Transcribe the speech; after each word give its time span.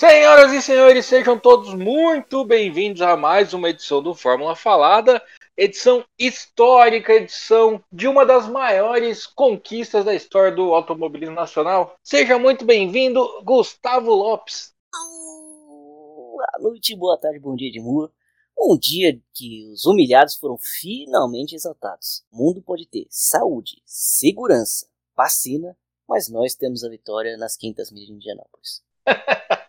Senhoras 0.00 0.50
e 0.54 0.62
senhores, 0.62 1.04
sejam 1.04 1.38
todos 1.38 1.74
muito 1.74 2.42
bem-vindos 2.42 3.02
a 3.02 3.18
mais 3.18 3.52
uma 3.52 3.68
edição 3.68 4.02
do 4.02 4.14
Fórmula 4.14 4.56
Falada, 4.56 5.22
edição 5.54 6.02
histórica, 6.18 7.12
edição 7.12 7.84
de 7.92 8.08
uma 8.08 8.24
das 8.24 8.48
maiores 8.48 9.26
conquistas 9.26 10.02
da 10.02 10.14
história 10.14 10.56
do 10.56 10.74
automobilismo 10.74 11.34
nacional. 11.34 11.96
Seja 12.02 12.38
muito 12.38 12.64
bem-vindo, 12.64 13.42
Gustavo 13.44 14.14
Lopes. 14.14 14.72
Boa 15.66 16.50
noite, 16.60 16.96
boa 16.96 17.18
tarde, 17.18 17.38
bom 17.38 17.54
dia, 17.54 17.68
Edmur. 17.68 18.10
Um 18.58 18.78
dia 18.78 19.20
que 19.34 19.70
os 19.70 19.84
humilhados 19.84 20.34
foram 20.34 20.56
finalmente 20.56 21.54
exaltados. 21.54 22.24
O 22.32 22.38
mundo 22.38 22.62
pode 22.62 22.86
ter 22.86 23.06
saúde, 23.10 23.82
segurança, 23.84 24.86
vacina, 25.14 25.76
mas 26.08 26.30
nós 26.30 26.54
temos 26.54 26.84
a 26.84 26.88
vitória 26.88 27.36
nas 27.36 27.54
quintas 27.54 27.92
milhas 27.92 28.08
de 28.08 28.14
Indianápolis. 28.14 28.82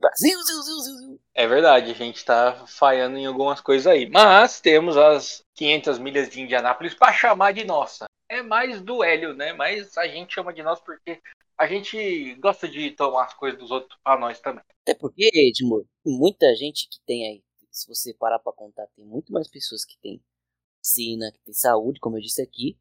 Brasil, 0.00 0.42
ziu, 0.42 0.62
ziu, 0.62 0.78
ziu. 0.80 1.20
É 1.32 1.46
verdade, 1.46 1.90
a 1.92 1.94
gente 1.94 2.24
tá 2.24 2.66
falhando 2.66 3.16
em 3.16 3.26
algumas 3.26 3.60
coisas 3.60 3.86
aí. 3.86 4.08
Mas 4.10 4.60
temos 4.60 4.96
as 4.96 5.44
500 5.54 5.98
milhas 5.98 6.28
de 6.28 6.40
Indianápolis 6.40 6.94
para 6.94 7.12
chamar 7.12 7.52
de 7.52 7.64
nossa. 7.64 8.06
É 8.28 8.42
mais 8.42 8.80
do 8.80 9.04
Hélio, 9.04 9.34
né? 9.34 9.52
Mas 9.52 9.96
a 9.96 10.06
gente 10.08 10.34
chama 10.34 10.52
de 10.52 10.62
nossa 10.62 10.82
porque 10.82 11.20
a 11.56 11.66
gente 11.66 12.34
gosta 12.36 12.68
de 12.68 12.90
tomar 12.90 13.26
as 13.26 13.34
coisas 13.34 13.58
dos 13.58 13.70
outros 13.70 13.98
para 14.02 14.18
nós 14.18 14.40
também. 14.40 14.64
Até 14.82 14.94
porque, 14.94 15.30
Edmur, 15.32 15.86
muita 16.04 16.54
gente 16.56 16.88
que 16.88 16.98
tem 17.06 17.26
aí, 17.28 17.44
se 17.70 17.86
você 17.86 18.12
parar 18.14 18.40
pra 18.40 18.52
contar, 18.52 18.86
tem 18.96 19.04
muito 19.04 19.32
mais 19.32 19.48
pessoas 19.48 19.84
que 19.84 19.96
tem 20.02 20.20
vacina, 20.82 21.30
que 21.30 21.38
tem 21.44 21.54
saúde, 21.54 22.00
como 22.00 22.16
eu 22.16 22.20
disse 22.20 22.42
aqui, 22.42 22.76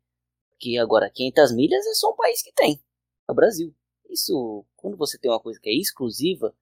que 0.59 0.77
agora 0.79 1.11
500 1.13 1.55
milhas 1.55 1.85
é 1.85 1.93
só 1.93 2.09
um 2.09 2.15
país 2.15 2.41
que 2.41 2.51
tem, 2.53 2.81
é 3.29 3.31
o 3.31 3.35
Brasil. 3.35 3.75
Isso, 4.11 4.65
quando 4.75 4.97
você 4.97 5.17
tem 5.17 5.31
uma 5.31 5.39
coisa 5.39 5.59
que 5.59 5.69
é 5.69 5.73
exclusiva, 5.73 6.53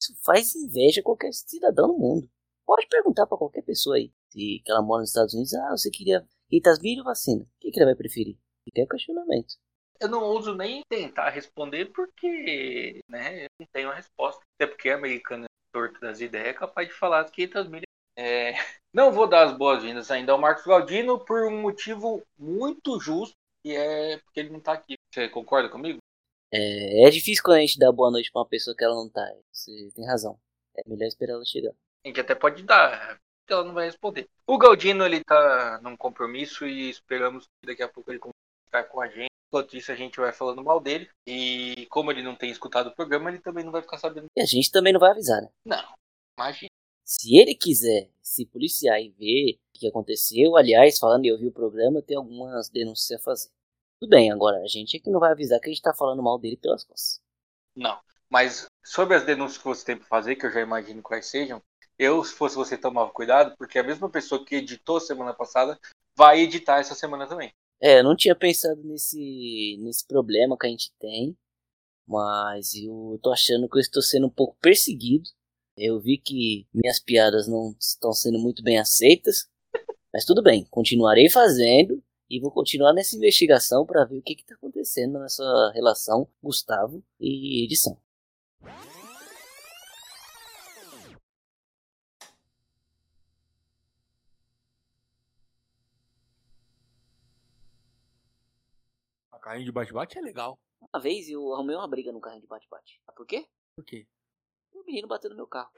isso 0.00 0.16
faz 0.24 0.54
inveja 0.54 1.02
a 1.02 1.04
qualquer 1.04 1.32
cidadão 1.32 1.88
no 1.88 1.98
mundo. 1.98 2.30
Pode 2.64 2.86
perguntar 2.88 3.26
para 3.26 3.36
qualquer 3.36 3.62
pessoa 3.62 3.96
aí, 3.96 4.10
se 4.30 4.62
que 4.64 4.70
ela 4.70 4.80
mora 4.80 5.00
nos 5.00 5.10
Estados 5.10 5.34
Unidos, 5.34 5.52
ah, 5.54 5.70
você 5.70 5.90
queria 5.90 6.26
500 6.48 6.78
milhas 6.80 6.98
ou 6.98 7.04
vacina? 7.04 7.42
O 7.42 7.48
que, 7.60 7.70
que 7.70 7.78
ela 7.78 7.90
vai 7.90 7.94
preferir? 7.94 8.38
Fica 8.64 8.82
o 8.82 8.88
questionamento. 8.88 9.54
Eu 10.00 10.08
não 10.08 10.22
ouso 10.22 10.54
nem 10.54 10.82
tentar 10.88 11.30
responder 11.30 11.86
porque, 11.92 13.00
né, 13.08 13.44
eu 13.44 13.48
não 13.60 13.66
tenho 13.70 13.90
a 13.90 13.94
resposta. 13.94 14.42
Até 14.56 14.66
porque 14.66 14.88
americano 14.88 15.44
é 15.44 15.48
torto 15.72 16.00
das 16.00 16.20
ideias, 16.20 16.48
é 16.48 16.52
capaz 16.54 16.88
de 16.88 16.94
falar 16.94 17.30
500 17.30 17.68
milhas. 17.68 17.84
É, 18.16 18.52
não 18.94 19.12
vou 19.12 19.26
dar 19.26 19.44
as 19.44 19.56
boas-vindas 19.56 20.10
ainda 20.10 20.32
ao 20.32 20.38
Marcos 20.38 20.64
Galdino 20.64 21.22
por 21.22 21.44
um 21.44 21.60
motivo 21.60 22.22
muito 22.38 22.98
justo, 22.98 23.34
e 23.62 23.72
é 23.72 24.18
porque 24.18 24.40
ele 24.40 24.50
não 24.50 24.60
tá 24.60 24.72
aqui. 24.72 24.94
Você 25.12 25.28
concorda 25.28 25.68
comigo? 25.68 25.98
É, 26.56 27.08
é 27.08 27.10
difícil 27.10 27.42
quando 27.42 27.56
a 27.56 27.60
gente 27.60 27.80
dá 27.80 27.90
boa 27.90 28.12
noite 28.12 28.30
pra 28.30 28.42
uma 28.42 28.48
pessoa 28.48 28.76
que 28.76 28.84
ela 28.84 28.94
não 28.94 29.08
tá. 29.08 29.28
Você 29.50 29.90
tem 29.92 30.06
razão. 30.06 30.38
É 30.76 30.88
melhor 30.88 31.06
esperar 31.06 31.32
ela 31.34 31.44
chegar. 31.44 31.72
A 32.04 32.08
gente 32.08 32.20
até 32.20 32.34
pode 32.34 32.62
dar, 32.62 33.18
porque 33.40 33.52
ela 33.52 33.64
não 33.64 33.74
vai 33.74 33.86
responder. 33.86 34.28
O 34.46 34.56
Galdino, 34.56 35.04
ele 35.04 35.24
tá 35.24 35.80
num 35.82 35.96
compromisso 35.96 36.64
e 36.64 36.88
esperamos 36.88 37.46
que 37.46 37.66
daqui 37.66 37.82
a 37.82 37.88
pouco 37.88 38.10
ele 38.10 38.20
consiga 38.20 38.38
ficar 38.66 38.84
com 38.84 39.00
a 39.00 39.08
gente. 39.08 39.30
Enquanto 39.48 39.76
isso, 39.76 39.90
a 39.90 39.96
gente 39.96 40.20
vai 40.20 40.32
falando 40.32 40.62
mal 40.62 40.80
dele. 40.80 41.08
E 41.26 41.86
como 41.90 42.12
ele 42.12 42.22
não 42.22 42.36
tem 42.36 42.50
escutado 42.50 42.88
o 42.88 42.94
programa, 42.94 43.30
ele 43.30 43.40
também 43.40 43.64
não 43.64 43.72
vai 43.72 43.82
ficar 43.82 43.98
sabendo. 43.98 44.26
E 44.36 44.40
a 44.40 44.46
gente 44.46 44.70
também 44.70 44.92
não 44.92 45.00
vai 45.00 45.10
avisar, 45.10 45.42
né? 45.42 45.48
Não, 45.64 45.94
imagina. 46.38 46.70
Se 47.04 47.36
ele 47.36 47.54
quiser 47.54 48.08
se 48.22 48.46
policiar 48.46 49.00
e 49.00 49.10
ver 49.10 49.58
o 49.74 49.78
que 49.78 49.88
aconteceu, 49.88 50.56
aliás, 50.56 50.98
falando 50.98 51.24
em 51.24 51.32
ouvir 51.32 51.48
o 51.48 51.52
programa, 51.52 52.00
tem 52.00 52.16
algumas 52.16 52.68
denúncias 52.70 53.20
a 53.20 53.22
fazer. 53.22 53.50
Tudo 54.00 54.10
bem, 54.10 54.30
agora 54.30 54.58
a 54.58 54.66
gente 54.66 54.96
é 54.96 55.00
que 55.00 55.10
não 55.10 55.20
vai 55.20 55.32
avisar 55.32 55.60
que 55.60 55.68
a 55.68 55.72
gente 55.72 55.82
tá 55.82 55.94
falando 55.94 56.22
mal 56.22 56.38
dele 56.38 56.56
pelas 56.56 56.84
costas. 56.84 57.20
Não. 57.74 57.98
Mas 58.28 58.66
sobre 58.84 59.16
as 59.16 59.24
denúncias 59.24 59.58
que 59.58 59.64
você 59.64 59.84
tem 59.84 59.96
pra 59.96 60.06
fazer, 60.06 60.36
que 60.36 60.46
eu 60.46 60.52
já 60.52 60.60
imagino 60.60 61.02
quais 61.02 61.26
sejam, 61.26 61.62
eu, 61.98 62.24
se 62.24 62.34
fosse 62.34 62.56
você, 62.56 62.76
tomava 62.76 63.10
cuidado, 63.10 63.54
porque 63.56 63.78
a 63.78 63.82
mesma 63.82 64.10
pessoa 64.10 64.44
que 64.44 64.56
editou 64.56 65.00
semana 65.00 65.32
passada 65.32 65.78
vai 66.16 66.40
editar 66.40 66.80
essa 66.80 66.94
semana 66.94 67.26
também. 67.26 67.52
É, 67.80 68.00
eu 68.00 68.04
não 68.04 68.16
tinha 68.16 68.34
pensado 68.34 68.82
nesse, 68.82 69.78
nesse 69.80 70.06
problema 70.06 70.56
que 70.58 70.66
a 70.66 70.70
gente 70.70 70.92
tem, 70.98 71.36
mas 72.06 72.74
eu 72.74 73.18
tô 73.22 73.32
achando 73.32 73.68
que 73.68 73.76
eu 73.76 73.80
estou 73.80 74.02
sendo 74.02 74.26
um 74.26 74.30
pouco 74.30 74.56
perseguido. 74.60 75.28
Eu 75.76 76.00
vi 76.00 76.18
que 76.18 76.66
minhas 76.72 76.98
piadas 76.98 77.48
não 77.48 77.74
estão 77.80 78.12
sendo 78.12 78.38
muito 78.38 78.62
bem 78.62 78.78
aceitas, 78.78 79.48
mas 80.12 80.24
tudo 80.24 80.42
bem, 80.42 80.66
continuarei 80.70 81.28
fazendo 81.30 82.02
e 82.28 82.40
vou 82.40 82.50
continuar 82.50 82.92
nessa 82.92 83.16
investigação 83.16 83.84
para 83.84 84.04
ver 84.04 84.18
o 84.18 84.22
que 84.22 84.34
está 84.34 84.54
acontecendo 84.54 85.18
nessa 85.18 85.70
relação 85.74 86.28
Gustavo 86.42 87.02
e 87.20 87.64
edição. 87.64 87.98
A 99.30 99.38
carrinho 99.38 99.66
de 99.66 99.72
bate-bate 99.72 100.18
é 100.18 100.22
legal. 100.22 100.58
Uma 100.80 101.00
vez 101.00 101.28
eu 101.28 101.52
arrumei 101.52 101.76
uma 101.76 101.88
briga 101.88 102.12
no 102.12 102.20
carrinho 102.20 102.42
de 102.42 102.48
bate-bate. 102.48 103.00
Sabe 103.04 103.16
por 103.16 103.26
quê? 103.26 103.46
Por 103.76 103.84
quê? 103.84 104.06
O 104.72 104.84
menino 104.84 105.08
bateu 105.08 105.30
no 105.30 105.36
meu 105.36 105.46
carro. 105.46 105.70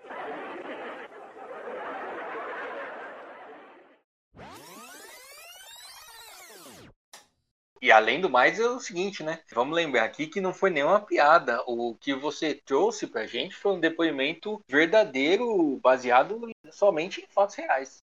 E 7.81 7.91
além 7.93 8.21
do 8.21 8.31
mais, 8.31 8.59
é 8.59 8.69
o 8.69 8.81
seguinte, 8.81 9.23
né? 9.23 9.41
Vamos 9.53 9.77
lembrar 9.77 10.05
aqui 10.05 10.27
que 10.27 10.41
não 10.41 10.53
foi 10.53 10.71
nenhuma 10.71 11.01
piada. 11.01 11.63
O 11.67 11.95
que 11.95 12.15
você 12.15 12.55
trouxe 12.55 13.07
pra 13.07 13.27
gente 13.27 13.55
foi 13.55 13.73
um 13.73 13.81
depoimento 13.81 14.61
verdadeiro, 14.69 15.79
baseado 15.83 16.49
somente 16.71 17.21
em 17.21 17.27
fatos 17.29 17.57
reais. 17.57 17.99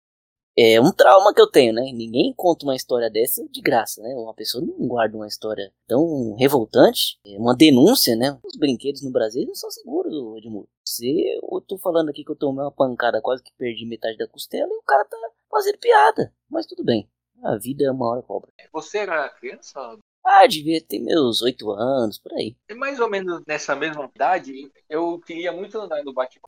É 0.58 0.80
um 0.80 0.92
trauma 0.92 1.32
que 1.32 1.40
eu 1.40 1.46
tenho, 1.50 1.72
né? 1.72 1.82
Ninguém 1.94 2.34
conta 2.36 2.66
uma 2.66 2.74
história 2.74 3.08
dessa 3.08 3.46
de 3.48 3.60
graça, 3.60 4.02
né? 4.02 4.12
Uma 4.14 4.34
pessoa 4.34 4.62
não 4.64 4.86
guarda 4.86 5.16
uma 5.16 5.28
história 5.28 5.72
tão 5.86 6.34
revoltante, 6.34 7.18
é 7.24 7.38
uma 7.38 7.56
denúncia, 7.56 8.16
né? 8.16 8.36
Os 8.44 8.56
brinquedos 8.58 9.02
no 9.02 9.12
Brasil 9.12 9.46
não 9.46 9.54
são 9.54 9.70
seguros, 9.70 10.12
Edmundo. 10.36 10.68
Você, 10.84 11.38
eu 11.40 11.60
tô 11.60 11.78
falando 11.78 12.10
aqui 12.10 12.24
que 12.24 12.30
eu 12.32 12.36
tomei 12.36 12.64
uma 12.64 12.72
pancada, 12.72 13.22
quase 13.22 13.42
que 13.42 13.52
perdi 13.56 13.86
metade 13.86 14.18
da 14.18 14.26
costela 14.26 14.68
e 14.68 14.76
o 14.76 14.82
cara 14.82 15.04
tá 15.04 15.16
fazendo 15.48 15.78
piada. 15.78 16.34
Mas 16.50 16.66
tudo 16.66 16.84
bem. 16.84 17.08
A 17.42 17.56
vida 17.56 17.84
é 17.84 17.90
uma 17.90 18.06
hora 18.06 18.22
cobra. 18.22 18.50
Você 18.72 18.98
era 18.98 19.28
criança? 19.28 19.98
Ah, 20.24 20.46
devia 20.46 20.80
ter 20.82 20.98
meus 20.98 21.40
oito 21.42 21.70
anos, 21.70 22.18
por 22.18 22.32
aí. 22.34 22.54
É 22.68 22.74
mais 22.74 23.00
ou 23.00 23.08
menos 23.08 23.42
nessa 23.46 23.74
mesma 23.74 24.10
idade, 24.14 24.70
eu 24.88 25.18
queria 25.20 25.50
muito 25.50 25.78
andar 25.78 26.04
no 26.04 26.12
Bate 26.12 26.38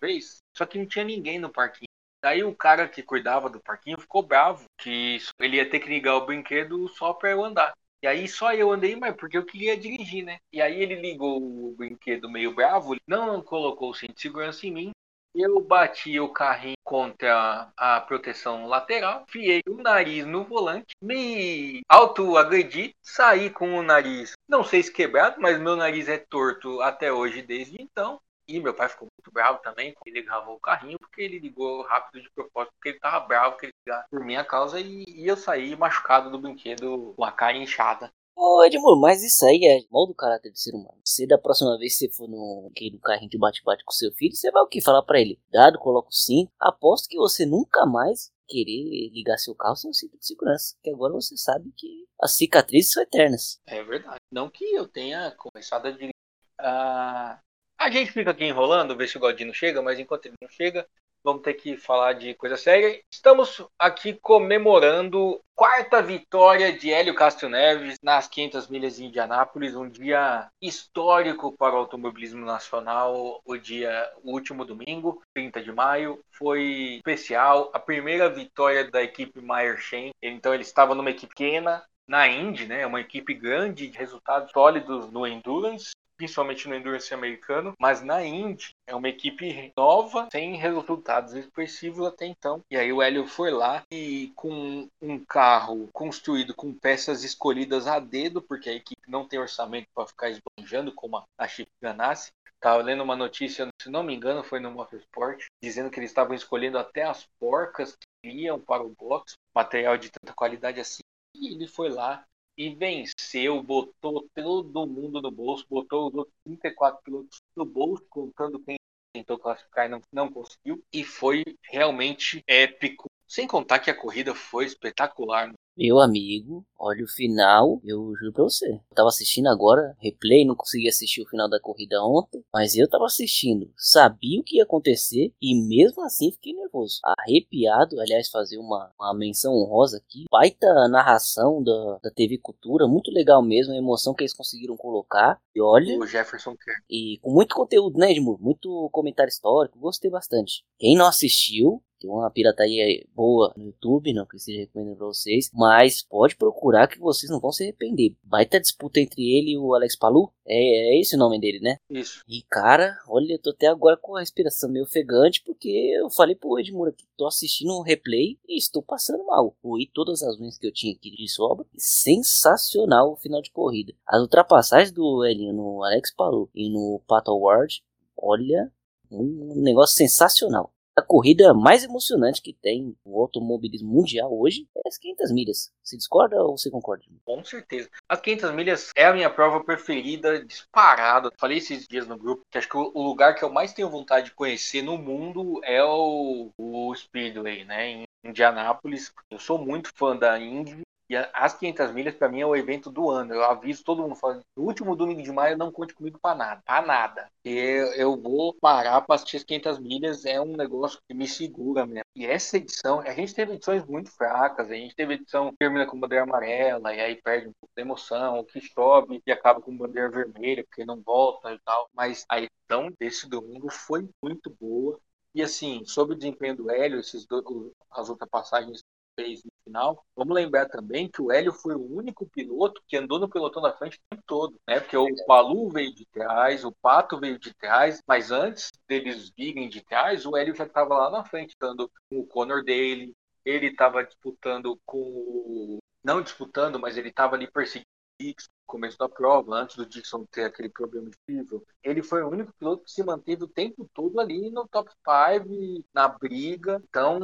só 0.57 0.67
que 0.67 0.79
não 0.79 0.87
tinha 0.87 1.05
ninguém 1.05 1.39
no 1.39 1.51
parquinho. 1.51 1.89
Daí 2.23 2.45
o 2.45 2.55
cara 2.55 2.87
que 2.87 3.03
cuidava 3.03 3.51
do 3.51 3.61
parquinho 3.61 3.99
ficou 3.99 4.23
bravo, 4.23 4.65
que 4.79 5.19
ele 5.41 5.57
ia 5.57 5.69
ter 5.69 5.81
que 5.81 5.89
ligar 5.89 6.17
o 6.17 6.27
brinquedo 6.27 6.89
só 6.89 7.13
pra 7.13 7.31
eu 7.31 7.45
andar. 7.45 7.73
E 8.03 8.07
aí 8.07 8.29
só 8.29 8.53
eu 8.53 8.71
andei, 8.71 8.95
mas 8.95 9.17
porque 9.17 9.39
eu 9.39 9.45
queria 9.45 9.77
dirigir, 9.77 10.25
né? 10.25 10.39
E 10.53 10.61
aí 10.61 10.81
ele 10.81 10.97
ligou 10.97 11.41
o 11.43 11.75
brinquedo 11.77 12.29
meio 12.29 12.55
bravo, 12.55 12.97
não 13.07 13.43
colocou 13.43 13.91
o 13.91 13.95
cinto 13.95 14.15
de 14.15 14.21
segurança 14.21 14.67
em 14.67 14.73
mim. 14.73 14.91
Eu 15.35 15.61
bati 15.61 16.21
o 16.21 16.29
carrinho 16.29 16.77
contra 16.85 17.73
a 17.75 18.01
proteção 18.03 18.67
lateral, 18.67 19.25
fiei 19.29 19.63
o 19.67 19.77
nariz 19.83 20.27
no 20.27 20.45
volante, 20.45 20.95
me 21.01 21.81
auto-agredi, 21.89 22.95
saí 23.03 23.49
com 23.49 23.79
o 23.79 23.83
nariz, 23.83 24.33
não 24.47 24.63
sei 24.63 24.83
se 24.83 24.93
quebrado, 24.93 25.41
mas 25.41 25.59
meu 25.59 25.75
nariz 25.75 26.07
é 26.09 26.19
torto 26.19 26.83
até 26.83 27.11
hoje 27.11 27.41
desde 27.41 27.81
então. 27.81 28.21
E 28.47 28.61
meu 28.61 28.75
pai 28.75 28.89
ficou 28.89 29.09
muito 29.17 29.33
bravo 29.33 29.61
também 29.61 29.95
ele 30.05 30.23
gravou 30.23 30.57
o 30.57 30.61
carrinho, 30.61 30.99
porque 30.99 31.23
ele 31.23 31.39
ligou 31.39 31.83
rápido 31.83 32.23
de 32.23 32.31
propósito, 32.31 32.73
porque 32.75 32.91
ele 32.91 33.01
tava 33.01 33.25
bravo 33.27 33.57
que 33.57 33.67
ele 33.67 33.73
ligar 33.87 34.05
por 34.11 34.25
minha 34.25 34.45
causa 34.45 34.81
e, 34.81 35.05
e 35.07 35.27
eu 35.27 35.37
saí 35.37 35.75
machucado 35.77 36.31
do 36.31 36.39
brinquedo 36.39 37.15
com 37.17 37.25
a 37.25 37.33
cara 37.33 37.57
inchada. 37.57 38.13
Ô 38.35 38.65
Edmur, 38.65 38.99
mas 38.99 39.23
isso 39.23 39.45
aí 39.45 39.61
é 39.65 39.85
mal 39.91 40.07
do 40.07 40.15
caráter 40.15 40.51
do 40.51 40.59
ser 40.59 40.75
humano. 40.75 40.99
Você 41.05 41.27
da 41.27 41.39
próxima 41.39 41.79
vez 41.79 41.97
você 41.97 42.11
for 42.11 42.29
no, 42.29 42.71
no 42.71 43.01
carrinho 43.01 43.31
de 43.31 43.39
bate-bate 43.39 43.85
com 43.85 43.93
seu 43.93 44.11
filho, 44.13 44.35
você 44.35 44.51
vai 44.51 44.63
o 44.63 44.67
que? 44.67 44.81
Falar 44.81 45.03
pra 45.03 45.21
ele? 45.21 45.39
Dado, 45.51 45.79
coloca 45.79 46.09
cinto. 46.11 46.51
Aposto 46.59 47.09
que 47.09 47.17
você 47.17 47.45
nunca 47.45 47.85
mais 47.87 48.33
querer 48.49 49.11
ligar 49.13 49.39
seu 49.39 49.55
carro 49.55 49.77
sem 49.77 49.91
o 49.91 49.95
cinto 49.95 50.19
de 50.19 50.27
segurança. 50.27 50.77
Que 50.83 50.91
agora 50.91 51.13
você 51.13 51.37
sabe 51.37 51.73
que 51.77 52.07
as 52.21 52.37
cicatrizes 52.37 52.93
são 52.93 53.03
eternas. 53.03 53.61
É 53.67 53.83
verdade. 53.83 54.21
Não 54.31 54.49
que 54.49 54.65
eu 54.65 54.89
tenha 54.89 55.31
começado 55.33 55.87
a 55.87 55.91
dirigir. 55.91 56.13
Ah, 56.59 57.41
a 57.79 57.91
gente 57.91 58.13
fica 58.13 58.31
aqui 58.31 58.45
enrolando, 58.45 58.97
ver 58.97 59.09
se 59.09 59.17
o 59.17 59.21
Galdino 59.21 59.53
chega, 59.53 59.83
mas 59.83 59.99
enquanto 59.99 60.27
ele 60.27 60.37
não 60.41 60.49
chega, 60.49 60.89
vamos 61.25 61.43
ter 61.43 61.55
que 61.55 61.77
falar 61.77 62.15
de 62.15 62.35
coisa 62.35 62.57
séria. 62.57 63.01
Estamos 63.11 63.65
aqui 63.79 64.15
comemorando 64.15 65.41
quarta 65.55 66.03
vitória 66.03 66.73
de 66.73 66.93
Hélio 66.93 67.15
Castro 67.15 67.49
Neves 67.49 67.97
nas 68.03 68.27
500 68.27 68.69
milhas 68.69 68.97
de 68.97 69.05
Indianápolis, 69.05 69.77
um 69.77 69.89
dia 69.89 70.49
histórico 70.61 71.55
para 71.57 71.75
o 71.75 71.79
automobilismo 71.79 72.45
nacional, 72.45 73.41
o 73.45 73.57
dia 73.57 74.11
o 74.23 74.33
último 74.33 74.65
domingo, 74.65 75.23
30 75.35 75.63
de 75.63 75.73
maio, 75.73 76.19
foi 76.31 76.97
especial, 76.97 77.71
a 77.73 77.79
primeira 77.79 78.29
vitória 78.29 78.91
da 78.91 79.03
equipe 79.03 79.41
Meyer 79.41 79.79
Shank. 79.79 80.11
Então 80.21 80.53
ele 80.53 80.63
estava 80.63 80.95
numa 80.95 81.11
equipe 81.11 81.33
pequena, 81.33 81.83
na 82.07 82.29
Indy, 82.29 82.67
né, 82.67 82.85
uma 82.87 83.01
equipe 83.01 83.33
grande 83.33 83.89
de 83.89 83.97
resultados 83.97 84.51
sólidos 84.53 85.11
no 85.11 85.27
Endurance. 85.27 85.93
Principalmente 86.17 86.69
no 86.69 86.75
Endurance 86.75 87.13
americano, 87.13 87.75
mas 87.79 88.03
na 88.03 88.25
Indy 88.25 88.75
é 88.87 88.95
uma 88.95 89.09
equipe 89.09 89.73
nova, 89.77 90.29
sem 90.31 90.57
resultados 90.57 91.35
expressivos 91.35 92.07
até 92.07 92.27
então. 92.27 92.63
E 92.71 92.77
aí 92.77 92.93
o 92.93 93.03
Hélio 93.03 93.27
foi 93.27 93.51
lá 93.51 93.83
e 93.91 94.33
com 94.35 94.89
um 95.01 95.19
carro 95.25 95.89
construído 95.93 96.55
com 96.55 96.73
peças 96.73 97.25
escolhidas 97.25 97.87
a 97.87 97.99
dedo, 97.99 98.41
porque 98.41 98.71
a 98.71 98.75
equipe 98.75 99.03
não 99.09 99.27
tem 99.27 99.39
orçamento 99.39 99.89
para 99.95 100.07
ficar 100.07 100.31
esbanjando 100.31 100.93
como 100.93 101.23
a 101.39 101.49
Chip 101.49 101.71
Ganassi. 101.81 102.31
Estava 102.55 102.81
lendo 102.81 103.03
uma 103.03 103.17
notícia, 103.17 103.69
se 103.81 103.91
não 103.91 104.05
me 104.05 104.15
engano, 104.15 104.45
foi 104.45 104.61
no 104.61 104.71
Motorsport, 104.71 105.47
dizendo 105.61 105.91
que 105.91 105.99
eles 105.99 106.11
estavam 106.11 106.33
escolhendo 106.33 106.79
até 106.79 107.03
as 107.03 107.27
porcas 107.41 107.97
que 107.97 108.31
iam 108.31 108.61
para 108.61 108.85
o 108.85 108.91
box, 108.91 109.35
material 109.53 109.99
de 109.99 110.11
tanta 110.11 110.33
qualidade 110.33 110.79
assim. 110.79 111.03
E 111.35 111.53
ele 111.53 111.67
foi 111.67 111.89
lá 111.89 112.25
e 112.57 112.75
venceu, 112.75 113.63
botou 113.63 114.29
todo 114.35 114.87
mundo 114.87 115.21
no 115.21 115.31
bolso, 115.31 115.67
botou 115.69 116.09
os 116.09 116.15
outros 116.15 116.35
34 116.45 117.03
pilotos 117.03 117.39
no 117.57 117.65
bolso, 117.65 118.05
contando 118.09 118.59
quem 118.61 118.77
tentou 119.13 119.39
classificar 119.39 119.87
e 119.87 119.89
não, 119.89 120.01
não 120.13 120.33
conseguiu. 120.33 120.83
E 120.93 121.05
foi 121.05 121.43
realmente 121.63 122.43
épico. 122.47 123.11
Sem 123.27 123.47
contar 123.47 123.79
que 123.79 123.91
a 123.91 123.99
corrida 123.99 124.35
foi 124.35 124.67
espetacular. 124.67 125.53
Meu 125.75 125.99
amigo, 126.01 126.67
olha 126.79 127.03
o 127.03 127.09
final, 127.09 127.81
eu 127.83 128.15
juro 128.17 128.33
pra 128.33 128.45
você. 128.45 128.73
Eu 128.73 128.95
tava 128.95 129.09
assistindo 129.09 129.49
agora, 129.49 129.97
replay, 130.01 130.45
não 130.45 130.55
consegui 130.55 130.87
assistir 130.87 131.23
o 131.23 131.29
final 131.29 131.49
da 131.49 131.59
corrida 131.59 132.05
ontem, 132.05 132.45
mas 132.53 132.77
eu 132.77 132.87
tava 132.87 133.07
assistindo, 133.07 133.73
sabia 133.75 134.39
o 134.39 134.45
que 134.45 134.59
ia 134.59 134.65
acontecer 134.65 135.33
e 135.41 135.55
mesmo 135.55 136.03
assim 136.05 136.31
fiquei 136.31 136.53
nervoso. 136.53 137.01
Arrepiado, 137.19 137.99
aliás, 137.99 138.29
fazer 138.29 138.59
uma, 138.59 138.93
uma 139.01 139.15
menção 139.15 139.55
honrosa 139.55 139.97
aqui. 139.97 140.27
Baita 140.31 140.67
narração 140.89 141.63
da, 141.63 141.99
da 142.03 142.11
TV 142.11 142.37
Cultura, 142.37 142.87
muito 142.87 143.11
legal 143.11 143.43
mesmo, 143.43 143.73
a 143.73 143.77
emoção 143.77 144.13
que 144.13 144.23
eles 144.23 144.35
conseguiram 144.35 144.77
colocar. 144.77 145.41
E 145.55 145.61
olha. 145.61 145.99
O 145.99 146.07
Jefferson 146.07 146.55
quer. 146.55 146.77
E 146.91 147.19
com 147.23 147.33
muito 147.33 147.55
conteúdo, 147.55 147.99
né, 147.99 148.11
Edmur? 148.11 148.39
Muito 148.39 148.91
comentário 148.93 149.31
histórico, 149.31 149.79
gostei 149.79 150.11
bastante. 150.11 150.65
Quem 150.79 150.97
não 150.97 151.07
assistiu, 151.07 151.83
tem 152.03 152.11
uma 152.11 152.31
pirataria 152.31 153.07
boa 153.15 153.53
no 153.57 153.67
YouTube, 153.67 154.13
não 154.13 154.27
que 154.27 154.37
esteja 154.37 154.61
recomendando 154.61 154.97
pra 154.97 155.07
vocês. 155.07 155.49
Mas 155.55 156.03
pode 156.03 156.37
procurar 156.37 156.89
que 156.89 156.99
vocês 156.99 157.31
não 157.31 157.39
vão 157.39 157.53
se 157.53 157.63
arrepender. 157.63 158.17
Vai 158.25 158.45
ter 158.45 158.61
disputa 158.61 159.01
entre 159.01 159.23
ele 159.23 159.53
e 159.53 159.59
o 159.59 159.73
Alex 159.75 159.97
Palu. 159.97 160.33
É, 160.45 160.97
é 160.97 161.01
esse 161.01 161.15
o 161.15 161.19
nome 161.19 161.41
dele, 161.41 161.61
né? 161.61 161.77
Isso. 161.89 162.25
E 162.29 162.43
cara, 162.43 162.99
olha, 163.09 163.35
eu 163.35 163.39
tô 163.39 163.51
até 163.51 163.69
agora 163.69 163.97
com 163.97 164.17
a 164.17 164.21
respiração 164.21 164.69
meio 164.69 164.85
ofegante. 164.85 165.43
Porque 165.45 165.69
eu 165.69 166.11
falei 166.11 166.35
pro 166.35 166.59
Edmuro 166.59 166.93
que 166.93 167.07
tô 167.17 167.27
assistindo 167.27 167.73
um 167.73 167.83
replay 167.83 168.37
e 168.49 168.59
estou 168.59 168.83
passando 168.83 169.25
mal. 169.25 169.57
Fui 169.63 169.89
todas 169.93 170.23
as 170.23 170.39
unhas 170.41 170.59
que 170.59 170.67
eu 170.67 170.73
tinha 170.73 170.93
aqui 170.93 171.11
de 171.11 171.29
sobra. 171.29 171.65
Sensacional 171.77 173.13
o 173.13 173.17
final 173.17 173.41
de 173.41 173.53
corrida. 173.53 173.95
As 174.07 174.21
ultrapassagens 174.21 174.91
do 174.91 175.25
Elinho 175.25 175.53
no 175.53 175.85
Alex 175.85 176.13
Palu 176.13 176.51
e 176.53 176.69
no 176.69 177.01
Pato 177.07 177.31
Award. 177.31 177.83
Olha, 178.17 178.73
um 179.11 179.55
negócio 179.63 179.97
sensacional 179.97 180.73
a 180.97 181.03
corrida 181.03 181.55
mais 181.55 181.85
emocionante 181.85 182.43
que 182.43 182.53
tem 182.53 182.95
o 183.05 183.21
automobilismo 183.21 183.91
mundial 183.91 184.31
hoje 184.39 184.67
é 184.77 184.89
as 184.89 184.99
500 184.99 185.33
milhas. 185.33 185.73
Você 185.83 185.97
discorda 185.97 186.37
ou 186.43 186.57
você 186.57 186.71
concorda? 186.71 187.05
Com 187.25 187.43
certeza. 187.45 187.89
As 188.09 188.21
500 188.21 188.51
milhas 188.53 188.91
é 188.95 189.07
a 189.07 189.13
minha 189.13 189.31
prova 189.31 189.65
preferida, 189.65 190.45
disparada. 190.45 191.31
Falei 191.39 191.59
esses 191.59 191.87
dias 191.87 192.07
no 192.07 192.19
grupo 192.19 192.45
que 192.51 192.59
acho 192.59 192.69
que 192.69 192.77
o 192.77 193.03
lugar 193.03 193.35
que 193.35 193.43
eu 193.43 193.51
mais 193.51 193.73
tenho 193.73 193.89
vontade 193.89 194.27
de 194.27 194.35
conhecer 194.35 194.83
no 194.83 194.99
mundo 194.99 195.61
é 195.65 195.83
o, 195.83 196.51
o 196.59 196.95
Speedway, 196.95 197.65
né? 197.65 197.89
Em 197.89 198.05
Indianápolis. 198.25 199.13
Eu 199.31 199.39
sou 199.39 199.59
muito 199.59 199.91
fã 199.95 200.17
da 200.17 200.39
Indy 200.39 200.83
e 201.13 201.17
as 201.35 201.53
500 201.53 201.93
milhas, 201.93 202.15
para 202.15 202.31
mim, 202.31 202.41
é 202.41 202.47
o 202.47 202.57
evento 202.57 202.91
do 202.91 203.11
ano. 203.11 203.35
Eu 203.35 203.45
aviso 203.45 203.85
todo 203.85 204.01
mundo, 204.01 204.15
falando, 204.15 204.43
no 204.57 204.63
último 204.63 204.97
domingo 204.97 205.23
de 205.23 205.31
maio, 205.31 205.59
não 205.59 205.71
conte 205.71 205.93
comigo 205.95 206.19
para 206.19 206.35
nada. 206.35 206.63
Para 206.65 206.87
nada. 206.87 207.31
E 207.45 207.53
eu 207.97 208.17
vou 208.17 208.55
parar 208.55 208.99
para 209.03 209.17
assistir 209.17 209.37
as 209.37 209.45
500 209.45 209.79
milhas, 209.79 210.25
é 210.25 210.41
um 210.41 210.57
negócio 210.57 210.99
que 211.07 211.15
me 211.15 211.29
segura 211.29 211.85
mesmo. 211.85 212.07
E 212.17 212.25
essa 212.25 212.57
edição, 212.57 213.01
a 213.01 213.11
gente 213.11 213.35
teve 213.35 213.53
edições 213.53 213.85
muito 213.85 214.11
fracas, 214.11 214.71
a 214.71 214.75
gente 214.75 214.95
teve 214.95 215.15
edição 215.15 215.51
que 215.51 215.59
termina 215.59 215.85
com 215.85 216.01
bandeira 216.01 216.25
amarela, 216.25 216.95
e 216.95 217.01
aí 217.01 217.21
perde 217.21 217.49
um 217.49 217.53
pouco 217.61 217.75
da 217.77 217.83
emoção, 217.83 218.39
o 218.39 218.45
que 218.45 218.63
chove 218.63 219.21
e 219.27 219.31
acaba 219.31 219.61
com 219.61 219.77
bandeira 219.77 220.09
vermelha, 220.09 220.65
porque 220.65 220.83
não 220.83 220.99
volta 221.03 221.53
e 221.53 221.59
tal. 221.59 221.91
Mas 221.93 222.25
a 222.27 222.39
edição 222.39 222.91
desse 222.99 223.29
domingo 223.29 223.71
foi 223.71 224.09
muito 224.23 224.49
boa. 224.59 224.99
E 225.35 225.43
assim, 225.43 225.85
sobre 225.85 226.15
o 226.15 226.19
desempenho 226.19 226.57
do 226.57 226.71
Hélio, 226.71 227.01
esses 227.01 227.27
dois, 227.27 227.45
as 227.91 228.09
ultrapassagens 228.09 228.83
fez 229.15 229.45
no 229.45 229.51
final. 229.65 230.05
Vamos 230.17 230.35
lembrar 230.35 230.67
também 230.69 231.09
que 231.09 231.21
o 231.21 231.31
Hélio 231.31 231.53
foi 231.53 231.75
o 231.75 231.97
único 231.97 232.27
piloto 232.27 232.83
que 232.87 232.97
andou 232.97 233.19
no 233.19 233.29
pelotão 233.29 233.63
da 233.63 233.73
frente 233.73 233.97
o 233.97 234.01
tempo 234.11 234.23
todo, 234.27 234.61
né? 234.67 234.81
Porque 234.81 234.97
o 234.97 235.07
Palu 235.27 235.69
veio 235.69 235.95
de 235.95 236.07
trás, 236.07 236.65
o 236.65 236.73
Pato 236.73 237.19
veio 237.19 237.39
de 237.39 237.55
trás, 237.55 238.01
mas 238.07 238.31
antes 238.31 238.71
deles 238.89 239.31
virem 239.37 239.69
de 239.69 239.83
trás, 239.83 240.27
o 240.27 240.37
Hélio 240.37 240.55
já 240.55 240.65
estava 240.65 240.97
lá 240.97 241.11
na 241.11 241.25
frente, 241.25 241.55
andando 241.61 241.91
com 242.09 242.21
o 242.21 242.27
Conor 242.27 242.65
dele. 242.65 243.15
Ele 243.45 243.67
estava 243.69 244.05
disputando 244.05 244.79
com 244.87 244.99
o... 244.99 245.79
Não 246.03 246.23
disputando, 246.23 246.79
mas 246.79 246.97
ele 246.97 247.09
estava 247.09 247.37
ali 247.37 247.51
perseguindo 247.51 247.87
no 248.21 248.35
começo 248.67 248.97
da 248.99 249.09
prova, 249.09 249.57
antes 249.57 249.77
do 249.77 249.87
Dixon 249.87 250.25
ter 250.31 250.45
aquele 250.45 250.69
problema 250.69 251.11
de 251.11 251.17
nível. 251.29 251.65
Ele 251.83 252.03
foi 252.03 252.23
o 252.23 252.29
único 252.29 252.53
piloto 252.55 252.85
que 252.85 252.91
se 252.91 253.03
manteve 253.03 253.45
o 253.45 253.49
tempo 253.49 253.89
todo 253.93 254.21
ali 254.21 254.49
no 254.51 254.67
top 254.69 254.91
5, 254.91 255.85
na 255.93 256.09
briga. 256.09 256.81
Então, 256.89 257.19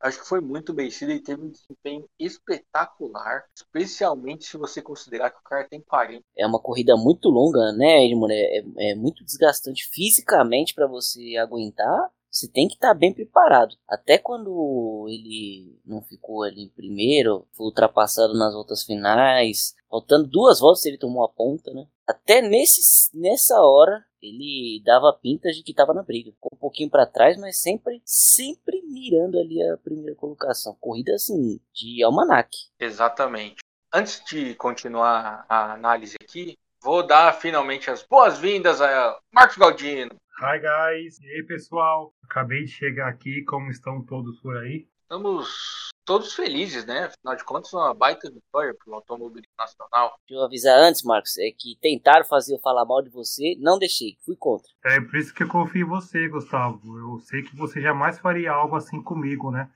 Acho 0.00 0.20
que 0.20 0.28
foi 0.28 0.40
muito 0.40 0.74
vencido 0.74 1.12
e 1.12 1.20
teve 1.20 1.42
um 1.42 1.50
desempenho 1.50 2.08
espetacular, 2.18 3.44
especialmente 3.56 4.44
se 4.44 4.56
você 4.56 4.82
considerar 4.82 5.30
que 5.30 5.38
o 5.38 5.42
cara 5.42 5.66
tem 5.68 5.80
40. 5.80 6.22
É 6.36 6.46
uma 6.46 6.60
corrida 6.60 6.96
muito 6.96 7.28
longa, 7.28 7.72
né, 7.72 8.04
Edmund? 8.04 8.32
É, 8.32 8.58
é, 8.58 8.90
é 8.90 8.94
muito 8.94 9.24
desgastante 9.24 9.88
fisicamente 9.90 10.74
para 10.74 10.86
você 10.86 11.36
aguentar. 11.36 12.10
Você 12.30 12.46
tem 12.46 12.68
que 12.68 12.74
estar 12.74 12.88
tá 12.88 12.94
bem 12.94 13.14
preparado. 13.14 13.74
Até 13.88 14.18
quando 14.18 15.06
ele 15.08 15.80
não 15.86 16.02
ficou 16.02 16.42
ali 16.42 16.64
em 16.64 16.68
primeiro, 16.68 17.48
foi 17.52 17.64
ultrapassado 17.64 18.34
nas 18.34 18.52
voltas 18.52 18.82
finais, 18.82 19.74
faltando 19.88 20.28
duas 20.28 20.60
voltas 20.60 20.84
ele 20.84 20.98
tomou 20.98 21.24
a 21.24 21.28
ponta, 21.30 21.72
né? 21.72 21.86
Até 22.06 22.42
nesse, 22.42 23.10
nessa 23.18 23.58
hora 23.62 24.04
ele 24.28 24.82
dava 24.84 25.12
pintas 25.12 25.56
de 25.56 25.62
que 25.62 25.70
estava 25.70 25.94
na 25.94 26.02
briga. 26.02 26.32
Ficou 26.32 26.50
um 26.52 26.58
pouquinho 26.58 26.90
para 26.90 27.06
trás, 27.06 27.38
mas 27.38 27.60
sempre, 27.60 28.00
sempre 28.04 28.82
mirando 28.82 29.38
ali 29.38 29.62
a 29.62 29.76
primeira 29.76 30.14
colocação. 30.14 30.76
Corrida 30.80 31.14
assim, 31.14 31.60
de 31.72 32.02
almanac. 32.02 32.50
Exatamente. 32.78 33.56
Antes 33.92 34.22
de 34.24 34.54
continuar 34.56 35.46
a 35.48 35.72
análise 35.72 36.16
aqui, 36.22 36.58
vou 36.82 37.06
dar 37.06 37.32
finalmente 37.32 37.90
as 37.90 38.02
boas-vindas 38.02 38.80
a 38.80 39.18
Marcos 39.32 39.56
Galdino. 39.56 40.10
Hi 40.38 40.58
guys, 40.58 41.18
e 41.20 41.26
aí 41.28 41.42
pessoal? 41.44 42.12
Acabei 42.22 42.64
de 42.64 42.70
chegar 42.70 43.08
aqui, 43.08 43.42
como 43.44 43.70
estão 43.70 44.04
todos 44.04 44.38
por 44.40 44.56
aí? 44.58 44.86
Estamos 45.02 45.75
todos 46.06 46.32
felizes, 46.32 46.86
né? 46.86 47.04
Afinal 47.04 47.36
de 47.36 47.44
contas, 47.44 47.72
uma 47.72 47.92
baita 47.92 48.30
vitória 48.30 48.72
para 48.72 48.90
o 48.90 48.94
automobilismo 48.94 49.52
nacional. 49.58 50.14
Deixa 50.26 50.40
eu 50.40 50.46
avisar 50.46 50.78
antes, 50.78 51.02
Marcos, 51.02 51.36
é 51.36 51.50
que 51.50 51.76
tentaram 51.82 52.24
fazer 52.24 52.54
eu 52.54 52.60
falar 52.60 52.86
mal 52.86 53.02
de 53.02 53.10
você, 53.10 53.56
não 53.58 53.78
deixei, 53.78 54.16
fui 54.24 54.36
contra. 54.36 54.68
É 54.84 55.00
por 55.00 55.16
isso 55.16 55.34
que 55.34 55.42
eu 55.42 55.48
confio 55.48 55.84
em 55.84 55.88
você, 55.88 56.28
Gustavo. 56.28 56.80
Eu 56.96 57.18
sei 57.18 57.42
que 57.42 57.54
você 57.56 57.82
jamais 57.82 58.18
faria 58.18 58.52
algo 58.52 58.76
assim 58.76 59.02
comigo, 59.02 59.50
né? 59.50 59.68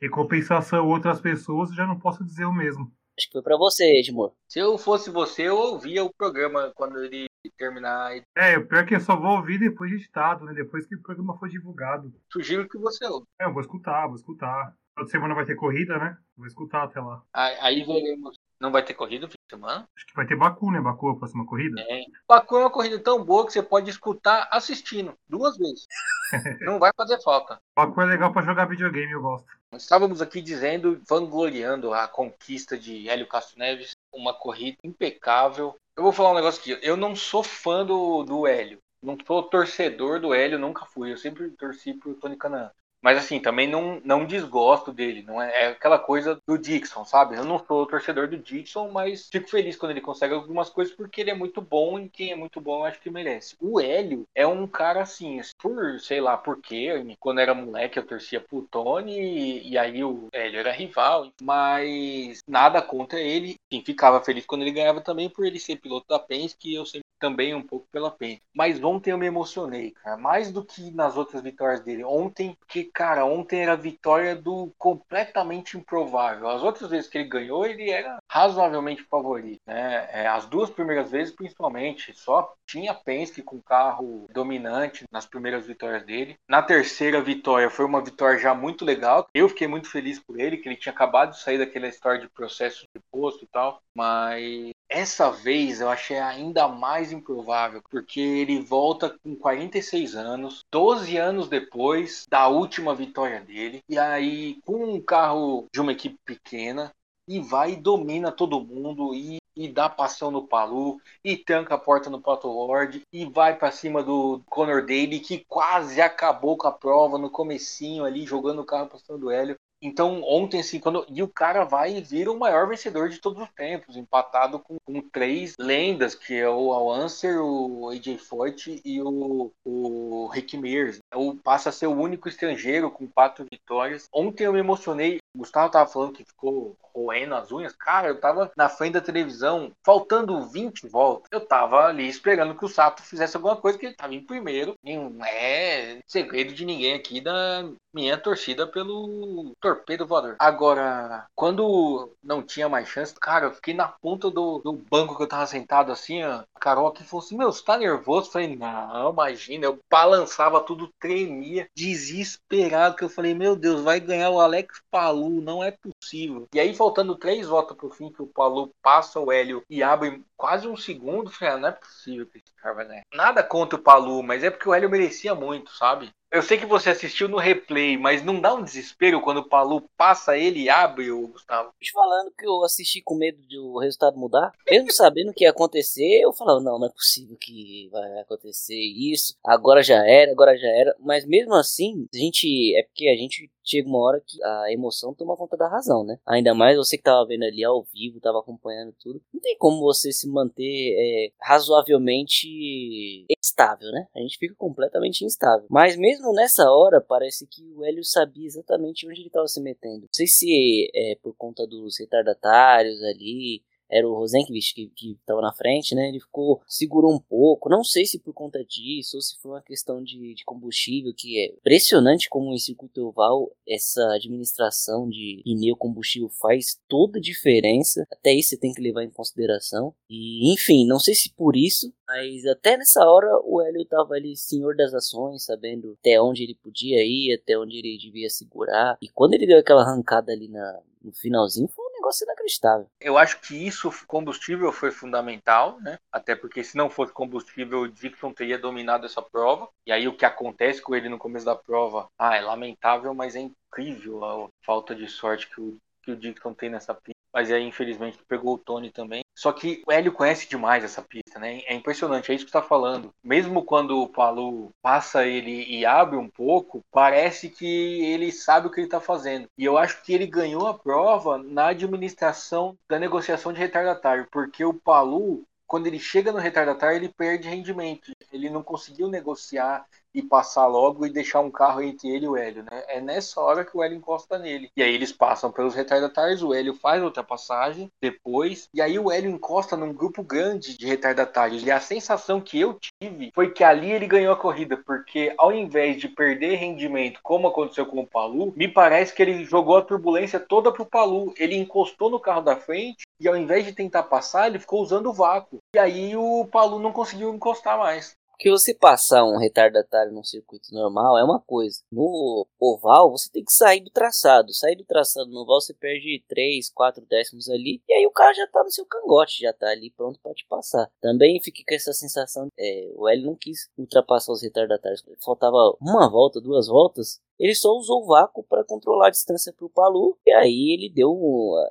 Em 0.00 0.10
compensação, 0.10 0.86
outras 0.86 1.20
pessoas, 1.20 1.70
eu 1.70 1.76
já 1.76 1.86
não 1.86 1.98
posso 1.98 2.22
dizer 2.24 2.44
o 2.44 2.52
mesmo. 2.52 2.92
Acho 3.18 3.26
que 3.26 3.32
foi 3.32 3.42
para 3.42 3.56
você, 3.56 3.84
Edmur. 3.98 4.32
Se 4.48 4.58
eu 4.58 4.78
fosse 4.78 5.10
você, 5.10 5.42
eu 5.42 5.56
ouvia 5.56 6.04
o 6.04 6.12
programa 6.12 6.72
quando 6.74 7.02
ele 7.02 7.26
terminar. 7.56 8.12
É, 8.34 8.56
o 8.56 8.66
pior 8.66 8.82
é 8.82 8.86
que 8.86 8.94
eu 8.94 9.00
só 9.00 9.14
vou 9.14 9.36
ouvir 9.36 9.58
depois 9.58 9.90
de 9.90 9.98
estado, 9.98 10.44
né? 10.44 10.54
Depois 10.54 10.86
que 10.86 10.94
o 10.94 11.02
programa 11.02 11.38
for 11.38 11.48
divulgado. 11.48 12.12
Sugiro 12.32 12.68
que 12.68 12.78
você 12.78 13.04
ouça. 13.06 13.26
É, 13.38 13.44
eu 13.44 13.52
vou 13.52 13.60
escutar, 13.60 14.06
vou 14.06 14.16
escutar. 14.16 14.74
Toda 15.00 15.12
semana 15.12 15.34
vai 15.34 15.46
ter 15.46 15.54
corrida, 15.54 15.96
né? 15.96 16.14
Vou 16.36 16.46
escutar 16.46 16.82
até 16.82 17.00
lá. 17.00 17.22
Aí 17.32 17.82
veremos. 17.82 18.38
Não 18.60 18.70
vai 18.70 18.84
ter 18.84 18.92
corrida 18.92 19.24
no 19.24 19.32
fim 19.32 19.38
de 19.48 19.56
semana? 19.56 19.88
Acho 19.96 20.06
que 20.06 20.14
vai 20.14 20.26
ter 20.26 20.36
Baku, 20.36 20.70
né? 20.70 20.78
Baku, 20.78 21.08
a 21.08 21.16
próxima 21.16 21.46
corrida. 21.46 21.80
É. 21.88 22.02
Baku 22.28 22.56
é 22.56 22.60
uma 22.60 22.70
corrida 22.70 22.98
tão 22.98 23.24
boa 23.24 23.46
que 23.46 23.52
você 23.54 23.62
pode 23.62 23.88
escutar 23.88 24.46
assistindo 24.52 25.14
duas 25.26 25.56
vezes. 25.56 25.86
Não 26.60 26.78
vai 26.78 26.90
fazer 26.94 27.18
falta. 27.22 27.58
Baku 27.74 28.02
é 28.02 28.04
legal 28.04 28.30
para 28.30 28.44
jogar 28.44 28.66
videogame, 28.66 29.12
eu 29.12 29.22
gosto. 29.22 29.46
Estávamos 29.72 30.20
aqui 30.20 30.42
dizendo, 30.42 31.00
vangloriando 31.08 31.94
a 31.94 32.06
conquista 32.06 32.76
de 32.76 33.08
Hélio 33.08 33.26
Castro 33.26 33.58
Neves, 33.58 33.92
uma 34.12 34.34
corrida 34.34 34.76
impecável. 34.84 35.74
Eu 35.96 36.02
vou 36.02 36.12
falar 36.12 36.32
um 36.32 36.34
negócio 36.34 36.60
aqui. 36.60 36.86
Eu 36.86 36.98
não 36.98 37.16
sou 37.16 37.42
fã 37.42 37.86
do, 37.86 38.22
do 38.22 38.46
Hélio. 38.46 38.76
Não 39.02 39.16
sou 39.26 39.44
torcedor 39.44 40.20
do 40.20 40.34
Hélio, 40.34 40.58
nunca 40.58 40.84
fui. 40.84 41.10
Eu 41.10 41.16
sempre 41.16 41.48
torci 41.52 41.94
pro 41.94 42.12
Tony 42.16 42.36
Canan. 42.36 42.70
Mas 43.02 43.18
assim, 43.18 43.40
também 43.40 43.66
não, 43.66 44.00
não 44.04 44.26
desgosto 44.26 44.92
dele. 44.92 45.22
Não 45.22 45.40
é, 45.40 45.64
é, 45.64 45.66
aquela 45.68 45.98
coisa 45.98 46.40
do 46.46 46.58
Dixon, 46.58 47.04
sabe? 47.04 47.36
Eu 47.36 47.44
não 47.44 47.64
sou 47.64 47.86
torcedor 47.86 48.28
do 48.28 48.36
Dixon, 48.36 48.90
mas 48.90 49.28
fico 49.30 49.48
feliz 49.48 49.76
quando 49.76 49.92
ele 49.92 50.00
consegue 50.00 50.34
algumas 50.34 50.68
coisas 50.68 50.94
porque 50.94 51.20
ele 51.20 51.30
é 51.30 51.34
muito 51.34 51.60
bom 51.60 51.98
e 51.98 52.08
quem 52.08 52.30
é 52.32 52.36
muito 52.36 52.60
bom 52.60 52.80
eu 52.80 52.84
acho 52.84 53.00
que 53.00 53.10
merece. 53.10 53.56
O 53.60 53.80
Hélio 53.80 54.24
é 54.34 54.46
um 54.46 54.66
cara 54.66 55.02
assim, 55.02 55.40
por 55.58 55.98
sei 56.00 56.20
lá 56.20 56.36
por 56.36 56.60
quê. 56.60 56.90
Quando 57.18 57.40
era 57.40 57.54
moleque 57.54 57.98
eu 57.98 58.06
torcia 58.06 58.40
pro 58.40 58.66
Tony 58.70 59.18
e, 59.18 59.70
e 59.70 59.78
aí 59.78 60.04
o 60.04 60.28
Hélio 60.32 60.60
era 60.60 60.72
rival. 60.72 61.30
Mas 61.42 62.40
nada 62.46 62.82
contra 62.82 63.20
ele. 63.20 63.56
Enfim, 63.70 63.84
ficava 63.84 64.22
feliz 64.22 64.44
quando 64.44 64.62
ele 64.62 64.72
ganhava 64.72 65.00
também 65.00 65.28
por 65.28 65.46
ele 65.46 65.58
ser 65.58 65.76
piloto 65.76 66.06
da 66.08 66.18
Penske 66.18 66.70
e 66.70 66.74
eu 66.74 66.84
sempre 66.84 67.09
também 67.20 67.54
um 67.54 67.62
pouco 67.62 67.86
pela 67.92 68.10
Penske. 68.10 68.42
Mas 68.52 68.82
ontem 68.82 69.12
eu 69.12 69.18
me 69.18 69.26
emocionei, 69.26 69.92
cara. 69.92 70.16
Mais 70.16 70.50
do 70.50 70.64
que 70.64 70.90
nas 70.90 71.16
outras 71.16 71.42
vitórias 71.42 71.80
dele. 71.80 72.02
Ontem, 72.02 72.56
porque, 72.58 72.84
cara, 72.84 73.24
ontem 73.24 73.62
era 73.62 73.74
a 73.74 73.76
vitória 73.76 74.34
do 74.34 74.72
completamente 74.78 75.76
improvável. 75.76 76.48
As 76.48 76.62
outras 76.62 76.90
vezes 76.90 77.08
que 77.08 77.18
ele 77.18 77.28
ganhou, 77.28 77.64
ele 77.64 77.90
era 77.90 78.18
razoavelmente 78.28 79.02
favorito, 79.04 79.60
né? 79.66 80.08
É, 80.10 80.26
as 80.26 80.46
duas 80.46 80.70
primeiras 80.70 81.10
vezes, 81.10 81.34
principalmente, 81.34 82.14
só 82.14 82.54
tinha 82.66 82.94
Penske 82.94 83.42
com 83.42 83.60
carro 83.60 84.26
dominante 84.32 85.04
nas 85.10 85.26
primeiras 85.26 85.66
vitórias 85.66 86.04
dele. 86.04 86.36
Na 86.48 86.62
terceira 86.62 87.20
vitória 87.20 87.68
foi 87.68 87.84
uma 87.84 88.02
vitória 88.02 88.38
já 88.38 88.54
muito 88.54 88.84
legal. 88.84 89.28
Eu 89.34 89.48
fiquei 89.48 89.66
muito 89.66 89.90
feliz 89.90 90.18
por 90.18 90.40
ele, 90.40 90.56
que 90.56 90.68
ele 90.68 90.76
tinha 90.76 90.92
acabado 90.92 91.32
de 91.32 91.40
sair 91.40 91.58
daquela 91.58 91.88
história 91.88 92.20
de 92.20 92.28
processo 92.28 92.86
de 92.94 93.02
posto 93.10 93.44
e 93.44 93.48
tal. 93.48 93.82
Mas 93.94 94.70
essa 94.90 95.30
vez 95.30 95.80
eu 95.80 95.88
achei 95.88 96.18
ainda 96.18 96.66
mais 96.66 97.12
improvável, 97.12 97.80
porque 97.88 98.20
ele 98.20 98.60
volta 98.60 99.16
com 99.22 99.36
46 99.36 100.16
anos, 100.16 100.64
12 100.70 101.16
anos 101.16 101.48
depois 101.48 102.26
da 102.28 102.48
última 102.48 102.94
vitória 102.94 103.40
dele, 103.40 103.80
e 103.88 103.96
aí 103.96 104.60
com 104.66 104.94
um 104.94 105.00
carro 105.00 105.66
de 105.72 105.80
uma 105.80 105.92
equipe 105.92 106.18
pequena, 106.24 106.90
e 107.28 107.38
vai 107.38 107.72
e 107.74 107.76
domina 107.76 108.32
todo 108.32 108.60
mundo 108.60 109.14
e, 109.14 109.38
e 109.54 109.68
dá 109.68 109.88
passão 109.88 110.32
no 110.32 110.48
Palu 110.48 111.00
e 111.24 111.36
tranca 111.36 111.76
a 111.76 111.78
porta 111.78 112.10
no 112.10 112.20
Pato 112.20 112.48
Lord 112.48 113.02
e 113.12 113.24
vai 113.24 113.56
para 113.56 113.70
cima 113.70 114.02
do 114.02 114.42
Conor 114.46 114.80
Daly 114.80 115.20
que 115.20 115.44
quase 115.46 116.00
acabou 116.00 116.56
com 116.56 116.66
a 116.66 116.72
prova 116.72 117.18
no 117.18 117.30
comecinho 117.30 118.04
ali 118.04 118.26
jogando 118.26 118.62
o 118.62 118.64
carro 118.64 118.88
passando 118.88 119.20
do 119.20 119.30
Hélio 119.30 119.54
então, 119.82 120.22
ontem, 120.22 120.60
assim, 120.60 120.78
quando. 120.78 121.06
E 121.08 121.22
o 121.22 121.28
cara 121.28 121.64
vai 121.64 121.96
e 121.96 122.02
vira 122.02 122.30
o 122.30 122.38
maior 122.38 122.68
vencedor 122.68 123.08
de 123.08 123.18
todos 123.18 123.42
os 123.42 123.48
tempos, 123.50 123.96
empatado 123.96 124.58
com, 124.58 124.76
com 124.84 125.00
três 125.00 125.56
lendas, 125.58 126.14
que 126.14 126.34
é 126.34 126.48
o 126.48 126.72
Al 126.72 127.04
Unser, 127.04 127.40
o 127.40 127.88
AJ 127.88 128.18
Foyt 128.18 128.82
e 128.84 129.00
o, 129.00 129.50
o 129.64 130.26
Rick 130.28 130.58
Mears. 130.58 130.98
O, 131.14 131.34
passa 131.34 131.70
a 131.70 131.72
ser 131.72 131.86
o 131.86 131.98
único 131.98 132.28
estrangeiro 132.28 132.90
com 132.90 133.08
quatro 133.08 133.46
vitórias. 133.50 134.06
Ontem 134.12 134.44
eu 134.44 134.52
me 134.52 134.58
emocionei. 134.58 135.18
O 135.34 135.38
Gustavo 135.38 135.70
tava 135.70 135.90
falando 135.90 136.12
que 136.12 136.24
ficou 136.24 136.76
roendo 136.94 137.34
as 137.34 137.50
unhas. 137.50 137.74
Cara, 137.74 138.08
eu 138.08 138.20
tava 138.20 138.50
na 138.56 138.68
frente 138.68 138.94
da 138.94 139.00
televisão, 139.00 139.72
faltando 139.84 140.46
20 140.48 140.88
voltas. 140.88 141.28
Eu 141.30 141.40
tava 141.40 141.86
ali 141.86 142.08
esperando 142.08 142.54
que 142.54 142.64
o 142.64 142.68
Sato 142.68 143.02
fizesse 143.02 143.36
alguma 143.36 143.56
coisa, 143.56 143.78
que 143.78 143.86
ele 143.86 143.94
tava 143.94 144.14
em 144.14 144.24
primeiro. 144.24 144.74
Não 144.82 145.24
é 145.24 145.98
segredo 146.06 146.52
de 146.52 146.64
ninguém 146.64 146.94
aqui 146.94 147.20
da 147.20 147.68
minha 147.92 148.16
torcida 148.16 148.66
pelo 148.66 149.52
torpedo 149.60 150.06
voador. 150.06 150.36
Agora, 150.38 151.26
quando 151.34 152.12
não 152.22 152.42
tinha 152.42 152.68
mais 152.68 152.88
chance, 152.88 153.14
cara, 153.14 153.46
eu 153.46 153.52
fiquei 153.52 153.74
na 153.74 153.88
ponta 153.88 154.30
do, 154.30 154.58
do 154.58 154.72
banco 154.72 155.16
que 155.16 155.22
eu 155.22 155.28
tava 155.28 155.46
sentado 155.46 155.92
assim, 155.92 156.22
ó. 156.22 156.42
A 156.54 156.60
Carol 156.60 156.88
aqui 156.88 157.04
falou 157.04 157.24
assim: 157.24 157.36
Meu, 157.36 157.52
você 157.52 157.64
tá 157.64 157.76
nervoso? 157.76 158.28
Eu 158.28 158.32
falei: 158.32 158.56
Não, 158.56 159.10
imagina. 159.10 159.66
Eu 159.66 159.78
balançava 159.90 160.60
tudo, 160.60 160.90
tremia, 160.98 161.68
desesperado. 161.74 162.96
Que 162.96 163.04
eu 163.04 163.08
falei: 163.08 163.34
Meu 163.34 163.56
Deus, 163.56 163.82
vai 163.82 164.00
ganhar 164.00 164.30
o 164.30 164.40
Alex 164.40 164.80
Palu, 164.90 165.40
não 165.40 165.62
é 165.62 165.72
possível. 165.72 166.46
E 166.54 166.60
aí, 166.60 166.74
faltando 166.80 167.14
três 167.14 167.46
voltas 167.46 167.76
pro 167.76 167.90
fim, 167.90 168.10
que 168.10 168.22
o 168.22 168.26
Palu 168.26 168.72
passa 168.82 169.20
o 169.20 169.30
Hélio 169.30 169.62
e 169.68 169.82
abre 169.82 170.24
quase 170.34 170.66
um 170.66 170.74
segundo, 170.74 171.30
falei: 171.30 171.54
ah, 171.54 171.58
Não 171.58 171.68
é 171.68 171.72
possível 171.72 172.26
que 172.26 172.38
esse 172.38 172.54
cara 172.54 172.74
vai 172.74 172.86
ganhar. 172.86 173.02
Nada 173.12 173.42
contra 173.42 173.78
o 173.78 173.82
Palu, 173.82 174.22
mas 174.22 174.42
é 174.42 174.48
porque 174.48 174.66
o 174.66 174.72
Hélio 174.72 174.88
merecia 174.88 175.34
muito, 175.34 175.70
sabe? 175.72 176.10
Eu 176.32 176.42
sei 176.42 176.58
que 176.58 176.66
você 176.66 176.90
assistiu 176.90 177.28
no 177.28 177.38
replay, 177.38 177.98
mas 177.98 178.22
não 178.22 178.40
dá 178.40 178.54
um 178.54 178.62
desespero 178.62 179.20
quando 179.20 179.38
o 179.38 179.48
Palu 179.48 179.82
passa 179.96 180.38
ele 180.38 180.60
e 180.60 180.68
abre 180.68 181.10
o 181.10 181.26
Gustavo? 181.26 181.72
Te 181.80 181.90
falando 181.90 182.30
que 182.30 182.46
eu 182.46 182.62
assisti 182.62 183.02
com 183.02 183.16
medo 183.16 183.42
de 183.48 183.58
o 183.58 183.78
resultado 183.78 184.16
mudar, 184.16 184.52
mesmo 184.70 184.92
sabendo 184.92 185.30
o 185.30 185.34
que 185.34 185.42
ia 185.42 185.50
acontecer, 185.50 186.20
eu 186.20 186.32
falava, 186.32 186.60
não, 186.60 186.78
não 186.78 186.86
é 186.86 186.90
possível 186.90 187.36
que 187.36 187.88
vai 187.90 188.20
acontecer 188.20 188.78
isso, 188.78 189.34
agora 189.44 189.82
já 189.82 190.06
era, 190.06 190.30
agora 190.30 190.56
já 190.56 190.68
era, 190.68 190.94
mas 191.00 191.26
mesmo 191.26 191.52
assim, 191.54 192.06
a 192.14 192.16
gente, 192.16 192.76
é 192.76 192.84
porque 192.84 193.08
a 193.08 193.16
gente 193.16 193.50
chega 193.70 193.88
uma 193.88 193.98
hora 193.98 194.22
que 194.26 194.42
a 194.42 194.72
emoção 194.72 195.14
toma 195.14 195.36
conta 195.36 195.56
da 195.56 195.68
razão, 195.68 196.04
né? 196.04 196.18
Ainda 196.26 196.54
mais 196.54 196.76
você 196.76 196.96
que 196.96 197.02
tava 197.02 197.26
vendo 197.26 197.44
ali 197.44 197.64
ao 197.64 197.82
vivo, 197.82 198.20
tava 198.20 198.40
acompanhando 198.40 198.94
tudo. 199.00 199.22
Não 199.32 199.40
tem 199.40 199.56
como 199.56 199.80
você 199.80 200.12
se 200.12 200.28
manter 200.28 200.96
é, 200.98 201.32
razoavelmente 201.40 203.26
estável, 203.40 203.90
né? 203.92 204.06
A 204.14 204.20
gente 204.20 204.38
fica 204.38 204.54
completamente 204.56 205.24
instável. 205.24 205.66
Mas 205.70 205.96
mesmo 205.96 206.19
nessa 206.32 206.70
hora, 206.70 207.00
parece 207.00 207.46
que 207.46 207.72
o 207.74 207.84
Hélio 207.84 208.04
sabia 208.04 208.46
exatamente 208.46 209.06
onde 209.06 209.20
ele 209.20 209.28
estava 209.28 209.48
se 209.48 209.60
metendo. 209.60 210.02
Não 210.02 210.08
sei 210.12 210.26
se 210.26 210.90
é 210.94 211.16
por 211.22 211.34
conta 211.36 211.66
dos 211.66 211.98
retardatários 211.98 213.02
ali, 213.02 213.62
era 213.90 214.08
o 214.08 214.14
Rosenqvist 214.14 214.74
que, 214.74 214.88
que 214.94 215.18
tava 215.26 215.40
na 215.40 215.52
frente, 215.52 215.94
né? 215.94 216.08
Ele 216.08 216.20
ficou, 216.20 216.60
segurou 216.66 217.12
um 217.12 217.18
pouco. 217.18 217.68
Não 217.68 217.82
sei 217.82 218.06
se 218.06 218.18
por 218.18 218.32
conta 218.32 218.64
disso 218.64 219.16
ou 219.16 219.20
se 219.20 219.38
foi 219.40 219.52
uma 219.52 219.62
questão 219.62 220.02
de, 220.02 220.34
de 220.34 220.44
combustível, 220.44 221.12
que 221.16 221.38
é 221.38 221.52
impressionante 221.52 222.28
como 222.28 222.52
em 222.52 222.58
circuito 222.58 223.06
oval 223.06 223.50
essa 223.66 224.02
administração 224.14 225.08
de 225.08 225.42
pneu 225.44 225.76
combustível 225.76 226.28
faz 226.28 226.80
toda 226.88 227.18
a 227.18 227.22
diferença. 227.22 228.06
Até 228.10 228.32
isso 228.32 228.50
você 228.50 228.56
tem 228.56 228.72
que 228.72 228.82
levar 228.82 229.02
em 229.02 229.10
consideração. 229.10 229.94
E 230.08 230.52
enfim, 230.52 230.86
não 230.86 230.98
sei 230.98 231.14
se 231.14 231.32
por 231.34 231.56
isso, 231.56 231.92
mas 232.06 232.44
até 232.46 232.76
nessa 232.76 233.04
hora 233.04 233.28
o 233.44 233.60
Hélio 233.60 233.84
tava 233.84 234.14
ali 234.14 234.36
senhor 234.36 234.76
das 234.76 234.92
ações, 234.94 235.44
sabendo 235.44 235.96
até 236.00 236.20
onde 236.20 236.42
ele 236.42 236.54
podia 236.54 237.04
ir, 237.04 237.34
até 237.34 237.58
onde 237.58 237.78
ele 237.78 237.98
devia 237.98 238.28
segurar. 238.28 238.98
E 239.00 239.08
quando 239.08 239.34
ele 239.34 239.46
deu 239.46 239.58
aquela 239.58 239.82
arrancada 239.82 240.32
ali 240.32 240.48
na, 240.48 240.80
no 241.02 241.12
finalzinho, 241.12 241.68
foi 241.68 241.89
negócio 242.00 242.24
inacreditável. 242.24 242.86
Eu 243.00 243.16
acho 243.16 243.40
que 243.40 243.54
isso, 243.66 243.90
combustível, 244.06 244.72
foi 244.72 244.90
fundamental, 244.90 245.78
né? 245.80 245.98
Até 246.10 246.34
porque 246.34 246.64
se 246.64 246.76
não 246.76 246.90
fosse 246.90 247.12
combustível, 247.12 247.82
o 247.82 247.88
Dixon 247.88 248.32
teria 248.32 248.58
dominado 248.58 249.06
essa 249.06 249.22
prova. 249.22 249.68
E 249.86 249.92
aí 249.92 250.08
o 250.08 250.16
que 250.16 250.24
acontece 250.24 250.82
com 250.82 250.94
ele 250.94 251.08
no 251.08 251.18
começo 251.18 251.44
da 251.44 251.54
prova, 251.54 252.08
ah, 252.18 252.36
é 252.36 252.40
lamentável, 252.40 253.14
mas 253.14 253.36
é 253.36 253.40
incrível 253.40 254.24
a 254.24 254.48
falta 254.64 254.94
de 254.94 255.06
sorte 255.06 255.48
que 255.48 255.60
o, 255.60 255.76
que 256.02 256.10
o 256.10 256.16
Dixon 256.16 256.54
tem 256.54 256.70
nessa 256.70 256.94
pista. 256.94 257.19
Mas 257.32 257.50
aí, 257.50 257.62
infelizmente, 257.64 258.18
pegou 258.28 258.54
o 258.54 258.58
Tony 258.58 258.90
também. 258.90 259.22
Só 259.34 259.52
que 259.52 259.82
o 259.86 259.92
Hélio 259.92 260.12
conhece 260.12 260.48
demais 260.48 260.84
essa 260.84 261.00
pista, 261.00 261.38
né? 261.38 261.60
É 261.64 261.74
impressionante, 261.74 262.30
é 262.30 262.34
isso 262.34 262.44
que 262.44 262.50
está 262.50 262.60
falando. 262.60 263.14
Mesmo 263.22 263.64
quando 263.64 264.02
o 264.02 264.08
Palu 264.08 264.70
passa 264.82 265.26
ele 265.26 265.64
e 265.64 265.86
abre 265.86 266.16
um 266.16 266.28
pouco, 266.28 266.84
parece 266.90 267.48
que 267.48 268.04
ele 268.04 268.30
sabe 268.32 268.66
o 268.66 268.70
que 268.70 268.80
ele 268.80 268.86
está 268.86 269.00
fazendo. 269.00 269.48
E 269.56 269.64
eu 269.64 269.78
acho 269.78 270.02
que 270.02 270.12
ele 270.12 270.26
ganhou 270.26 270.66
a 270.66 270.78
prova 270.78 271.38
na 271.38 271.68
administração 271.68 272.76
da 272.88 272.98
negociação 272.98 273.52
de 273.52 273.58
retardatário, 273.60 274.28
porque 274.30 274.64
o 274.64 274.74
Palu, 274.74 275.44
quando 275.66 275.86
ele 275.86 275.98
chega 275.98 276.32
no 276.32 276.38
retardatário, 276.38 276.96
ele 276.96 277.08
perde 277.08 277.48
rendimento. 277.48 278.10
Ele 278.32 278.50
não 278.50 278.62
conseguiu 278.62 279.08
negociar 279.08 279.86
e 280.14 280.22
passar 280.22 280.66
logo 280.66 281.06
e 281.06 281.10
deixar 281.10 281.40
um 281.40 281.50
carro 281.50 281.82
entre 281.82 282.08
ele 282.08 282.26
e 282.26 282.28
o 282.28 282.36
Hélio, 282.36 282.64
né? 282.64 282.84
É 282.88 283.00
nessa 283.00 283.40
hora 283.40 283.64
que 283.64 283.76
o 283.76 283.82
Hélio 283.82 283.96
encosta 283.96 284.38
nele. 284.38 284.70
E 284.76 284.82
aí 284.82 284.94
eles 284.94 285.12
passam 285.12 285.50
pelos 285.50 285.74
retardatários, 285.74 286.42
o 286.42 286.52
Hélio 286.52 286.74
faz 286.74 287.02
outra 287.02 287.22
passagem 287.22 287.90
depois, 288.00 288.68
e 288.74 288.80
aí 288.80 288.98
o 288.98 289.10
Hélio 289.10 289.30
encosta 289.30 289.76
num 289.76 289.92
grupo 289.92 290.22
grande 290.22 290.76
de 290.76 290.86
retardatários. 290.86 291.64
E 291.64 291.70
a 291.70 291.80
sensação 291.80 292.40
que 292.40 292.60
eu 292.60 292.78
tive 293.00 293.30
foi 293.34 293.50
que 293.50 293.64
ali 293.64 293.90
ele 293.90 294.06
ganhou 294.06 294.32
a 294.32 294.36
corrida, 294.36 294.76
porque 294.76 295.32
ao 295.38 295.52
invés 295.52 296.00
de 296.00 296.08
perder 296.08 296.56
rendimento, 296.56 297.20
como 297.22 297.48
aconteceu 297.48 297.86
com 297.86 298.00
o 298.00 298.06
Palu, 298.06 298.52
me 298.56 298.68
parece 298.68 299.14
que 299.14 299.22
ele 299.22 299.44
jogou 299.44 299.76
a 299.76 299.82
turbulência 299.82 300.40
toda 300.40 300.72
pro 300.72 300.86
Palu. 300.86 301.32
Ele 301.36 301.56
encostou 301.56 302.10
no 302.10 302.20
carro 302.20 302.42
da 302.42 302.56
frente 302.56 303.04
e 303.20 303.28
ao 303.28 303.36
invés 303.36 303.64
de 303.64 303.72
tentar 303.72 304.04
passar, 304.04 304.48
ele 304.48 304.58
ficou 304.58 304.82
usando 304.82 305.10
o 305.10 305.12
vácuo. 305.12 305.58
E 305.74 305.78
aí 305.78 306.16
o 306.16 306.46
Palu 306.46 306.78
não 306.78 306.92
conseguiu 306.92 307.32
encostar 307.34 307.78
mais. 307.78 308.14
Porque 308.40 308.50
você 308.50 308.72
passar 308.72 309.22
um 309.22 309.36
retardatário 309.36 310.10
num 310.12 310.24
circuito 310.24 310.72
normal 310.72 311.18
é 311.18 311.22
uma 311.22 311.38
coisa. 311.38 311.82
No 311.92 312.46
oval, 312.58 313.10
você 313.10 313.30
tem 313.30 313.44
que 313.44 313.52
sair 313.52 313.80
do 313.80 313.90
traçado. 313.90 314.54
Sair 314.54 314.76
do 314.76 314.84
traçado 314.84 315.28
no 315.28 315.40
oval, 315.40 315.60
você 315.60 315.74
perde 315.74 316.24
3, 316.26 316.70
4 316.70 317.04
décimos 317.04 317.50
ali. 317.50 317.82
E 317.86 317.92
aí 317.92 318.06
o 318.06 318.10
cara 318.10 318.32
já 318.32 318.46
tá 318.46 318.64
no 318.64 318.70
seu 318.70 318.86
cangote, 318.86 319.42
já 319.42 319.52
tá 319.52 319.68
ali 319.68 319.90
pronto 319.90 320.18
para 320.22 320.32
te 320.32 320.46
passar. 320.48 320.90
Também 321.02 321.38
fiquei 321.42 321.66
com 321.68 321.74
essa 321.74 321.92
sensação. 321.92 322.48
É, 322.58 322.90
o 322.96 323.06
L 323.10 323.26
não 323.26 323.36
quis 323.36 323.68
ultrapassar 323.76 324.32
os 324.32 324.42
retardatários. 324.42 325.04
Faltava 325.22 325.76
uma 325.78 326.08
volta, 326.08 326.40
duas 326.40 326.66
voltas 326.66 327.20
ele 327.40 327.54
só 327.54 327.70
usou 327.70 328.02
o 328.02 328.06
vácuo 328.06 328.44
para 328.44 328.62
controlar 328.62 329.06
a 329.06 329.10
distância 329.10 329.52
para 329.52 329.64
o 329.64 329.70
Palu. 329.70 330.16
E 330.26 330.30
aí 330.30 330.74
ele 330.74 330.90
deu. 330.90 331.10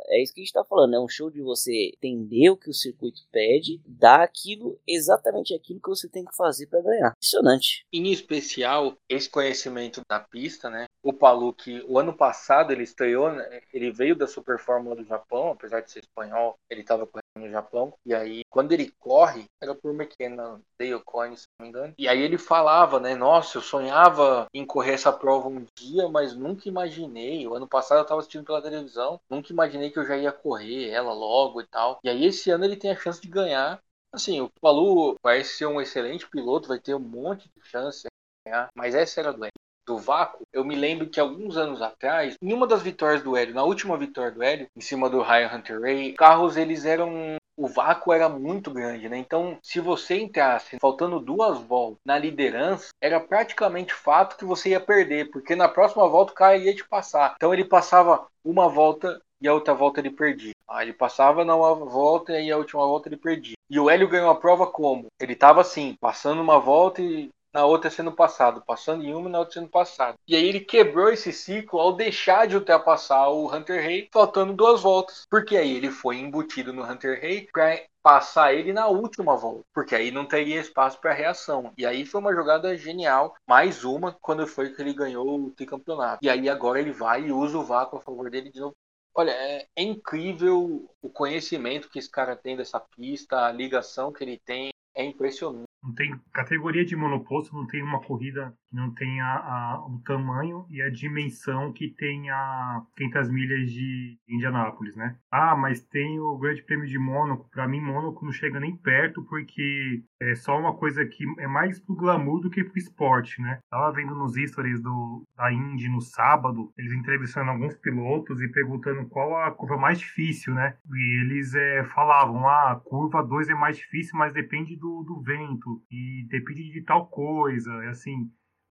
É 0.08 0.22
isso 0.22 0.34
que 0.34 0.42
a 0.42 0.44
gente 0.44 0.50
está 0.50 0.66
falando, 0.66 0.96
é 0.96 1.00
um 1.00 1.08
show 1.08 1.30
de 1.30 1.42
você 1.42 1.92
entender 1.96 2.50
o 2.50 2.58
que 2.58 2.70
o 2.70 2.74
circuito 2.74 3.22
pede, 3.32 3.80
dar 3.86 4.22
aquilo, 4.22 4.80
exatamente 4.88 5.54
aquilo 5.54 5.80
que 5.80 5.90
você 5.90 6.10
tem 6.10 6.26
que 6.26 6.36
fazer 6.36 6.66
para 6.66 6.82
ganhar. 6.82 7.14
Impressionante. 7.18 7.86
Em 7.94 8.12
especial, 8.12 8.96
esse 9.08 9.30
conhecimento 9.30 10.02
da 10.10 10.20
pista, 10.20 10.70
né? 10.70 10.86
O 11.04 11.14
Palu, 11.14 11.54
que 11.54 11.82
o 11.88 11.98
ano 12.00 12.14
passado 12.14 12.74
ele 12.74 12.84
estreou, 12.84 13.32
né? 13.32 13.62
ele 13.74 13.92
veio 13.92 14.16
da 14.16 14.28
Super 14.28 14.60
Fórmula 14.60 14.96
do 14.96 15.06
Japão, 15.06 15.52
apesar 15.52 15.82
de 15.82 15.92
ser 15.92 16.00
espanhol, 16.00 16.56
ele 16.70 16.82
estava 16.82 17.06
correndo 17.08 17.46
no 17.48 17.50
Japão. 17.50 17.94
E 18.06 18.14
aí, 18.14 18.42
quando 18.50 18.72
ele 18.72 18.92
corre, 19.00 19.46
era 19.62 19.74
por 19.76 19.94
McKenna, 19.94 20.60
Dale 20.80 21.02
Coyne, 21.06 21.38
se 21.38 21.46
não 21.60 21.66
me 21.66 21.70
engano. 21.70 21.94
E 21.98 22.08
aí 22.08 22.22
ele 22.22 22.38
falava, 22.38 23.00
né? 23.00 23.16
Nossa, 23.16 23.58
eu 23.58 23.62
sonhava 23.62 24.48
em 24.54 24.66
correr 24.66 24.94
essa 24.94 25.12
prova 25.12 25.48
um 25.48 25.59
dia, 25.76 26.08
mas 26.10 26.36
nunca 26.36 26.68
imaginei. 26.68 27.48
O 27.48 27.56
ano 27.56 27.68
passado 27.68 28.00
eu 28.00 28.04
estava 28.04 28.20
assistindo 28.20 28.46
pela 28.46 28.62
televisão, 28.62 29.20
nunca 29.30 29.52
imaginei 29.52 29.90
que 29.90 30.00
eu 30.00 30.06
já 30.06 30.18
ia 30.18 30.32
correr 30.32 30.90
ela 30.90 31.14
logo 31.14 31.62
e 31.62 31.68
tal. 31.68 32.00
E 32.04 32.10
aí 32.10 32.26
esse 32.26 32.50
ano 32.52 32.66
ele 32.66 32.76
tem 32.76 32.92
a 32.92 32.96
chance 32.96 33.22
de 33.22 33.28
ganhar 33.28 33.82
Assim, 34.12 34.42
o 34.42 34.50
Palu 34.60 35.16
vai 35.22 35.44
ser 35.44 35.68
um 35.68 35.80
excelente 35.80 36.28
piloto, 36.28 36.68
vai 36.68 36.80
ter 36.80 36.96
um 36.96 37.00
monte 37.00 37.48
de 37.56 37.62
chance, 37.64 38.08
né? 38.46 38.68
mas 38.76 38.96
essa 38.96 39.20
era 39.20 39.32
do 39.32 39.44
Hélio. 39.44 39.52
Do 39.86 39.98
vácuo, 39.98 40.46
eu 40.54 40.64
me 40.64 40.76
lembro 40.76 41.10
que 41.10 41.20
alguns 41.20 41.58
anos 41.58 41.82
atrás, 41.82 42.36
em 42.40 42.54
uma 42.54 42.68
das 42.68 42.82
vitórias 42.84 43.24
do 43.24 43.36
Hélio, 43.36 43.56
na 43.56 43.64
última 43.64 43.98
vitória 43.98 44.32
do 44.32 44.44
Hélio, 44.44 44.68
em 44.76 44.82
cima 44.82 45.10
do 45.10 45.22
Ryan 45.22 45.56
Hunter 45.56 45.82
Ray, 45.82 46.14
carros 46.14 46.58
eles 46.58 46.86
eram 46.86 47.38
o 47.60 47.68
vácuo 47.68 48.14
era 48.14 48.30
muito 48.30 48.72
grande, 48.72 49.10
né? 49.10 49.18
Então, 49.18 49.58
se 49.62 49.82
você 49.82 50.18
entrasse 50.18 50.80
faltando 50.80 51.20
duas 51.20 51.60
voltas 51.60 52.00
na 52.06 52.18
liderança, 52.18 52.90
era 53.02 53.20
praticamente 53.20 53.94
fato 53.94 54.38
que 54.38 54.46
você 54.46 54.70
ia 54.70 54.80
perder, 54.80 55.30
porque 55.30 55.56
na 55.56 55.68
próxima 55.68 56.08
volta 56.08 56.32
o 56.32 56.36
cara 56.36 56.56
ia 56.56 56.74
te 56.74 56.88
passar. 56.88 57.34
Então 57.36 57.54
ele 57.54 57.66
passava 57.66 58.26
uma 58.46 58.70
volta 58.70 59.22
e 59.42 59.48
a 59.48 59.54
outra 59.54 59.74
volta 59.74 60.00
ele 60.00 60.10
perdia. 60.10 60.54
Ah, 60.68 60.84
ele 60.84 60.94
passava 60.94 61.44
na 61.44 61.56
uma 61.56 61.74
volta 61.76 62.40
e 62.40 62.50
a 62.50 62.58
última 62.58 62.86
volta 62.86 63.10
ele 63.10 63.18
perdia. 63.18 63.56
E 63.70 63.80
o 63.80 63.90
Hélio 63.90 64.08
ganhou 64.08 64.30
a 64.30 64.36
prova 64.36 64.66
como? 64.66 65.08
Ele 65.20 65.34
estava 65.34 65.62
assim, 65.62 65.96
passando 66.00 66.42
uma 66.42 66.60
volta 66.60 67.02
e 67.02 67.30
na 67.60 67.66
outra 67.66 67.90
sendo 67.90 68.14
passado, 68.14 68.64
passando 68.66 69.04
em 69.04 69.14
uma 69.14 69.28
e 69.28 69.32
na 69.32 69.40
outra 69.40 69.56
sendo 69.56 69.68
passado. 69.68 70.18
E 70.26 70.34
aí 70.34 70.48
ele 70.48 70.62
quebrou 70.62 71.10
esse 71.10 71.34
ciclo 71.34 71.80
ao 71.80 71.94
deixar 71.94 72.48
de 72.48 72.56
ultrapassar 72.56 73.28
o 73.28 73.54
Hunter 73.54 73.86
Hay 73.86 74.10
faltando 74.14 74.54
duas 74.54 74.82
voltas. 74.82 75.26
Porque 75.30 75.58
aí 75.58 75.76
ele 75.76 75.92
foi 75.92 76.16
embutido 76.18 76.72
no 76.72 76.84
Hunter 76.84 77.20
Hay 77.22 77.48
para 77.52 77.82
passar 78.02 78.54
ele 78.54 78.72
na 78.72 78.88
última 78.88 79.36
volta, 79.36 79.66
porque 79.74 79.94
aí 79.94 80.10
não 80.10 80.26
teria 80.26 80.62
espaço 80.62 81.00
para 81.02 81.14
reação. 81.14 81.74
E 81.78 81.86
aí 81.86 82.06
foi 82.06 82.22
uma 82.22 82.34
jogada 82.34 82.76
genial, 82.78 83.36
mais 83.46 83.84
uma 83.84 84.16
quando 84.22 84.48
foi 84.48 84.74
que 84.74 84.82
ele 84.82 84.94
ganhou 84.94 85.28
o 85.38 85.52
tricampeonato. 85.52 86.20
E 86.22 86.30
aí 86.30 86.48
agora 86.48 86.80
ele 86.80 86.94
vai 86.94 87.26
e 87.26 87.32
usa 87.32 87.58
o 87.58 87.64
vácuo 87.64 87.98
a 87.98 88.02
favor 88.02 88.30
dele 88.30 88.50
de 88.50 88.62
novo. 88.62 88.74
Olha, 89.14 89.32
é, 89.32 89.68
é 89.76 89.84
incrível 89.84 90.90
o 91.02 91.10
conhecimento 91.10 91.90
que 91.90 92.00
esse 92.00 92.10
cara 92.10 92.38
tem 92.38 92.56
dessa 92.56 92.80
pista, 92.80 93.46
a 93.46 93.52
ligação 93.52 94.14
que 94.14 94.24
ele 94.24 94.40
tem, 94.46 94.70
é 94.96 95.04
impressionante. 95.04 95.69
Não 95.82 95.94
tem 95.94 96.20
categoria 96.34 96.84
de 96.84 96.96
monoposto, 96.96 97.56
não 97.56 97.66
tem 97.66 97.82
uma 97.82 98.02
corrida 98.02 98.54
que 98.70 98.76
não 98.76 98.94
tenha 98.94 99.26
a, 99.26 99.86
o 99.88 100.00
tamanho 100.06 100.66
e 100.70 100.82
a 100.82 100.90
dimensão 100.90 101.74
que 101.74 101.90
tem 101.90 102.30
a 102.30 102.82
500 102.96 103.30
milhas 103.30 103.72
de 103.72 104.18
Indianápolis, 104.28 104.96
né? 104.96 105.18
Ah, 105.32 105.56
mas 105.56 105.82
tem 105.82 106.20
o 106.20 106.38
Grande 106.38 106.62
Prêmio 106.64 106.88
de 106.88 106.98
Mônaco. 106.98 107.50
Para 107.50 107.68
mim, 107.68 107.82
Mônaco 107.82 108.24
não 108.24 108.32
chega 108.32 108.60
nem 108.60 108.76
perto 108.76 109.24
porque 109.24 110.04
é 110.22 110.36
só 110.36 110.58
uma 110.58 110.76
coisa 110.76 111.06
que 111.06 111.24
é 111.40 111.48
mais 111.48 111.80
pro 111.80 111.96
glamour 111.96 112.42
do 112.42 112.50
que 112.50 112.64
pro 112.64 112.78
esporte, 112.78 113.42
né? 113.42 113.60
Tava 113.70 113.92
vendo 113.94 114.16
nos 114.16 114.36
stories 114.36 114.82
do, 114.82 115.26
da 115.36 115.52
Indy 115.52 115.90
no 115.90 116.02
sábado, 116.02 116.72
eles 116.78 116.94
entrevistando 116.94 117.52
alguns 117.52 117.76
pilotos 117.78 118.42
e 118.42 118.48
perguntando 118.48 119.08
qual 119.08 119.36
a 119.38 119.52
curva 119.52 119.78
mais 119.78 120.00
difícil, 120.00 120.54
né? 120.54 120.76
E 120.94 121.22
eles 121.22 121.54
é, 121.56 121.84
falavam, 121.86 122.48
ah, 122.48 122.72
a 122.72 122.76
curva 122.76 123.24
2 123.24 123.50
é 123.50 123.56
mais 123.56 123.78
difícil, 123.78 124.18
mas 124.18 124.34
depende 124.34 124.76
do, 124.76 125.04
do 125.04 125.22
vento 125.22 125.82
e 125.90 126.28
depende 126.30 126.72
de 126.72 126.82
tal 126.82 127.08
coisa, 127.08 127.74
assim. 127.90 128.30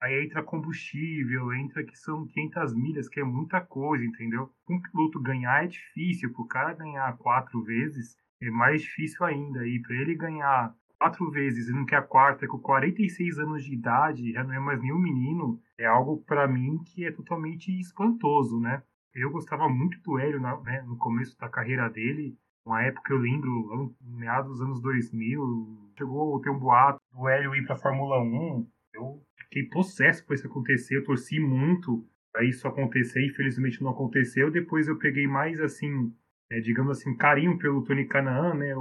Aí 0.03 0.25
entra 0.25 0.43
combustível, 0.43 1.53
entra 1.53 1.81
que 1.81 1.97
são 1.97 2.27
500 2.27 2.73
milhas, 2.73 3.07
que 3.07 3.21
é 3.21 3.23
muita 3.23 3.61
coisa, 3.61 4.03
entendeu? 4.03 4.49
Um 4.69 4.81
piloto 4.81 5.17
ganhar 5.17 5.63
é 5.63 5.67
difícil, 5.67 6.33
para 6.33 6.41
o 6.41 6.47
cara 6.47 6.73
ganhar 6.73 7.17
quatro 7.17 7.63
vezes 7.63 8.17
é 8.41 8.49
mais 8.49 8.81
difícil 8.81 9.25
ainda. 9.25 9.65
E 9.65 9.81
para 9.81 9.95
ele 9.95 10.13
ganhar 10.13 10.75
quatro 10.99 11.31
vezes 11.31 11.69
e 11.69 11.71
não 11.71 11.85
quer 11.85 11.95
a 11.95 12.01
quarta, 12.01 12.45
com 12.45 12.59
46 12.59 13.39
anos 13.39 13.63
de 13.63 13.73
idade, 13.73 14.33
já 14.33 14.43
não 14.43 14.53
é 14.53 14.59
mais 14.59 14.81
nenhum 14.81 14.99
menino, 14.99 15.57
é 15.77 15.85
algo 15.85 16.21
para 16.23 16.49
mim 16.49 16.83
que 16.83 17.05
é 17.05 17.11
totalmente 17.11 17.71
espantoso, 17.79 18.59
né? 18.59 18.83
Eu 19.15 19.31
gostava 19.31 19.69
muito 19.69 20.01
do 20.01 20.19
Hélio 20.19 20.41
né, 20.41 20.81
no 20.85 20.97
começo 20.97 21.39
da 21.39 21.47
carreira 21.47 21.89
dele, 21.89 22.37
uma 22.65 22.81
época 22.81 23.13
eu 23.13 23.19
lembro, 23.19 23.95
meados 24.01 24.51
dos 24.51 24.61
anos 24.61 24.81
2000, 24.81 25.91
chegou 25.97 26.37
a 26.37 26.41
ter 26.41 26.49
um 26.49 26.59
boato 26.59 26.99
do 27.13 27.29
Hélio 27.29 27.55
ir 27.55 27.65
para 27.65 27.77
Fórmula 27.77 28.21
1. 28.21 28.67
Eu 28.93 29.21
fiquei 29.53 29.63
possesso 29.63 30.25
por 30.25 30.33
isso 30.33 30.47
acontecer, 30.47 30.97
eu 30.97 31.03
torci 31.03 31.39
muito 31.39 32.03
para 32.31 32.43
isso 32.43 32.67
acontecer, 32.67 33.23
infelizmente 33.23 33.81
não 33.83 33.91
aconteceu. 33.91 34.49
Depois 34.49 34.87
eu 34.87 34.97
peguei 34.97 35.27
mais 35.27 35.61
assim, 35.61 36.11
é, 36.51 36.59
digamos 36.59 36.97
assim, 36.97 37.15
carinho 37.15 37.57
pelo 37.59 37.83
Tony 37.83 38.07
Canaan, 38.07 38.55
né? 38.55 38.73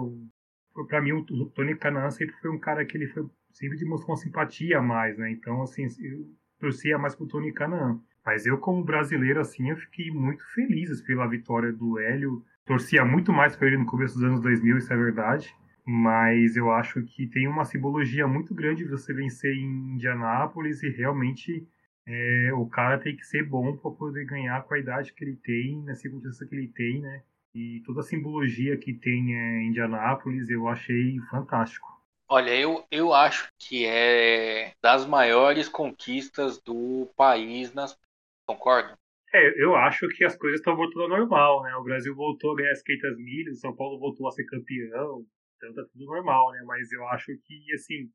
Para 0.88 1.02
mim 1.02 1.12
o 1.12 1.24
Tony 1.50 1.76
Canaan 1.76 2.10
sempre 2.10 2.34
foi 2.40 2.50
um 2.50 2.58
cara 2.58 2.84
que 2.86 2.96
ele 2.96 3.06
foi 3.08 3.28
sempre 3.52 3.76
demonstrou 3.76 4.16
uma 4.16 4.22
simpatia 4.22 4.78
a 4.78 4.82
mais, 4.82 5.18
né? 5.18 5.30
Então 5.30 5.62
assim, 5.62 5.86
eu 6.00 6.26
torcia 6.58 6.98
mais 6.98 7.14
pro 7.14 7.26
Tony 7.26 7.52
Canaan. 7.52 8.00
Mas 8.24 8.46
eu 8.46 8.56
como 8.56 8.82
brasileiro 8.82 9.40
assim, 9.40 9.68
eu 9.68 9.76
fiquei 9.76 10.10
muito 10.10 10.42
feliz 10.54 11.02
pela 11.02 11.26
vitória 11.26 11.70
do 11.70 11.98
Hélio 11.98 12.42
torcia 12.64 13.04
muito 13.04 13.32
mais 13.32 13.56
para 13.56 13.66
ele 13.66 13.76
no 13.76 13.86
começo 13.86 14.14
dos 14.14 14.22
anos 14.22 14.40
2000, 14.40 14.78
isso 14.78 14.92
é 14.92 14.96
verdade. 14.96 15.54
Mas 15.84 16.56
eu 16.56 16.70
acho 16.70 17.02
que 17.02 17.26
tem 17.26 17.48
uma 17.48 17.64
simbologia 17.64 18.26
muito 18.26 18.54
grande 18.54 18.84
você 18.84 19.12
vencer 19.12 19.52
em 19.52 19.94
Indianápolis 19.94 20.82
e 20.82 20.88
realmente 20.90 21.66
é, 22.06 22.50
o 22.54 22.66
cara 22.66 22.98
tem 22.98 23.16
que 23.16 23.24
ser 23.24 23.44
bom 23.44 23.76
para 23.76 23.90
poder 23.90 24.24
ganhar 24.24 24.62
com 24.62 24.74
a 24.74 24.78
idade 24.78 25.12
que 25.12 25.24
ele 25.24 25.36
tem, 25.36 25.82
na 25.82 25.94
circunstância 25.94 26.46
que 26.46 26.54
ele 26.54 26.68
tem, 26.68 27.00
né? 27.00 27.22
E 27.54 27.82
toda 27.84 28.00
a 28.00 28.04
simbologia 28.04 28.76
que 28.76 28.94
tem 28.94 29.36
é, 29.36 29.62
Indianápolis 29.64 30.48
eu 30.48 30.68
achei 30.68 31.18
fantástico. 31.30 31.86
Olha, 32.28 32.58
eu, 32.58 32.84
eu 32.90 33.12
acho 33.12 33.48
que 33.58 33.84
é 33.84 34.72
das 34.80 35.04
maiores 35.04 35.68
conquistas 35.68 36.58
do 36.62 37.10
país 37.14 37.74
nas. 37.74 37.98
Concordo? 38.46 38.96
É, 39.34 39.62
eu 39.62 39.74
acho 39.76 40.08
que 40.08 40.24
as 40.24 40.36
coisas 40.36 40.60
estão 40.60 40.74
voltando 40.74 41.02
ao 41.02 41.08
normal, 41.08 41.62
né? 41.62 41.74
O 41.76 41.82
Brasil 41.82 42.14
voltou 42.14 42.52
a 42.52 42.56
ganhar 42.56 42.72
as 42.72 42.82
500 42.82 43.18
milhas, 43.18 43.58
o 43.58 43.60
São 43.60 43.74
Paulo 43.74 43.98
voltou 43.98 44.28
a 44.28 44.30
ser 44.30 44.44
campeão, 44.44 45.24
então 45.62 45.72
tá 45.74 45.88
tudo 45.92 46.04
normal, 46.06 46.50
né? 46.52 46.62
Mas 46.66 46.90
eu 46.90 47.06
acho 47.08 47.32
que, 47.44 47.72
assim, 47.74 48.10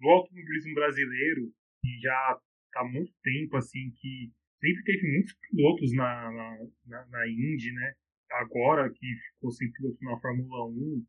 no 0.00 0.10
automobilismo 0.10 0.74
brasileiro, 0.74 1.52
que 1.80 2.00
já 2.00 2.40
tá 2.72 2.84
muito 2.84 3.12
tempo, 3.22 3.56
assim, 3.56 3.90
que 3.94 4.32
sempre 4.60 4.82
teve 4.82 5.12
muitos 5.12 5.34
pilotos 5.48 5.92
na, 5.92 6.32
na, 6.32 6.58
na, 6.86 7.06
na 7.06 7.28
Indy, 7.28 7.72
né? 7.72 7.94
Agora 8.32 8.90
que 8.90 9.06
ficou 9.30 9.52
sem 9.52 9.70
piloto 9.72 9.98
na 10.02 10.18
Fórmula 10.20 10.66
1, 10.66 11.06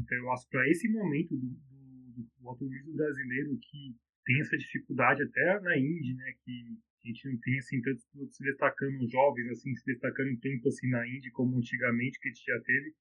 então 0.00 0.18
eu 0.18 0.32
acho 0.32 0.46
para 0.48 0.68
esse 0.68 0.88
momento 0.92 1.34
do, 1.34 1.48
do, 1.48 2.28
do 2.38 2.48
automobilismo 2.48 2.94
brasileiro 2.94 3.58
que 3.58 3.96
tem 4.24 4.40
essa 4.40 4.56
dificuldade 4.56 5.22
até 5.22 5.60
na 5.60 5.76
Indy, 5.76 6.14
né? 6.14 6.34
Que 6.44 6.78
a 7.04 7.08
gente 7.08 7.28
não 7.28 7.40
tem 7.40 7.58
assim 7.58 7.80
tantos 7.80 8.04
pilotos 8.12 8.36
se 8.36 8.44
destacando 8.44 9.10
jovens 9.10 9.48
assim 9.50 9.74
se 9.74 9.84
destacando 9.84 10.38
tempo 10.38 10.68
assim 10.68 10.88
na 10.88 11.04
Indy 11.08 11.32
como 11.32 11.58
antigamente 11.58 12.20
que 12.20 12.28
a 12.28 12.32
gente 12.32 12.44
já 12.44 12.60
teve 12.60 12.94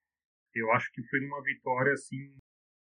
eu 0.56 0.72
acho 0.74 0.92
que 0.92 1.04
foi 1.04 1.20
uma 1.26 1.42
vitória 1.44 1.94
assim 1.94 2.36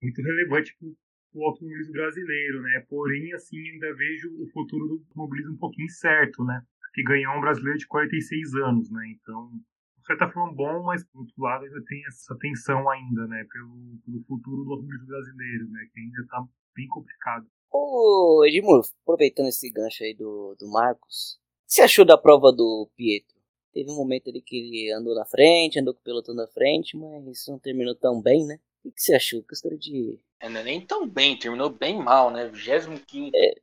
muito 0.02 0.22
relevante 0.22 0.76
para 0.78 0.88
o 1.35 1.44
automobilismo 1.44 1.92
brasileiro 1.92 2.62
né? 2.62 2.85
Porém 2.88 3.33
assim 3.35 3.59
ainda 3.59 3.94
vejo 3.94 4.31
o 4.42 4.48
futuro 4.50 4.87
do 4.87 4.94
automobilismo 4.94 5.54
um 5.54 5.59
pouquinho 5.59 5.90
certo 5.90 6.44
né? 6.44 6.62
Que 6.94 7.02
ganhou 7.02 7.37
um 7.37 7.40
brasileiro 7.40 7.78
de 7.78 7.87
46 7.87 8.54
anos 8.54 8.90
né? 8.90 9.02
Então 9.11 9.50
de 9.98 10.07
certa 10.07 10.31
forma 10.31 10.54
bom 10.54 10.83
mas 10.85 11.04
por 11.04 11.20
outro 11.20 11.35
lado 11.42 11.64
ainda 11.64 11.83
tem 11.85 12.02
essa 12.07 12.37
tensão 12.38 12.88
ainda 12.88 13.26
né? 13.26 13.44
Pelo, 13.50 13.98
pelo 14.04 14.24
futuro 14.24 14.64
do 14.64 14.72
automobilismo 14.72 15.07
brasileiro 15.07 15.68
né? 15.70 15.87
Que 15.92 16.00
ainda 16.00 16.20
está 16.20 16.44
bem 16.74 16.88
complicado. 16.88 17.46
Ô, 17.70 18.44
Edmur, 18.46 18.83
aproveitando 19.02 19.48
esse 19.48 19.70
gancho 19.70 20.02
aí 20.02 20.14
do, 20.14 20.57
do 20.59 20.70
Marcos, 20.70 21.38
o 21.38 21.66
que 21.66 21.74
você 21.74 21.83
achou 21.83 22.04
da 22.04 22.16
prova 22.16 22.50
do 22.50 22.90
Pietro? 22.96 23.38
Teve 23.78 23.92
um 23.92 23.94
momento 23.94 24.28
ali 24.28 24.42
que 24.42 24.56
ele 24.56 24.92
andou 24.92 25.14
na 25.14 25.24
frente, 25.24 25.78
andou 25.78 25.94
com 25.94 26.00
o 26.00 26.02
pelotão 26.02 26.34
na 26.34 26.48
frente, 26.48 26.96
mas 26.96 27.46
não 27.46 27.60
terminou 27.60 27.94
tão 27.94 28.20
bem, 28.20 28.44
né? 28.44 28.58
O 28.84 28.90
que 28.90 29.00
você 29.00 29.14
achou? 29.14 29.40
Gostaria 29.48 29.78
de. 29.78 30.18
É, 30.40 30.48
não 30.48 30.58
é 30.58 30.64
nem 30.64 30.84
tão 30.84 31.08
bem, 31.08 31.38
terminou 31.38 31.70
bem 31.70 31.96
mal, 31.96 32.28
né? 32.28 32.48
25. 32.48 33.30
É, 33.36 33.54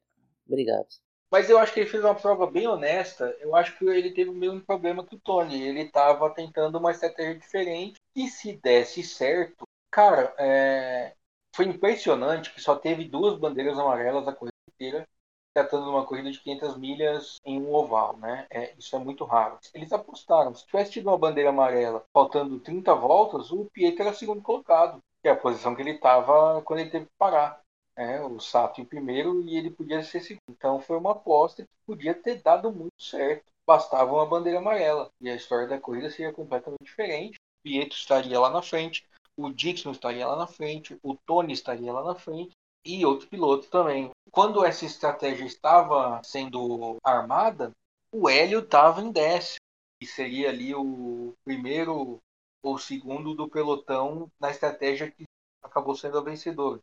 obrigado. 0.47 0.87
Mas 1.29 1.49
eu 1.49 1.59
acho 1.59 1.73
que 1.73 1.81
ele 1.81 1.89
fez 1.89 2.01
uma 2.01 2.15
prova 2.15 2.49
bem 2.49 2.65
honesta. 2.65 3.35
Eu 3.41 3.53
acho 3.57 3.77
que 3.77 3.83
ele 3.83 4.13
teve 4.13 4.29
o 4.29 4.33
mesmo 4.33 4.61
problema 4.61 5.05
que 5.05 5.15
o 5.15 5.19
Tony. 5.19 5.61
Ele 5.61 5.81
estava 5.81 6.29
tentando 6.29 6.77
uma 6.77 6.91
estratégia 6.91 7.35
diferente. 7.35 7.99
E 8.15 8.29
se 8.29 8.53
desse 8.53 9.03
certo, 9.03 9.67
cara, 9.91 10.33
é 10.39 11.11
foi 11.53 11.65
impressionante 11.65 12.53
que 12.53 12.61
só 12.61 12.75
teve 12.75 13.05
duas 13.05 13.37
bandeiras 13.37 13.77
amarelas 13.77 14.27
a 14.27 14.33
corrida 14.33 14.55
inteira, 14.73 15.07
tratando 15.55 15.85
de 15.85 15.89
uma 15.89 16.05
corrida 16.05 16.29
de 16.29 16.39
500 16.41 16.77
milhas 16.77 17.37
em 17.45 17.61
um 17.61 17.73
oval, 17.73 18.17
né? 18.17 18.45
É, 18.49 18.75
isso 18.77 18.93
é 18.93 18.99
muito 18.99 19.23
raro. 19.23 19.57
Eles 19.73 19.93
apostaram, 19.93 20.53
se 20.53 20.65
tivesse 20.65 20.91
tido 20.91 21.07
uma 21.07 21.17
bandeira 21.17 21.49
amarela 21.49 22.03
faltando 22.13 22.59
30 22.59 22.93
voltas, 22.93 23.51
o 23.51 23.65
Pietro 23.71 24.03
era 24.03 24.13
segundo 24.13 24.41
colocado, 24.41 24.99
que 25.21 25.29
é 25.29 25.31
a 25.31 25.35
posição 25.35 25.73
que 25.73 25.81
ele 25.81 25.91
estava 25.91 26.61
quando 26.63 26.79
ele 26.79 26.89
teve 26.89 27.05
que 27.05 27.11
parar. 27.17 27.61
É, 27.97 28.21
o 28.21 28.41
Sato 28.41 28.81
em 28.81 28.85
primeiro 28.85 29.41
e 29.43 29.55
ele 29.55 29.71
podia 29.71 30.03
ser 30.03 30.19
segundo. 30.19 30.41
Então 30.49 30.81
foi 30.81 30.97
uma 30.97 31.13
aposta 31.13 31.63
que 31.63 31.69
podia 31.87 32.13
ter 32.13 32.41
dado 32.41 32.69
muito 32.69 33.01
certo. 33.01 33.45
Bastava 33.65 34.11
uma 34.11 34.25
bandeira 34.25 34.59
amarela. 34.59 35.09
E 35.21 35.29
a 35.29 35.35
história 35.35 35.65
da 35.65 35.79
corrida 35.79 36.09
seria 36.09 36.33
completamente 36.33 36.83
diferente. 36.83 37.37
Pietro 37.63 37.97
estaria 37.97 38.37
lá 38.37 38.49
na 38.49 38.61
frente 38.61 39.07
o 39.37 39.49
Dixon 39.49 39.91
estaria 39.91 40.25
lá 40.25 40.35
na 40.35 40.47
frente, 40.47 40.97
o 41.03 41.15
Tony 41.15 41.53
estaria 41.53 41.91
lá 41.91 42.03
na 42.03 42.15
frente 42.15 42.55
e 42.85 43.05
outros 43.05 43.27
pilotos 43.27 43.67
também. 43.69 44.11
Quando 44.31 44.63
essa 44.63 44.85
estratégia 44.85 45.45
estava 45.45 46.21
sendo 46.23 46.97
armada, 47.03 47.71
o 48.11 48.29
Hélio 48.29 48.59
estava 48.59 49.01
em 49.01 49.11
décimo, 49.11 49.59
que 49.99 50.05
seria 50.05 50.49
ali 50.49 50.75
o 50.75 51.33
primeiro 51.43 52.19
ou 52.63 52.77
segundo 52.77 53.33
do 53.33 53.49
pelotão 53.49 54.29
na 54.39 54.51
estratégia 54.51 55.09
que 55.09 55.23
acabou 55.63 55.95
sendo 55.95 56.17
a 56.17 56.21
vencedora. 56.21 56.79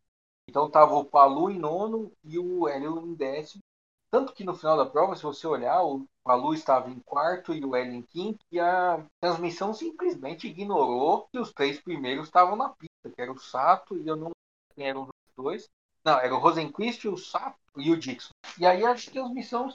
Então 0.48 0.70
tava 0.70 0.94
o 0.94 1.04
Palu 1.04 1.50
em 1.50 1.58
nono 1.58 2.12
e 2.24 2.38
o 2.38 2.68
Hélio 2.68 3.00
em 3.00 3.14
décimo. 3.14 3.62
Tanto 4.10 4.34
que 4.34 4.44
no 4.44 4.54
final 4.54 4.76
da 4.76 4.84
prova, 4.84 5.16
se 5.16 5.22
você 5.22 5.46
olhar, 5.46 5.82
o 5.82 6.06
Palu 6.22 6.52
estava 6.52 6.90
em 6.90 7.00
quarto 7.00 7.54
e 7.54 7.64
o 7.64 7.74
Hélio 7.74 7.94
em 7.94 8.02
quinto, 8.02 8.44
e 8.50 8.60
a 8.60 9.02
transmissão 9.20 9.72
simplesmente 9.72 10.46
ignorou 10.46 11.26
que 11.32 11.38
os 11.38 11.50
três 11.52 11.80
primeiros 11.80 12.26
estavam 12.26 12.54
na 12.54 12.68
pista, 12.68 13.10
que 13.14 13.20
era 13.22 13.32
o 13.32 13.38
Sato 13.38 13.96
e 13.96 14.06
eu 14.06 14.16
não 14.16 14.26
sei 14.26 14.74
quem 14.74 14.88
eram 14.88 15.04
os 15.04 15.08
dois. 15.34 15.70
Não, 16.04 16.18
era 16.18 16.34
o 16.34 16.38
Rosenquist, 16.38 17.06
o 17.06 17.16
Sato 17.16 17.58
e 17.76 17.90
o 17.90 17.96
Dixon. 17.96 18.32
E 18.58 18.66
aí 18.66 18.84
a 18.84 18.94
transmissão 18.94 19.74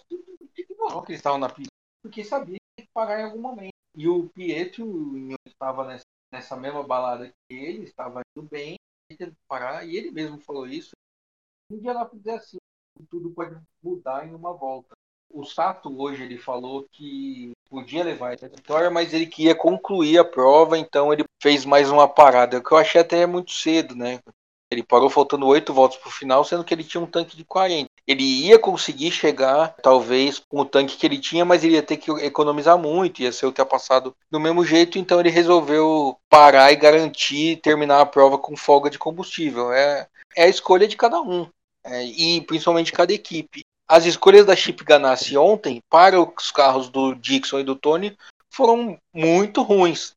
ignorou 0.58 1.02
que 1.04 1.12
eles 1.12 1.20
estavam 1.20 1.40
na 1.40 1.50
pista, 1.50 1.72
porque 2.04 2.24
sabia 2.24 2.58
que 2.76 2.84
ia 2.84 2.90
parar 2.94 3.22
em 3.22 3.24
algum 3.24 3.42
momento. 3.42 3.72
E 3.96 4.08
o 4.08 4.30
Pietro 4.30 5.36
estava 5.46 5.86
nessa, 5.88 6.04
nessa 6.32 6.56
mesma 6.56 6.84
balada 6.84 7.28
que 7.28 7.56
ele, 7.56 7.84
estava 7.84 8.22
indo 8.36 8.48
bem, 8.48 8.76
teve 9.10 9.32
que 9.32 9.38
parar, 9.48 9.86
e 9.86 9.96
ele 9.96 10.12
mesmo 10.12 10.40
falou 10.40 10.68
isso. 10.68 10.92
Um 11.72 11.80
dia 11.80 11.92
ela 11.92 12.10
é 12.26 12.32
assim, 12.32 12.58
tudo 13.10 13.32
pode 13.32 13.58
mudar 13.82 14.28
em 14.28 14.36
uma 14.36 14.54
volta. 14.54 14.96
O 15.30 15.44
Sato 15.44 16.00
hoje 16.00 16.24
ele 16.24 16.38
falou 16.38 16.88
que 16.92 17.52
podia 17.70 18.04
levar 18.04 18.34
essa 18.34 18.48
vitória, 18.48 18.90
mas 18.90 19.13
ele 19.13 19.28
queria 19.28 19.56
concluir 19.56 20.18
a 20.18 20.26
prova, 20.26 20.78
então 20.78 21.12
ele 21.12 21.26
fez 21.42 21.66
mais 21.66 21.90
uma 21.90 22.08
parada, 22.08 22.62
que 22.62 22.72
eu 22.72 22.78
achei 22.78 23.02
até 23.02 23.26
muito 23.26 23.52
cedo, 23.52 23.96
né? 23.96 24.20
Ele 24.70 24.84
parou 24.84 25.10
faltando 25.10 25.48
oito 25.48 25.74
voltas 25.74 25.98
para 25.98 26.10
o 26.10 26.12
final, 26.12 26.44
sendo 26.44 26.64
que 26.64 26.74
ele 26.74 26.84
tinha 26.84 27.02
um 27.02 27.08
tanque 27.08 27.38
de 27.38 27.46
40. 27.46 27.90
Ele 28.06 28.24
ia 28.24 28.60
conseguir 28.60 29.12
chegar, 29.12 29.76
talvez, 29.82 30.40
com 30.40 30.60
o 30.60 30.66
tanque 30.66 30.98
que 30.98 31.06
ele 31.06 31.20
tinha, 31.20 31.46
mas 31.46 31.64
ele 31.64 31.76
ia 31.76 31.84
ter 31.84 31.98
que 31.98 32.12
economizar 32.12 32.78
muito, 32.78 33.22
ia 33.22 33.32
ser 33.32 33.46
ultrapassado 33.46 34.16
do 34.30 34.40
mesmo 34.40 34.66
jeito, 34.66 35.00
então 35.00 35.20
ele 35.20 35.30
resolveu 35.30 36.18
parar 36.30 36.72
e 36.72 36.76
garantir 36.76 37.58
terminar 37.58 38.02
a 38.02 38.06
prova 38.06 38.38
com 38.38 38.58
folga 38.58 38.90
de 38.90 39.00
combustível. 39.00 39.72
É, 39.72 40.08
é 40.36 40.44
a 40.44 40.50
escolha 40.50 40.88
de 40.88 40.98
cada 40.98 41.22
um, 41.22 41.48
é, 41.86 42.04
e 42.04 42.42
principalmente 42.42 42.88
de 42.88 42.94
cada 42.94 43.14
equipe. 43.14 43.64
As 43.88 44.06
escolhas 44.06 44.46
da 44.46 44.56
Chip 44.56 44.84
Ganassi 44.84 45.38
ontem, 45.38 45.82
para 45.90 46.22
os 46.22 46.52
carros 46.52 46.90
do 46.90 47.16
Dixon 47.16 47.60
e 47.60 47.64
do 47.64 47.76
Tony, 47.76 48.18
foram 48.50 48.98
muito 49.14 49.62
ruins. 49.62 50.17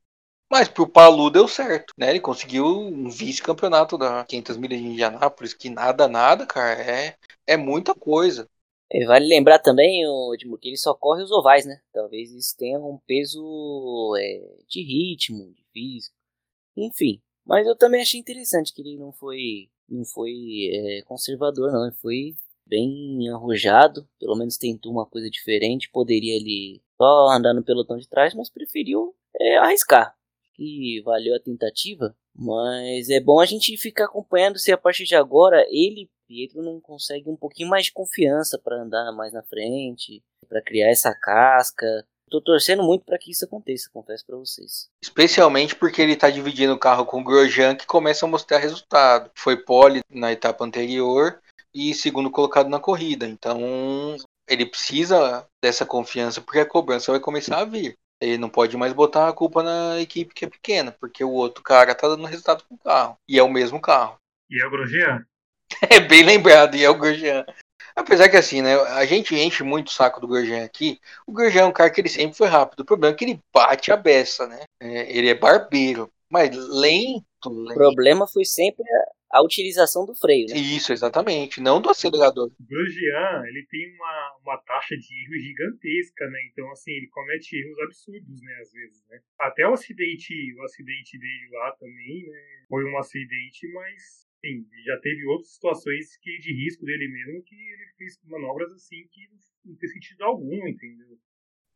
Mas 0.51 0.69
pro 0.69 0.89
Palu 0.89 1.31
deu 1.31 1.47
certo, 1.47 1.95
né? 1.97 2.11
Ele 2.11 2.19
conseguiu 2.19 2.67
um 2.67 3.09
vice-campeonato 3.09 3.97
da 3.97 4.25
500 4.25 4.57
milhas 4.57 4.81
de 4.81 4.87
Indianápolis, 4.87 5.55
que 5.55 5.71
nada, 5.71 6.09
nada, 6.09 6.45
cara, 6.45 6.83
é, 6.83 7.17
é 7.47 7.57
muita 7.57 7.95
coisa. 7.95 8.51
E 8.91 9.07
vale 9.07 9.29
lembrar 9.29 9.61
também, 9.61 10.03
Edmur, 10.35 10.59
que 10.59 10.69
ele 10.69 10.77
só 10.77 10.93
corre 10.93 11.23
os 11.23 11.31
ovais, 11.31 11.65
né? 11.65 11.81
Talvez 11.93 12.33
isso 12.33 12.57
tenha 12.57 12.81
um 12.81 12.99
peso 13.07 14.17
é, 14.19 14.65
de 14.67 14.83
ritmo, 14.83 15.55
de 15.55 15.65
físico, 15.73 16.17
enfim. 16.77 17.23
Mas 17.47 17.65
eu 17.65 17.77
também 17.77 18.03
achei 18.03 18.19
interessante 18.19 18.75
que 18.75 18.83
ele 18.83 18.97
não 18.97 19.13
foi, 19.13 19.71
não 19.89 20.05
foi 20.05 20.33
é, 20.73 21.03
conservador, 21.03 21.71
não. 21.71 21.85
Ele 21.87 21.95
foi 21.95 22.35
bem 22.67 23.29
arrojado, 23.31 24.09
pelo 24.19 24.35
menos 24.35 24.57
tentou 24.57 24.91
uma 24.91 25.07
coisa 25.07 25.31
diferente. 25.31 25.91
Poderia 25.93 26.35
ele 26.35 26.83
só 26.97 27.29
andar 27.29 27.55
no 27.55 27.63
pelotão 27.63 27.97
de 27.97 28.09
trás, 28.09 28.35
mas 28.35 28.51
preferiu 28.51 29.15
é, 29.41 29.59
arriscar 29.59 30.19
que 30.61 31.01
valeu 31.01 31.35
a 31.35 31.41
tentativa, 31.41 32.15
mas 32.37 33.09
é 33.09 33.19
bom 33.19 33.41
a 33.41 33.47
gente 33.47 33.75
ficar 33.79 34.05
acompanhando 34.05 34.59
se 34.59 34.71
a 34.71 34.77
partir 34.77 35.05
de 35.05 35.15
agora 35.15 35.65
ele, 35.71 36.11
Pietro, 36.29 36.63
não 36.63 36.79
consegue 36.79 37.31
um 37.31 37.37
pouquinho 37.37 37.71
mais 37.71 37.87
de 37.87 37.93
confiança 37.93 38.59
para 38.59 38.83
andar 38.83 39.11
mais 39.13 39.33
na 39.33 39.43
frente, 39.43 40.23
para 40.47 40.61
criar 40.61 40.91
essa 40.91 41.15
casca. 41.15 42.07
Tô 42.31 42.43
torcendo 42.43 42.83
muito 42.83 43.07
para 43.07 43.19
que 43.19 43.31
isso 43.31 43.47
aconteça, 43.47 43.89
confesso 43.91 44.25
para 44.27 44.37
vocês. 44.37 44.91
Especialmente 45.03 45.75
porque 45.75 46.03
ele 46.03 46.15
tá 46.15 46.29
dividindo 46.29 46.75
o 46.75 46.79
carro 46.79 47.07
com 47.07 47.21
o 47.21 47.25
Grosjean, 47.25 47.75
que 47.75 47.87
começa 47.87 48.27
a 48.27 48.29
mostrar 48.29 48.59
resultado. 48.59 49.31
Foi 49.35 49.57
pole 49.57 50.03
na 50.11 50.31
etapa 50.31 50.63
anterior 50.63 51.41
e 51.75 51.95
segundo 51.95 52.31
colocado 52.31 52.69
na 52.69 52.79
corrida. 52.79 53.27
Então, 53.27 53.59
ele 54.47 54.67
precisa 54.67 55.49
dessa 55.63 55.87
confiança 55.87 56.43
porque 56.43 56.61
a 56.61 56.67
cobrança 56.67 57.11
vai 57.11 57.21
começar 57.21 57.59
a 57.59 57.65
vir. 57.65 57.99
Ele 58.21 58.37
não 58.37 58.49
pode 58.49 58.77
mais 58.77 58.93
botar 58.93 59.29
a 59.29 59.33
culpa 59.33 59.63
na 59.63 60.01
equipe 60.01 60.35
que 60.35 60.45
é 60.45 60.49
pequena, 60.49 60.93
porque 60.93 61.25
o 61.25 61.31
outro 61.31 61.63
cara 61.63 61.95
tá 61.95 62.07
dando 62.07 62.27
resultado 62.27 62.65
com 62.69 62.75
o 62.75 62.79
carro. 62.79 63.17
E 63.29 63.39
é 63.39 63.43
o 63.43 63.51
mesmo 63.51 63.81
carro. 63.81 64.17
E 64.51 64.63
é 64.63 64.67
o 64.67 64.71
Grosjean? 64.71 65.25
É 65.89 66.01
bem 66.01 66.25
lembrado, 66.25 66.75
e 66.75 66.85
é 66.85 66.91
o 66.91 66.99
Grosjean. 66.99 67.47
Apesar 67.95 68.29
que 68.29 68.37
assim, 68.37 68.61
né? 68.61 68.75
A 68.75 69.05
gente 69.05 69.35
enche 69.35 69.63
muito 69.63 69.89
o 69.89 69.93
saco 69.93 70.21
do 70.21 70.27
Grosjean 70.27 70.65
aqui. 70.65 71.01
O 71.27 71.33
Grosjean 71.33 71.63
é 71.63 71.67
um 71.67 71.73
cara 71.73 71.91
que 71.91 72.01
ele 72.01 72.09
sempre 72.09 72.37
foi 72.37 72.49
rápido. 72.49 72.81
O 72.81 72.85
problema 72.85 73.15
é 73.15 73.17
que 73.17 73.25
ele 73.25 73.41
bate 73.55 73.93
a 73.93 73.97
beça, 73.97 74.47
né? 74.47 74.61
É, 74.81 75.17
ele 75.17 75.29
é 75.29 75.35
barbeiro. 75.35 76.11
Mas 76.29 76.51
lento, 76.55 77.25
lento. 77.49 77.71
O 77.71 77.75
problema 77.75 78.27
foi 78.27 78.45
sempre 78.45 78.85
a 79.31 79.43
utilização 79.43 80.05
do 80.05 80.15
freio, 80.15 80.49
né? 80.49 80.57
Isso, 80.57 80.93
exatamente, 80.93 81.61
não 81.61 81.81
do 81.81 81.89
acelerador. 81.89 82.51
O 82.59 82.65
Grosjean, 82.65 83.45
ele 83.47 83.65
tem 83.71 83.95
uma, 83.95 84.37
uma 84.43 84.59
taxa 84.59 84.97
de 84.97 85.25
erro 85.25 85.39
gigantesca, 85.39 86.27
né? 86.29 86.39
Então, 86.51 86.71
assim, 86.73 86.91
ele 86.93 87.07
comete 87.09 87.57
erros 87.57 87.79
absurdos, 87.81 88.43
né, 88.43 88.59
às 88.61 88.73
vezes, 88.73 89.05
né? 89.09 89.21
Até 89.39 89.67
o 89.67 89.73
acidente, 89.73 90.35
o 90.55 90.63
acidente 90.63 91.19
dele 91.19 91.49
lá 91.53 91.73
também, 91.79 92.29
né, 92.29 92.65
foi 92.69 92.85
um 92.85 92.99
acidente, 92.99 93.69
mas, 93.73 94.27
enfim, 94.45 94.67
já 94.85 94.99
teve 94.99 95.25
outras 95.27 95.53
situações 95.53 96.17
que 96.17 96.39
de 96.39 96.53
risco 96.53 96.85
dele 96.85 97.09
mesmo 97.09 97.43
que 97.45 97.55
ele 97.55 97.87
fez 97.97 98.19
manobras 98.25 98.73
assim 98.73 99.07
que 99.13 99.29
não 99.65 99.77
tem 99.77 99.89
sentido 99.89 100.23
algum, 100.25 100.67
entendeu? 100.67 101.19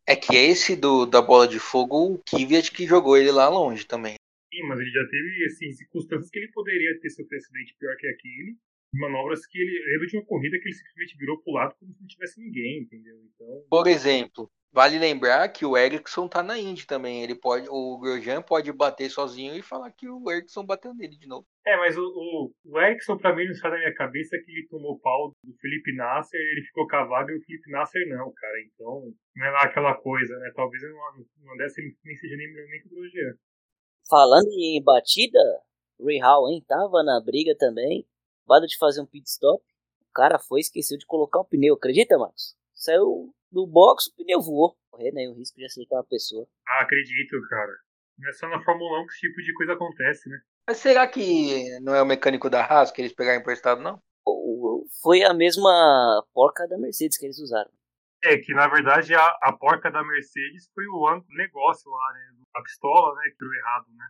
É 0.07 0.15
que 0.15 0.37
esse 0.37 0.77
do, 0.77 1.07
da 1.07 1.23
bola 1.23 1.49
de 1.49 1.59
fogo, 1.59 2.15
o 2.15 2.19
Kvyat 2.19 2.71
que 2.73 2.87
jogou 2.87 3.17
ele 3.17 3.31
lá 3.31 3.49
longe 3.49 3.87
também. 3.87 4.17
Sim, 4.55 4.63
mas 4.69 4.79
ele 4.79 4.91
já 4.91 5.05
teve 5.09 5.45
assim, 5.47 5.73
circunstâncias 5.73 6.31
que 6.31 6.39
ele 6.39 6.53
poderia 6.53 6.99
ter 7.01 7.11
sofrido 7.11 7.41
acidente 7.41 7.75
pior 7.79 7.97
que 7.97 8.07
aquele. 8.07 8.57
Manobras 8.93 9.45
que 9.47 9.59
ele. 9.59 9.85
Lembra 9.91 10.07
de 10.07 10.17
uma 10.17 10.27
corrida 10.27 10.57
que 10.61 10.69
ele 10.69 10.75
simplesmente 10.75 11.19
virou 11.19 11.43
pro 11.43 11.55
lado 11.55 11.75
como 11.81 11.93
se 11.93 12.01
não 12.01 12.07
tivesse 12.07 12.41
ninguém, 12.41 12.83
entendeu? 12.83 13.17
Então. 13.25 13.67
Por 13.69 13.89
exemplo, 13.89 14.49
vale 14.73 14.97
lembrar 15.01 15.49
que 15.49 15.67
o 15.67 15.77
Ericsson 15.77 16.29
tá 16.29 16.45
na 16.45 16.57
Indy 16.57 16.87
também. 16.87 17.25
Ele 17.25 17.35
pode. 17.35 17.67
O 17.69 17.99
Grosjean 17.99 18.41
pode 18.41 18.71
bater 18.73 19.11
sozinho 19.11 19.57
e 19.57 19.63
falar 19.63 19.91
que 19.91 20.09
o 20.09 20.31
Ericsson 20.31 20.65
bateu 20.65 20.95
nele 20.95 21.19
de 21.19 21.27
novo. 21.27 21.45
É, 21.67 21.77
mas 21.77 21.99
o, 21.99 22.03
o, 22.03 22.53
o 22.65 23.19
pra 23.19 23.35
mim, 23.35 23.47
não 23.47 23.55
sai 23.55 23.73
da 23.73 23.79
minha 23.79 23.95
cabeça 23.95 24.39
que 24.39 24.53
ele 24.53 24.69
tomou 24.69 25.01
pau 25.01 25.35
do 25.43 25.53
Felipe 25.61 25.93
Nasser, 25.97 26.41
ele 26.41 26.63
ficou 26.63 26.87
vaga 26.87 27.33
e 27.33 27.37
o 27.37 27.43
Felipe 27.43 27.73
Nasser 27.73 28.09
não, 28.09 28.33
cara. 28.33 28.61
Então, 28.63 29.13
não 29.35 29.47
é 29.47 29.51
lá 29.51 29.63
aquela 29.63 29.95
coisa, 29.97 30.39
né? 30.39 30.53
Talvez 30.55 30.81
uma 30.85 31.57
dessa 31.57 31.81
ele 31.81 31.97
nem 32.05 32.15
seja 32.15 32.37
nem 32.37 32.47
melhor 32.47 32.69
nem 32.69 32.81
que 32.81 32.87
o 32.87 32.91
Grosjean. 32.91 33.35
Falando 34.09 34.51
em 34.53 34.83
batida, 34.83 35.39
Ray 36.01 36.19
Hall, 36.21 36.49
hein, 36.49 36.65
tava 36.67 37.03
na 37.03 37.21
briga 37.21 37.57
também. 37.57 38.07
Bada 38.47 38.67
de 38.67 38.77
fazer 38.77 39.01
um 39.01 39.07
pit 39.07 39.29
stop. 39.29 39.63
O 40.11 40.13
cara 40.13 40.39
foi 40.39 40.61
esqueceu 40.61 40.99
de 40.99 41.07
colocar 41.07 41.41
o 41.41 41.45
pneu, 41.45 41.75
acredita, 41.75 42.19
Marcos? 42.19 42.55
Saiu 42.75 43.35
do 43.51 43.67
box, 43.67 44.09
o 44.09 44.17
pneu 44.17 44.41
voou. 44.41 44.77
Correr, 44.91 45.13
né? 45.13 45.29
O 45.29 45.35
risco 45.35 45.57
de 45.57 45.65
acertar 45.65 45.99
uma 45.99 46.05
pessoa. 46.05 46.47
Ah, 46.69 46.83
acredito, 46.83 47.37
cara. 47.49 47.73
Não 48.19 48.29
é 48.29 48.33
só 48.33 48.49
na 48.49 48.63
Fórmula 48.63 49.01
1 49.01 49.07
que 49.07 49.13
esse 49.13 49.21
tipo 49.21 49.43
de 49.43 49.55
coisa 49.55 49.73
acontece, 49.73 50.29
né? 50.29 50.39
Mas 50.69 50.77
será 50.77 51.07
que 51.07 51.81
não 51.81 51.95
é 51.95 52.03
o 52.03 52.07
mecânico 52.07 52.49
da 52.49 52.65
Haas 52.65 52.91
que 52.91 53.03
eles 53.03 53.13
pegaram 53.13 53.41
emprestado, 53.41 53.81
não? 53.81 54.01
Foi 55.03 55.23
a 55.23 55.35
mesma 55.35 56.25
porca 56.33 56.67
da 56.69 56.79
Mercedes 56.79 57.19
que 57.19 57.27
eles 57.27 57.39
usaram. 57.39 57.71
É, 58.23 58.39
que 58.39 58.55
na 58.55 58.67
verdade 58.69 59.15
a, 59.15 59.27
a 59.43 59.53
porca 59.53 59.91
da 59.91 60.03
Mercedes 60.03 60.71
foi 60.75 60.87
o 60.87 61.23
negócio 61.37 61.91
lá, 61.91 62.13
né? 62.15 62.34
A 62.55 62.63
pistola, 62.63 63.15
né? 63.17 63.31
Que 63.31 63.39
deu 63.39 63.53
errado, 63.53 63.87
né? 63.95 64.07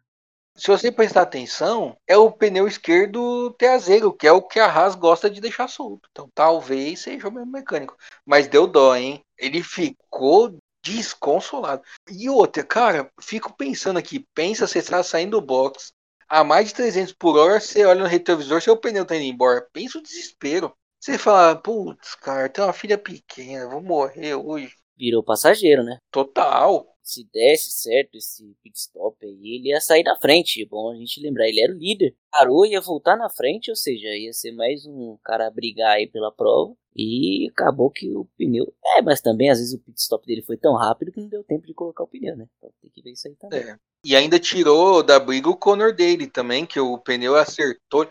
Se 0.56 0.68
você 0.68 0.92
prestar 0.92 1.22
atenção, 1.22 1.96
é 2.06 2.16
o 2.16 2.30
pneu 2.30 2.68
esquerdo 2.68 3.50
traseiro, 3.58 4.12
que 4.12 4.26
é 4.26 4.30
o 4.30 4.40
que 4.40 4.60
a 4.60 4.66
Haas 4.66 4.94
gosta 4.94 5.28
de 5.28 5.40
deixar 5.40 5.66
solto. 5.66 6.08
Então 6.12 6.30
talvez 6.32 7.00
seja 7.00 7.28
o 7.28 7.32
mesmo 7.32 7.50
mecânico. 7.50 7.96
Mas 8.24 8.46
deu 8.46 8.66
dó, 8.66 8.94
hein? 8.94 9.20
Ele 9.36 9.64
ficou 9.64 10.56
desconsolado. 10.84 11.82
E 12.08 12.30
outra, 12.30 12.62
cara, 12.62 13.10
fico 13.20 13.56
pensando 13.56 13.98
aqui, 13.98 14.24
pensa 14.32 14.68
você 14.68 14.78
está 14.78 15.02
saindo 15.02 15.40
do 15.40 15.44
box 15.44 15.92
a 16.28 16.44
mais 16.44 16.68
de 16.68 16.74
300 16.74 17.12
por 17.12 17.36
hora, 17.36 17.60
você 17.60 17.84
olha 17.84 18.02
no 18.02 18.06
retrovisor, 18.08 18.60
seu 18.60 18.76
pneu 18.76 19.04
tá 19.04 19.16
indo 19.16 19.24
embora. 19.24 19.66
Pensa 19.72 19.98
o 19.98 20.02
desespero. 20.02 20.72
Você 21.00 21.18
fala, 21.18 21.54
putz, 21.54 22.14
cara, 22.14 22.48
tem 22.48 22.64
uma 22.64 22.72
filha 22.72 22.96
pequena, 22.96 23.68
vou 23.68 23.82
morrer 23.82 24.34
hoje. 24.34 24.74
Virou 24.96 25.22
passageiro, 25.22 25.82
né? 25.82 25.98
Total. 26.10 26.93
Se 27.04 27.22
desse 27.30 27.70
certo 27.70 28.16
esse 28.16 28.56
pit 28.62 28.78
stop 28.78 29.14
aí, 29.24 29.56
ele 29.56 29.68
ia 29.68 29.80
sair 29.80 30.02
na 30.02 30.16
frente. 30.16 30.62
É 30.62 30.66
bom 30.66 30.90
a 30.90 30.96
gente 30.96 31.20
lembrar, 31.20 31.46
ele 31.46 31.60
era 31.60 31.70
o 31.70 31.76
líder. 31.76 32.16
Parou, 32.30 32.64
ia 32.64 32.80
voltar 32.80 33.14
na 33.14 33.28
frente, 33.28 33.70
ou 33.70 33.76
seja, 33.76 34.08
ia 34.08 34.32
ser 34.32 34.52
mais 34.52 34.86
um 34.86 35.18
cara 35.22 35.46
a 35.46 35.50
brigar 35.50 35.96
aí 35.96 36.06
pela 36.06 36.32
prova. 36.32 36.74
E 36.96 37.48
acabou 37.50 37.90
que 37.90 38.08
o 38.16 38.24
pneu. 38.38 38.72
É, 38.96 39.02
mas 39.02 39.20
também 39.20 39.50
às 39.50 39.58
vezes 39.58 39.74
o 39.74 39.80
pit 39.80 40.00
stop 40.00 40.26
dele 40.26 40.40
foi 40.40 40.56
tão 40.56 40.74
rápido 40.74 41.12
que 41.12 41.20
não 41.20 41.28
deu 41.28 41.44
tempo 41.44 41.66
de 41.66 41.74
colocar 41.74 42.04
o 42.04 42.08
pneu, 42.08 42.36
né? 42.36 42.46
Então 42.56 42.70
tem 42.80 42.90
que 42.90 43.02
ver 43.02 43.12
isso 43.12 43.28
aí 43.28 43.34
também. 43.34 43.60
É. 43.60 43.76
E 44.02 44.16
ainda 44.16 44.38
tirou 44.38 45.02
da 45.02 45.20
briga 45.20 45.50
o 45.50 45.56
Conor 45.56 45.92
dele 45.92 46.26
também, 46.26 46.64
que 46.64 46.80
o 46.80 46.96
pneu 46.96 47.36
acertou. 47.36 48.08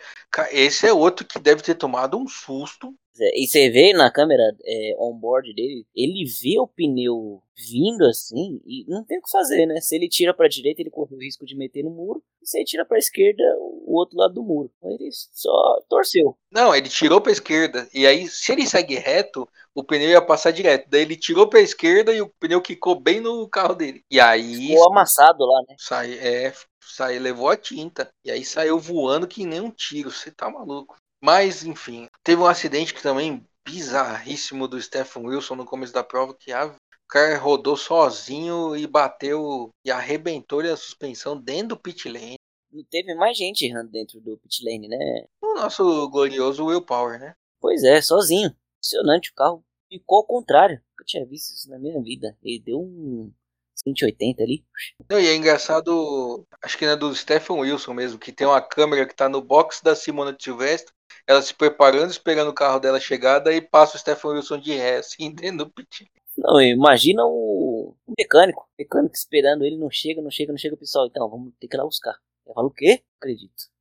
Esse 0.51 0.87
é 0.87 0.93
outro 0.93 1.25
que 1.25 1.39
deve 1.39 1.63
ter 1.63 1.75
tomado 1.75 2.17
um 2.17 2.27
susto 2.27 2.93
E 3.35 3.47
você 3.47 3.69
vê 3.69 3.93
na 3.93 4.11
câmera 4.11 4.43
é, 4.65 4.95
on-board 4.97 5.53
dele, 5.53 5.85
ele 5.95 6.25
vê 6.25 6.59
o 6.59 6.67
pneu 6.67 7.41
vindo 7.55 8.03
assim 8.05 8.59
e 8.65 8.83
não 8.87 9.03
tem 9.03 9.19
o 9.19 9.21
que 9.21 9.29
fazer, 9.29 9.65
né? 9.67 9.79
Se 9.79 9.95
ele 9.95 10.09
tira 10.09 10.33
pra 10.33 10.47
direita, 10.47 10.81
ele 10.81 10.89
corre 10.89 11.15
o 11.15 11.19
risco 11.19 11.45
de 11.45 11.55
meter 11.55 11.83
no 11.83 11.91
muro. 11.91 12.23
E 12.41 12.47
se 12.47 12.57
ele 12.57 12.65
tira 12.65 12.85
pra 12.85 12.97
esquerda, 12.97 13.43
o 13.59 13.95
outro 13.95 14.17
lado 14.17 14.33
do 14.33 14.43
muro. 14.43 14.71
Então 14.77 14.91
ele 14.91 15.09
só 15.11 15.79
torceu. 15.87 16.35
Não, 16.51 16.75
ele 16.75 16.89
tirou 16.89 17.21
pra 17.21 17.31
esquerda. 17.31 17.87
E 17.93 18.07
aí, 18.07 18.27
se 18.27 18.51
ele 18.51 18.65
segue 18.65 18.95
reto, 18.95 19.47
o 19.75 19.83
pneu 19.83 20.09
ia 20.09 20.21
passar 20.21 20.51
direto. 20.51 20.89
Daí 20.89 21.01
ele 21.01 21.15
tirou 21.15 21.47
pra 21.47 21.61
esquerda 21.61 22.11
e 22.13 22.21
o 22.21 22.29
pneu 22.39 22.61
quicou 22.61 22.99
bem 22.99 23.19
no 23.21 23.47
carro 23.47 23.75
dele. 23.75 24.03
E 24.09 24.19
aí 24.19 24.67
Ficou 24.67 24.91
amassado 24.91 25.45
lá, 25.45 25.61
né? 25.67 25.75
sai, 25.77 26.13
é, 26.17 26.53
sai, 26.81 27.19
levou 27.19 27.49
a 27.49 27.57
tinta. 27.57 28.09
E 28.25 28.31
aí 28.31 28.43
saiu 28.43 28.79
voando 28.79 29.27
que 29.27 29.45
nem 29.45 29.61
um 29.61 29.71
tiro. 29.71 30.11
Você 30.11 30.31
tá 30.31 30.49
maluco. 30.49 30.95
Mas, 31.23 31.63
enfim, 31.63 32.09
teve 32.21 32.41
um 32.41 32.45
acidente 32.45 32.93
que 32.93 33.01
também 33.01 33.47
bizarríssimo 33.65 34.67
do 34.67 34.81
Stephen 34.81 35.25
Wilson 35.25 35.55
no 35.55 35.63
começo 35.63 35.93
da 35.93 36.03
prova, 36.03 36.33
que 36.33 36.51
a, 36.51 36.75
cara 37.07 37.37
rodou 37.37 37.77
sozinho 37.77 38.75
e 38.75 38.85
bateu 38.85 39.69
e 39.85 39.91
arrebentou 39.91 40.59
a 40.59 40.75
suspensão 40.75 41.39
dentro 41.39 41.69
do 41.69 41.79
pit 41.79 42.09
lane. 42.09 42.35
Não 42.69 42.83
teve 42.83 43.15
mais 43.15 43.37
gente 43.37 43.65
errando 43.65 43.89
dentro 43.89 44.19
do 44.19 44.37
pit 44.39 44.65
lane, 44.65 44.89
né? 44.89 45.25
O 45.41 45.53
nosso 45.53 46.09
glorioso 46.09 46.65
Will 46.65 46.81
Power, 46.81 47.17
né? 47.17 47.35
Pois 47.61 47.83
é, 47.83 48.01
sozinho. 48.01 48.53
Impressionante, 48.79 49.31
o 49.31 49.35
carro 49.35 49.63
ficou 49.87 50.17
ao 50.17 50.25
contrário. 50.25 50.81
Nunca 50.89 51.05
tinha 51.05 51.25
visto 51.25 51.53
isso 51.53 51.69
na 51.69 51.79
minha 51.79 52.01
vida. 52.01 52.35
Ele 52.43 52.59
deu 52.59 52.81
um 52.81 53.31
180 53.75 54.43
ali. 54.43 54.65
Não, 55.09 55.19
e 55.19 55.27
é 55.27 55.35
engraçado, 55.35 56.45
acho 56.61 56.77
que 56.77 56.85
é 56.85 56.95
do 56.95 57.13
Stephen 57.15 57.59
Wilson 57.59 57.93
mesmo, 57.93 58.19
que 58.19 58.31
tem 58.31 58.47
uma 58.47 58.61
câmera 58.61 59.07
que 59.07 59.15
tá 59.15 59.29
no 59.29 59.41
box 59.41 59.81
da 59.83 59.95
Simona 59.95 60.33
de 60.33 60.43
Silvestre, 60.43 60.93
ela 61.27 61.41
se 61.41 61.53
preparando, 61.53 62.11
esperando 62.11 62.49
o 62.49 62.53
carro 62.53 62.79
dela 62.79 62.99
chegar, 62.99 63.39
daí 63.39 63.61
passa 63.61 63.95
o 63.95 63.99
Stephen 63.99 64.31
Wilson 64.31 64.59
de 64.59 64.73
ré, 64.73 64.97
assim, 64.97 65.31
dentro 65.35 65.65
do 65.65 65.69
pit. 65.69 66.09
Não, 66.37 66.61
imagina 66.61 67.23
o, 67.25 67.95
o 68.05 68.13
mecânico. 68.17 68.63
O 68.63 68.81
mecânico 68.81 69.15
esperando 69.15 69.63
ele, 69.63 69.77
não 69.77 69.89
chega, 69.89 70.21
não 70.21 70.31
chega, 70.31 70.51
não 70.51 70.57
chega, 70.57 70.75
pessoal. 70.75 71.07
Então, 71.07 71.29
vamos 71.29 71.53
ter 71.59 71.67
que 71.67 71.75
ir 71.75 71.77
lá 71.77 71.85
buscar. 71.85 72.15
Eu 72.45 72.53
falo, 72.53 72.67
o 72.67 72.71
quê? 72.71 73.03
Acredito. 73.19 73.71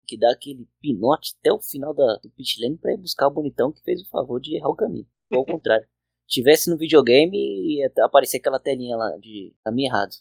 Tem 0.00 0.06
que 0.06 0.18
dar 0.18 0.32
aquele 0.32 0.68
pinote 0.80 1.34
até 1.40 1.52
o 1.52 1.60
final 1.60 1.94
da, 1.94 2.16
do 2.16 2.30
pit 2.30 2.60
lane 2.60 2.76
pra 2.76 2.92
ir 2.92 2.98
buscar 2.98 3.26
o 3.26 3.30
bonitão 3.30 3.72
que 3.72 3.82
fez 3.82 4.02
o 4.02 4.08
favor 4.10 4.40
de 4.40 4.56
errar 4.56 4.68
o 4.68 4.76
caminho. 4.76 5.06
Ou 5.30 5.38
ao 5.38 5.46
contrário. 5.46 5.86
Tivesse 6.28 6.70
no 6.70 6.78
videogame, 6.78 7.76
ia 7.76 7.92
aparecer 8.02 8.38
aquela 8.38 8.58
telinha 8.58 8.96
lá 8.96 9.16
de 9.18 9.54
caminho 9.62 9.88
errado. 9.88 10.14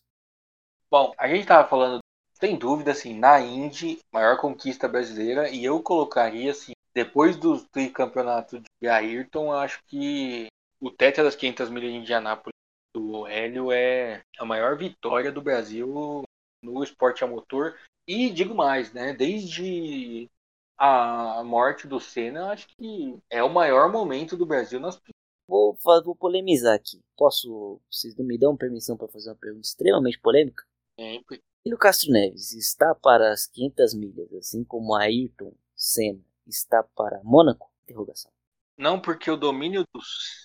Bom, 0.92 1.14
a 1.18 1.28
gente 1.28 1.48
tava 1.48 1.68
falando, 1.68 2.03
sem 2.44 2.58
dúvida, 2.58 2.92
assim, 2.92 3.18
na 3.18 3.40
Indy, 3.40 4.00
maior 4.12 4.38
conquista 4.38 4.86
brasileira, 4.86 5.50
e 5.50 5.64
eu 5.64 5.82
colocaria, 5.82 6.52
assim, 6.52 6.74
depois 6.94 7.38
do 7.38 7.64
tricampeonato 7.68 8.60
de 8.60 8.88
Ayrton, 8.90 9.54
acho 9.54 9.82
que 9.86 10.48
o 10.82 10.92
teto 10.92 11.24
das 11.24 11.38
500 11.38 11.70
milhas 11.70 11.94
de 11.94 12.00
Indianápolis 12.00 12.54
do 12.94 13.26
Hélio 13.26 13.72
é 13.72 14.22
a 14.38 14.44
maior 14.44 14.78
vitória 14.78 15.32
do 15.32 15.42
Brasil 15.42 16.24
no 16.62 16.84
esporte 16.84 17.24
a 17.24 17.28
motor. 17.28 17.78
E 18.06 18.30
digo 18.30 18.54
mais, 18.54 18.92
né? 18.92 19.14
Desde 19.14 20.30
a 20.78 21.42
morte 21.46 21.88
do 21.88 21.98
Senna, 21.98 22.52
acho 22.52 22.68
que 22.76 23.18
é 23.30 23.42
o 23.42 23.50
maior 23.50 23.90
momento 23.90 24.36
do 24.36 24.46
Brasil 24.46 24.82
nas. 24.82 25.00
Vou, 25.48 25.78
vou 26.04 26.16
polemizar 26.16 26.76
aqui. 26.76 27.00
Posso. 27.18 27.80
Vocês 27.90 28.14
não 28.18 28.26
me 28.26 28.38
dão 28.38 28.58
permissão 28.58 28.98
para 28.98 29.08
fazer 29.08 29.30
uma 29.30 29.38
pergunta 29.38 29.66
extremamente 29.66 30.20
polêmica? 30.20 30.64
sempre. 31.00 31.42
E 31.66 31.74
o 31.74 31.78
Castro 31.78 32.12
Neves 32.12 32.52
está 32.52 32.94
para 32.94 33.32
as 33.32 33.48
500 33.48 33.94
milhas, 33.94 34.34
assim 34.34 34.66
como 34.66 34.94
Ayrton 34.96 35.54
Senna 35.74 36.20
está 36.46 36.84
para 36.84 37.22
Mônaco? 37.24 37.72
Interrogação. 37.84 38.30
Não, 38.78 39.00
porque 39.00 39.32
o 39.32 39.38
domínio 39.38 39.86
do 39.94 40.02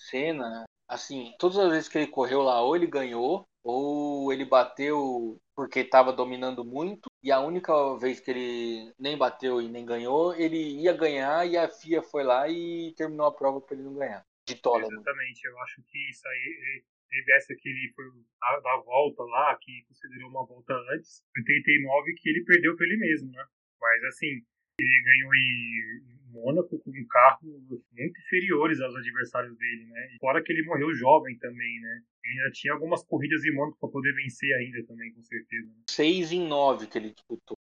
Senna, 0.09 0.63
assim, 0.87 1.33
todas 1.37 1.57
as 1.57 1.69
vezes 1.69 1.89
que 1.89 1.97
ele 1.97 2.07
correu 2.07 2.41
lá, 2.41 2.61
ou 2.61 2.73
ele 2.73 2.87
ganhou, 2.87 3.45
ou 3.61 4.31
ele 4.31 4.45
bateu 4.45 5.37
porque 5.53 5.81
estava 5.81 6.13
dominando 6.13 6.63
muito, 6.63 7.09
e 7.21 7.33
a 7.33 7.41
única 7.41 7.97
vez 7.97 8.21
que 8.21 8.31
ele 8.31 8.93
nem 8.97 9.17
bateu 9.17 9.61
e 9.61 9.67
nem 9.67 9.85
ganhou, 9.85 10.33
ele 10.35 10.57
ia 10.57 10.93
ganhar 10.93 11.45
e 11.45 11.57
a 11.57 11.67
FIA 11.67 12.01
foi 12.01 12.23
lá 12.23 12.47
e 12.47 12.93
terminou 12.95 13.25
a 13.25 13.33
prova 13.33 13.59
para 13.59 13.75
ele 13.75 13.83
não 13.83 13.93
ganhar. 13.93 14.25
De 14.47 14.55
tola, 14.55 14.87
né? 14.87 14.87
Exatamente, 14.89 15.45
eu 15.45 15.59
acho 15.59 15.81
que 15.83 15.97
isso 16.09 16.25
aí 16.25 16.83
teve 17.09 17.31
essa 17.33 17.55
que 17.55 17.69
ele 17.69 17.91
foi 17.95 18.05
da, 18.39 18.59
da 18.59 18.77
volta 18.83 19.23
lá, 19.23 19.57
que 19.59 19.83
considerou 19.87 20.29
uma 20.29 20.45
volta 20.45 20.73
antes, 20.93 21.23
89, 21.35 22.13
que 22.13 22.29
ele 22.29 22.45
perdeu 22.45 22.75
pra 22.75 22.85
ele 22.85 22.97
mesmo, 22.97 23.31
né? 23.31 23.43
Mas 23.81 24.03
assim, 24.05 24.41
ele 24.79 25.03
ganhou 25.03 25.35
em 25.35 26.19
Mônaco 26.31 26.79
com 26.79 26.91
um 26.91 27.07
carro 27.07 27.39
muito 27.43 28.19
inferiores 28.19 28.79
aos 28.79 28.95
adversários 28.95 29.57
dele, 29.57 29.85
né? 29.85 30.15
E 30.15 30.17
fora 30.19 30.43
que 30.43 30.51
ele 30.53 30.65
morreu 30.65 30.93
jovem 30.93 31.37
também, 31.39 31.79
né? 31.81 32.03
Ele 32.23 32.39
ainda 32.39 32.51
tinha 32.51 32.73
algumas 32.73 33.03
corridas 33.03 33.43
em 33.43 33.53
Mônaco 33.53 33.77
para 33.79 33.89
poder 33.89 34.13
vencer 34.13 34.53
ainda 34.55 34.85
também, 34.85 35.13
com 35.13 35.23
certeza. 35.23 35.67
Né? 35.67 35.83
6 35.89 36.31
em 36.31 36.47
9 36.47 36.87
que 36.87 36.97
ele 36.97 37.11
disputou. 37.11 37.57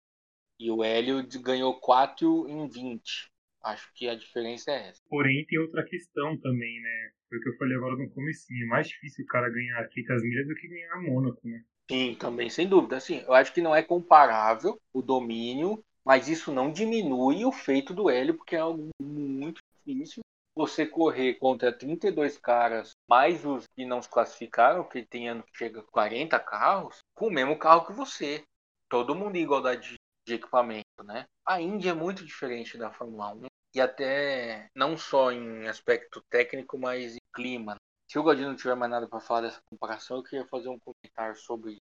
E 0.59 0.71
o 0.71 0.83
Hélio 0.83 1.27
ganhou 1.41 1.79
4 1.79 2.47
em 2.47 2.69
20. 2.69 3.31
Acho 3.63 3.93
que 3.93 4.07
a 4.07 4.15
diferença 4.15 4.71
é 4.71 4.89
essa. 4.89 5.01
Porém, 5.09 5.45
tem 5.45 5.59
outra 5.59 5.83
questão 5.85 6.37
também, 6.39 6.81
né? 6.81 7.11
Foi 7.33 7.39
o 7.39 7.41
que 7.41 7.49
eu 7.49 7.57
falei 7.57 7.75
agora 7.75 7.95
no 7.95 8.09
comecinho. 8.11 8.63
É 8.63 8.67
mais 8.67 8.87
difícil 8.87 9.25
o 9.25 9.27
cara 9.27 9.49
ganhar 9.49 9.83
500 9.87 10.21
milhas 10.21 10.47
do 10.47 10.53
que 10.53 10.67
ganhar 10.67 11.01
Mônaco, 11.01 11.39
né? 11.43 11.63
Sim, 11.89 12.15
também, 12.15 12.47
sem 12.47 12.67
dúvida. 12.67 12.97
Assim, 12.97 13.23
eu 13.25 13.33
acho 13.33 13.51
que 13.51 13.61
não 13.61 13.75
é 13.75 13.81
comparável 13.81 14.79
o 14.93 15.01
domínio, 15.01 15.83
mas 16.05 16.27
isso 16.27 16.51
não 16.51 16.71
diminui 16.71 17.43
o 17.43 17.51
feito 17.51 17.91
do 17.91 18.07
Hélio, 18.07 18.35
porque 18.35 18.55
é 18.55 18.59
algo 18.59 18.89
muito 19.01 19.59
difícil. 19.83 20.21
Você 20.55 20.85
correr 20.85 21.33
contra 21.39 21.75
32 21.75 22.37
caras, 22.37 22.91
mais 23.09 23.43
os 23.43 23.65
que 23.75 23.83
não 23.83 23.99
se 23.99 24.09
classificaram, 24.09 24.87
que 24.87 25.03
tem 25.03 25.27
ano 25.27 25.41
que 25.41 25.57
chega 25.57 25.79
a 25.79 25.83
40 25.83 26.39
carros, 26.39 26.99
com 27.15 27.29
o 27.29 27.31
mesmo 27.31 27.57
carro 27.57 27.87
que 27.87 27.93
você. 27.93 28.43
Todo 28.87 29.15
mundo 29.15 29.35
em 29.37 29.41
igualdade 29.41 29.95
de 30.27 30.33
equipamento, 30.35 31.03
né? 31.03 31.25
A 31.43 31.59
Índia 31.59 31.89
é 31.89 31.95
muito 31.95 32.23
diferente 32.23 32.77
da 32.77 32.91
Fórmula 32.91 33.33
1. 33.33 33.45
E 33.75 33.81
até 33.81 34.67
não 34.75 34.95
só 34.95 35.31
em 35.31 35.67
aspecto 35.67 36.21
técnico, 36.29 36.77
mas 36.77 37.15
clima. 37.33 37.75
Se 38.07 38.19
o 38.19 38.23
Godinho 38.23 38.49
não 38.49 38.55
tiver 38.55 38.75
mais 38.75 38.91
nada 38.91 39.07
para 39.07 39.19
falar 39.19 39.41
dessa 39.41 39.61
comparação, 39.65 40.17
eu 40.17 40.23
queria 40.23 40.45
fazer 40.45 40.69
um 40.69 40.79
comentário 40.79 41.35
sobre 41.35 41.79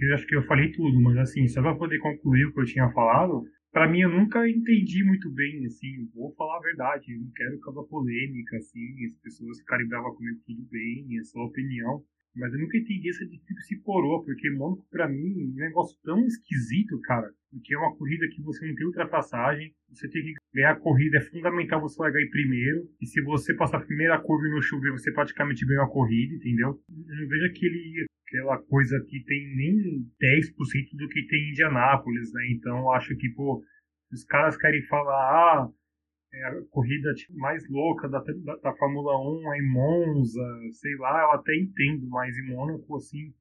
eu 0.00 0.14
acho 0.14 0.26
que 0.26 0.34
eu 0.34 0.46
falei 0.46 0.72
tudo, 0.72 1.00
mas 1.00 1.16
assim, 1.18 1.46
só 1.46 1.60
pra 1.60 1.74
poder 1.74 1.98
concluir 1.98 2.46
o 2.46 2.54
que 2.54 2.60
eu 2.60 2.64
tinha 2.64 2.90
falado, 2.92 3.44
pra 3.70 3.86
mim 3.88 4.00
eu 4.00 4.08
nunca 4.08 4.48
entendi 4.48 5.04
muito 5.04 5.30
bem, 5.30 5.66
assim, 5.66 6.08
vou 6.14 6.34
falar 6.36 6.56
a 6.56 6.62
verdade, 6.62 7.18
não 7.18 7.30
quero 7.32 7.60
causar 7.60 7.82
polêmica, 7.82 8.56
assim, 8.56 9.04
as 9.06 9.14
pessoas 9.16 9.58
ficarem 9.58 9.88
bravas 9.88 10.16
comigo, 10.16 10.40
tudo 10.46 10.62
bem, 10.70 11.18
é 11.18 11.24
sua 11.24 11.44
opinião, 11.44 12.02
mas 12.36 12.52
eu 12.52 12.60
nunca 12.60 12.78
entendi 12.78 13.08
essa 13.08 13.26
de 13.26 13.40
tríplice 13.40 13.80
coroa, 13.82 14.24
porque 14.24 14.50
Mônaco 14.50 14.86
pra 14.90 15.08
mim 15.08 15.52
é 15.58 15.62
um 15.62 15.68
negócio 15.68 15.96
tão 16.02 16.18
esquisito, 16.26 17.00
cara, 17.02 17.28
porque 17.50 17.74
é 17.74 17.78
uma 17.78 17.96
corrida 17.96 18.28
que 18.28 18.42
você 18.42 18.66
não 18.66 18.74
tem 18.74 18.86
ultrapassagem, 18.86 19.72
você 19.88 20.08
tem 20.08 20.22
que 20.22 20.34
ganhar 20.54 20.72
a 20.72 20.80
corrida, 20.80 21.18
é 21.18 21.20
fundamental 21.20 21.80
você 21.80 22.00
largar 22.00 22.22
em 22.22 22.30
primeiro, 22.30 22.88
e 23.00 23.06
se 23.06 23.20
você 23.22 23.54
passar 23.54 23.78
a 23.78 23.84
primeira 23.84 24.20
curva 24.20 24.46
e 24.46 24.50
não 24.50 24.62
chover, 24.62 24.92
você 24.92 25.12
praticamente 25.12 25.66
ganhou 25.66 25.84
a 25.84 25.90
corrida, 25.90 26.34
entendeu? 26.34 26.80
Eu 26.88 27.16
não 27.16 27.28
vejo 27.28 27.46
aquele 27.46 28.06
aquela 28.30 28.58
coisa 28.58 29.04
que 29.08 29.24
tem 29.24 29.56
nem 29.56 30.06
10% 30.22 30.96
do 30.96 31.08
que 31.08 31.26
tem 31.26 31.40
em 31.40 31.50
Indianápolis, 31.50 32.32
né? 32.32 32.42
Então 32.52 32.92
acho 32.92 33.16
que, 33.16 33.28
pô, 33.30 33.60
os 34.12 34.24
caras 34.24 34.56
querem 34.56 34.82
falar, 34.86 35.14
ah, 35.14 35.68
é 36.32 36.44
a 36.44 36.62
corrida 36.70 37.12
tipo, 37.14 37.36
mais 37.36 37.68
louca 37.68 38.08
da, 38.08 38.20
da, 38.20 38.56
da 38.56 38.72
Fórmula 38.76 39.16
1 39.18 39.52
é 39.52 39.58
em 39.58 39.68
Monza, 39.68 40.60
sei 40.72 40.96
lá, 40.96 41.22
eu 41.22 41.32
até 41.32 41.54
entendo, 41.56 42.08
mas 42.08 42.36
em 42.38 42.54
Mônaco, 42.54 42.96
assim, 42.96 43.32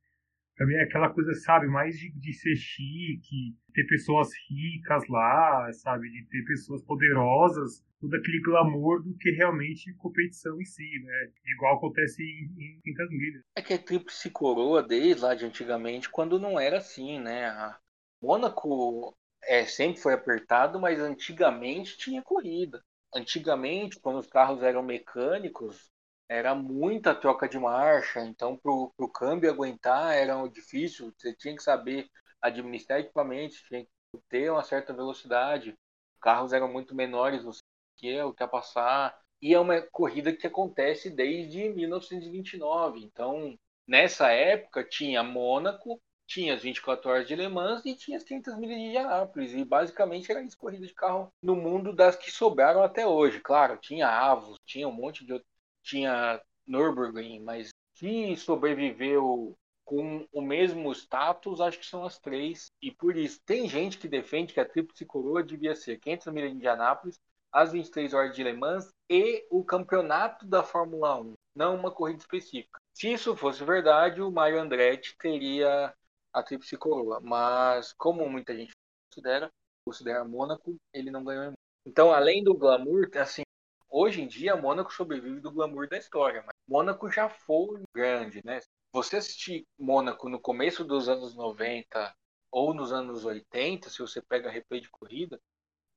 também 0.59 0.77
é 0.77 0.83
aquela 0.83 1.09
coisa, 1.09 1.33
sabe, 1.35 1.67
mais 1.67 1.97
de, 1.97 2.11
de 2.11 2.33
ser 2.33 2.55
chique, 2.55 3.55
ter 3.73 3.85
pessoas 3.87 4.29
ricas 4.49 5.07
lá, 5.07 5.71
sabe, 5.71 6.09
de 6.09 6.25
ter 6.27 6.43
pessoas 6.43 6.83
poderosas, 6.83 7.81
todo 8.01 8.13
aquele 8.13 8.41
glamour 8.41 9.01
do 9.01 9.15
que 9.15 9.31
realmente 9.31 9.93
competição 9.95 10.59
em 10.59 10.65
si, 10.65 10.83
né? 11.03 11.31
Igual 11.55 11.77
acontece 11.77 12.21
em, 12.21 12.77
em 12.77 12.81
500 12.81 13.09
milhas. 13.09 13.43
É 13.55 13.61
que 13.61 13.73
é 13.73 13.77
tríplice 13.77 14.29
coroa 14.29 14.83
desde 14.83 15.21
lá 15.21 15.33
de 15.33 15.45
antigamente, 15.45 16.09
quando 16.09 16.37
não 16.37 16.59
era 16.59 16.79
assim, 16.79 17.19
né? 17.19 17.45
A 17.45 17.79
Mônaco 18.21 19.17
é, 19.49 19.65
sempre 19.65 19.99
foi 19.99 20.13
apertado, 20.13 20.79
mas 20.79 20.99
antigamente 20.99 21.97
tinha 21.97 22.21
corrida. 22.21 22.83
Antigamente, 23.15 23.99
quando 23.99 24.19
os 24.19 24.27
carros 24.27 24.61
eram 24.61 24.83
mecânicos, 24.83 25.89
era 26.29 26.53
muita 26.53 27.15
troca 27.15 27.49
de 27.49 27.57
marcha, 27.57 28.21
então 28.21 28.55
para 28.55 28.71
o 28.71 29.11
câmbio 29.11 29.49
aguentar 29.49 30.13
era 30.15 30.35
difícil, 30.47 31.11
você 31.17 31.33
tinha 31.35 31.55
que 31.55 31.63
saber 31.63 32.07
administrar 32.39 32.99
equipamentos, 32.99 33.63
tinha 33.63 33.83
que 33.83 33.89
ter 34.29 34.51
uma 34.51 34.63
certa 34.63 34.93
velocidade, 34.93 35.73
carros 36.21 36.53
eram 36.53 36.71
muito 36.71 36.93
menores, 36.93 37.43
você 37.43 37.63
tinha 37.97 38.21
que 38.21 38.23
ultrapassar, 38.23 39.19
e 39.41 39.55
é 39.55 39.59
uma 39.59 39.81
corrida 39.81 40.31
que 40.31 40.45
acontece 40.45 41.09
desde 41.09 41.69
1929, 41.69 42.99
então 42.99 43.57
nessa 43.87 44.31
época 44.31 44.83
tinha 44.83 45.23
Mônaco, 45.23 45.99
tinha 46.29 46.53
as 46.53 46.61
24 46.61 47.09
horas 47.09 47.27
de 47.27 47.35
Le 47.35 47.47
Mans 47.47 47.83
e 47.83 47.95
tinha 47.95 48.15
as 48.15 48.23
500 48.23 48.57
milhas 48.59 48.77
de 48.77 48.83
Indianápolis. 48.83 49.53
E 49.53 49.65
basicamente 49.65 50.31
era 50.31 50.43
isso, 50.43 50.57
corrida 50.57 50.85
de 50.85 50.93
carro 50.93 51.33
no 51.41 51.55
mundo 51.55 51.91
das 51.91 52.15
que 52.15 52.31
sobraram 52.31 52.83
até 52.83 53.05
hoje. 53.05 53.39
Claro, 53.39 53.77
tinha 53.77 54.07
Avos, 54.07 54.57
tinha 54.63 54.87
um 54.87 54.91
monte 54.91 55.25
de 55.25 55.33
outro, 55.33 55.47
tinha 55.83 56.39
Nürburgring, 56.67 57.39
mas 57.39 57.69
que 57.95 58.37
sobreviveu 58.37 59.57
com 59.83 60.27
o 60.31 60.39
mesmo 60.39 60.91
status, 60.93 61.59
acho 61.59 61.79
que 61.79 61.85
são 61.85 62.05
as 62.05 62.19
três. 62.19 62.67
E 62.79 62.91
por 62.91 63.17
isso, 63.17 63.41
tem 63.43 63.67
gente 63.67 63.97
que 63.97 64.07
defende 64.07 64.53
que 64.53 64.59
a 64.59 64.65
Tríplice 64.65 65.03
Coroa 65.03 65.43
devia 65.43 65.75
ser 65.75 65.97
500 65.97 66.27
milhas 66.31 66.51
de 66.51 66.57
Indianápolis, 66.57 67.19
as 67.51 67.71
23 67.71 68.13
horas 68.13 68.35
de 68.35 68.43
Le 68.43 68.53
Mans 68.53 68.87
e 69.09 69.47
o 69.49 69.63
campeonato 69.63 70.45
da 70.45 70.61
Fórmula 70.61 71.19
1, 71.19 71.33
não 71.55 71.75
uma 71.75 71.89
corrida 71.89 72.19
específica. 72.19 72.79
Se 72.93 73.11
isso 73.11 73.35
fosse 73.35 73.63
verdade, 73.63 74.21
o 74.21 74.31
Mario 74.31 74.59
Andretti 74.59 75.17
teria 75.17 75.91
a 76.33 76.43
Tríplice 76.43 76.77
Coroa, 76.77 77.19
mas 77.19 77.93
como 77.93 78.27
muita 78.29 78.55
gente 78.55 78.73
considera, 79.09 79.51
considera 79.85 80.23
Mônaco, 80.23 80.75
ele 80.93 81.11
não 81.11 81.23
ganhou. 81.23 81.53
Então, 81.85 82.11
além 82.11 82.43
do 82.43 82.53
glamour, 82.53 83.09
assim, 83.15 83.43
hoje 83.89 84.21
em 84.21 84.27
dia 84.27 84.55
Mônaco 84.55 84.93
sobrevive 84.93 85.39
do 85.39 85.51
glamour 85.51 85.87
da 85.87 85.97
história, 85.97 86.43
mas 86.45 86.55
Mônaco 86.67 87.11
já 87.11 87.29
foi 87.29 87.81
grande, 87.93 88.41
né? 88.45 88.59
Você 88.93 89.17
assistir 89.17 89.65
Mônaco 89.77 90.29
no 90.29 90.39
começo 90.39 90.83
dos 90.83 91.09
anos 91.09 91.35
90 91.35 92.13
ou 92.51 92.73
nos 92.73 92.91
anos 92.91 93.25
80, 93.25 93.89
se 93.89 93.99
você 93.99 94.21
pega 94.21 94.49
replay 94.49 94.81
de 94.81 94.89
corrida, 94.89 95.39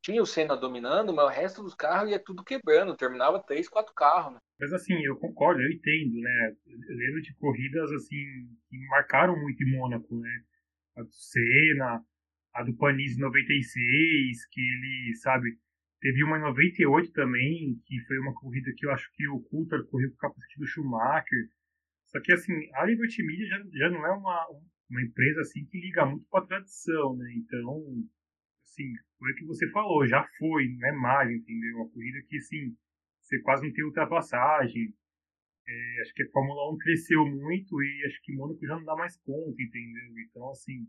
tinha 0.03 0.21
o 0.21 0.27
Senna 0.27 0.57
dominando, 0.57 1.15
mas 1.15 1.25
o 1.25 1.41
resto 1.41 1.63
dos 1.63 1.75
carros 1.75 2.11
ia 2.11 2.19
tudo 2.19 2.43
quebrando, 2.43 2.97
terminava 2.97 3.43
três, 3.43 3.69
quatro 3.69 3.95
carros. 3.95 4.35
Né? 4.35 4.41
Mas 4.61 4.73
assim, 4.73 4.95
eu 5.05 5.17
concordo, 5.17 5.63
eu 5.63 5.71
entendo, 5.71 6.21
né? 6.21 6.57
Eu 6.67 6.97
lembro 6.97 7.23
de 7.23 7.35
corridas 7.35 7.91
assim 7.93 8.17
que 8.69 8.87
marcaram 8.89 9.41
muito 9.41 9.63
em 9.63 9.77
Mônaco, 9.77 10.19
né? 10.19 10.43
A 10.97 11.03
do 11.03 11.13
Senna, 11.13 12.05
a 12.53 12.63
do 12.65 12.77
Panizzi 12.77 13.19
96, 13.19 14.47
que 14.51 14.61
ele, 14.61 15.15
sabe, 15.17 15.57
teve 16.01 16.25
uma 16.25 16.37
em 16.37 16.43
98 16.43 17.13
também, 17.13 17.81
que 17.87 18.01
foi 18.01 18.19
uma 18.19 18.35
corrida 18.35 18.73
que 18.77 18.85
eu 18.85 18.91
acho 18.91 19.11
que 19.15 19.27
o 19.29 19.41
Coulter 19.41 19.85
correu 19.87 20.11
com 20.11 20.17
o 20.17 20.19
capacete 20.19 20.59
do 20.59 20.67
Schumacher. 20.67 21.49
Só 22.09 22.21
que 22.21 22.33
assim, 22.33 22.53
a 22.75 22.85
Liberty 22.85 23.23
Media 23.23 23.47
já, 23.47 23.63
já 23.73 23.91
não 23.91 24.05
é 24.05 24.11
uma, 24.11 24.47
uma 24.91 25.03
empresa 25.03 25.41
assim 25.41 25.65
que 25.65 25.81
liga 25.81 26.05
muito 26.05 26.27
para 26.29 26.45
a 26.45 26.47
tradição, 26.47 27.17
né? 27.17 27.33
Então, 27.37 28.05
assim, 28.63 28.93
foi 29.23 29.31
o 29.31 29.35
que 29.37 29.47
você 29.47 29.71
falou, 29.71 30.05
já 30.05 30.27
foi, 30.37 30.69
não 30.69 30.89
é 30.89 30.93
mais, 30.93 31.31
entendeu? 31.31 31.77
Uma 31.77 31.89
corrida 31.91 32.19
que, 32.29 32.37
assim, 32.39 32.77
você 33.21 33.41
quase 33.43 33.65
não 33.65 33.73
tem 33.73 33.85
ultrapassagem. 33.85 34.93
É, 35.69 36.03
acho 36.03 36.13
que 36.13 36.25
a 36.25 36.31
Fórmula 36.31 36.75
1 36.75 36.79
cresceu 36.79 37.25
muito 37.25 37.81
e 37.81 38.05
acho 38.07 38.21
que 38.25 38.35
Mônaco 38.35 38.67
já 38.67 38.75
não 38.75 38.85
dá 38.85 38.97
mais 38.97 39.17
conta, 39.19 39.63
entendeu? 39.63 40.19
Então, 40.29 40.51
assim, 40.51 40.89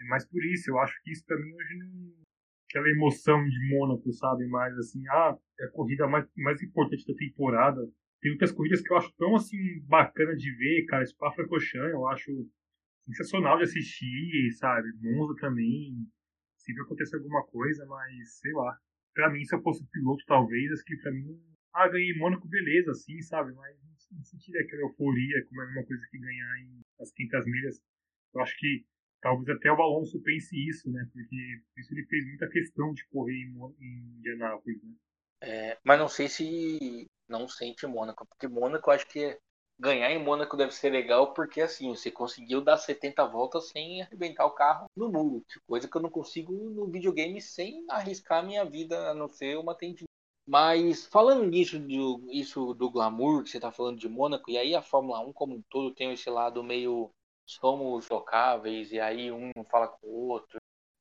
é 0.00 0.04
mais 0.06 0.28
por 0.28 0.44
isso. 0.44 0.70
Eu 0.70 0.78
acho 0.80 1.00
que 1.04 1.12
isso 1.12 1.24
pra 1.24 1.38
mim 1.38 1.54
hoje 1.54 1.78
não. 1.78 2.28
Aquela 2.68 2.90
emoção 2.90 3.42
de 3.48 3.70
Mônaco, 3.70 4.12
sabe? 4.12 4.46
Mais 4.48 4.76
assim, 4.76 5.00
ah, 5.08 5.38
é 5.60 5.64
a 5.64 5.70
corrida 5.70 6.06
mais, 6.08 6.28
mais 6.36 6.60
importante 6.60 7.06
da 7.06 7.14
temporada. 7.14 7.80
Tem 8.20 8.32
outras 8.32 8.52
corridas 8.52 8.82
que 8.82 8.92
eu 8.92 8.96
acho 8.96 9.14
tão, 9.16 9.36
assim, 9.36 9.56
bacana 9.86 10.34
de 10.34 10.50
ver, 10.56 10.84
cara. 10.86 11.06
Spa-Francorchamps 11.06 11.92
eu 11.92 12.06
acho 12.08 12.30
sensacional 13.06 13.56
de 13.56 13.62
assistir, 13.62 14.50
sabe? 14.58 14.88
Monza 15.00 15.34
também 15.40 16.06
possível 16.68 16.84
acontecer 16.84 17.16
alguma 17.16 17.44
coisa, 17.46 17.86
mas 17.86 18.38
sei 18.38 18.52
lá. 18.52 18.78
Pra 19.14 19.30
mim, 19.30 19.44
se 19.44 19.54
eu 19.54 19.62
fosse 19.62 19.84
piloto, 19.90 20.22
talvez, 20.26 20.70
acho 20.72 20.84
que 20.84 20.96
pra 20.98 21.10
mim, 21.10 21.40
ah, 21.74 21.88
ganhei 21.88 22.16
Mônaco, 22.16 22.46
beleza, 22.46 22.92
assim, 22.92 23.20
sabe? 23.22 23.52
Mas 23.54 23.76
não 24.12 24.22
sentiria 24.22 24.60
aquela 24.60 24.82
euforia 24.82 25.44
como 25.46 25.62
é 25.62 25.66
uma 25.72 25.84
coisa 25.84 26.06
que 26.10 26.18
ganhar 26.18 26.58
em 26.60 26.80
as 27.00 27.10
500 27.12 27.46
milhas. 27.46 27.82
Eu 28.34 28.40
acho 28.42 28.56
que 28.58 28.84
talvez 29.20 29.48
até 29.48 29.72
o 29.72 29.82
Alonso 29.82 30.20
pense 30.22 30.54
isso, 30.68 30.90
né? 30.90 31.08
Porque 31.12 31.62
isso 31.76 31.92
ele 31.92 32.06
fez 32.06 32.26
muita 32.26 32.48
questão 32.48 32.92
de 32.92 33.06
correr 33.08 33.34
em, 33.34 33.56
em 33.80 34.18
Indianápolis, 34.18 34.82
né? 34.82 34.94
É, 35.40 35.78
mas 35.84 35.98
não 35.98 36.08
sei 36.08 36.28
se 36.28 37.06
não 37.28 37.48
sente 37.48 37.86
Mônaco, 37.86 38.26
porque 38.26 38.48
Mônaco 38.48 38.90
eu 38.90 38.94
acho 38.94 39.06
que 39.06 39.38
ganhar 39.78 40.10
em 40.10 40.22
Mônaco 40.22 40.56
deve 40.56 40.72
ser 40.72 40.90
legal 40.90 41.32
porque 41.32 41.60
assim, 41.60 41.88
você 41.88 42.10
conseguiu 42.10 42.60
dar 42.60 42.76
70 42.76 43.24
voltas 43.26 43.68
sem 43.68 44.02
arrebentar 44.02 44.44
o 44.44 44.50
carro 44.50 44.90
no 44.96 45.08
muro, 45.08 45.44
coisa 45.66 45.88
que 45.88 45.96
eu 45.96 46.02
não 46.02 46.10
consigo 46.10 46.52
no 46.52 46.86
videogame 46.86 47.40
sem 47.40 47.84
arriscar 47.88 48.44
minha 48.44 48.64
vida 48.64 49.10
a 49.10 49.14
não 49.14 49.28
ser 49.28 49.56
uma 49.56 49.74
tendinha. 49.74 50.08
Mas 50.46 51.06
falando 51.06 51.44
nisso 51.44 51.78
do, 51.78 52.26
isso 52.30 52.74
do 52.74 52.90
glamour 52.90 53.44
que 53.44 53.50
você 53.50 53.58
está 53.58 53.70
falando 53.70 53.98
de 53.98 54.08
Mônaco, 54.08 54.50
e 54.50 54.56
aí 54.56 54.74
a 54.74 54.82
Fórmula 54.82 55.20
1 55.20 55.32
como 55.32 55.54
um 55.54 55.62
todo 55.68 55.94
tem 55.94 56.12
esse 56.12 56.28
lado 56.30 56.64
meio 56.64 57.10
somos 57.46 58.08
locáveis 58.08 58.92
e 58.92 59.00
aí 59.00 59.30
um 59.30 59.50
fala 59.70 59.88
com 59.88 60.06
o 60.06 60.28
outro. 60.28 60.58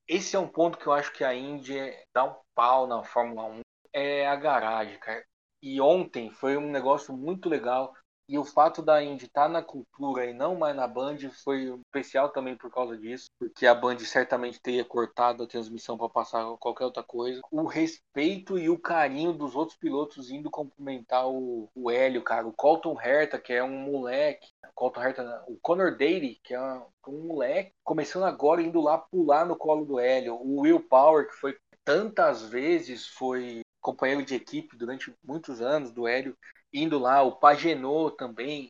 Esse 0.08 0.36
é 0.36 0.40
um 0.40 0.48
ponto 0.48 0.78
que 0.78 0.88
eu 0.88 0.94
acho 0.94 1.12
que 1.13 1.24
a 1.24 1.34
Indy 1.34 1.76
dá 2.13 2.26
um 2.26 2.36
pau 2.56 2.88
na 2.88 3.04
Fórmula 3.04 3.46
1, 3.46 3.62
é 3.92 4.28
a 4.28 4.36
garagem, 4.36 4.98
cara. 5.00 5.26
E 5.62 5.82
ontem 5.82 6.30
foi 6.30 6.56
um 6.56 6.70
negócio 6.70 7.16
muito 7.16 7.50
legal 7.50 7.94
e 8.30 8.38
o 8.38 8.44
fato 8.44 8.82
da 8.82 9.02
Indy 9.02 9.26
estar 9.26 9.44
tá 9.44 9.50
na 9.50 9.62
cultura 9.62 10.26
e 10.26 10.34
não 10.34 10.56
mais 10.56 10.76
na 10.76 10.88
Band 10.88 11.18
foi 11.44 11.74
especial 11.86 12.30
também 12.30 12.56
por 12.56 12.72
causa 12.72 12.98
disso, 12.98 13.28
porque 13.40 13.66
a 13.66 13.74
Band 13.74 14.00
certamente 14.00 14.62
teria 14.62 14.84
cortado 14.84 15.44
a 15.44 15.48
transmissão 15.48 15.98
para 15.98 16.10
passar 16.10 16.46
qualquer 16.58 16.86
outra 16.86 17.04
coisa. 17.04 17.42
O 17.52 17.66
respeito 17.66 18.58
e 18.58 18.70
o 18.70 18.78
carinho 18.78 19.34
dos 19.34 19.56
outros 19.56 19.78
pilotos 19.78 20.30
indo 20.30 20.50
cumprimentar 20.50 21.28
o, 21.28 21.70
o 21.74 21.90
Hélio, 21.90 22.22
cara. 22.22 22.48
O 22.48 22.54
Colton 22.54 23.00
Herta, 23.00 23.40
que 23.40 23.54
é 23.54 23.63
um 23.63 23.78
moleque. 23.78 24.48
Colton 24.76 25.02
Herta, 25.02 25.44
o 25.48 25.58
Conor 25.62 25.98
Daly, 25.98 26.40
que 26.44 26.54
é 26.54 26.62
um 27.08 27.28
moleque, 27.28 27.74
começando 27.84 28.26
agora 28.26 28.62
indo 28.62 28.82
lá 28.82 28.98
pular 28.98 29.46
no 29.46 29.56
colo 29.56 29.86
do 29.86 30.00
Hélio. 30.00 30.36
O 30.36 30.62
Will 30.62 30.80
Power, 30.80 31.28
que 31.28 31.36
foi 31.36 31.58
tantas 31.84 32.44
vezes 32.44 33.08
foi 33.08 33.62
companheiro 33.88 34.26
de 34.26 34.36
equipe 34.36 34.76
durante 34.76 35.15
muitos 35.23 35.62
anos 35.62 35.91
do 35.91 36.06
Hélio, 36.06 36.38
indo 36.73 37.00
lá, 37.00 37.21
o 37.23 37.38
Pagenot 37.38 38.17
também, 38.17 38.69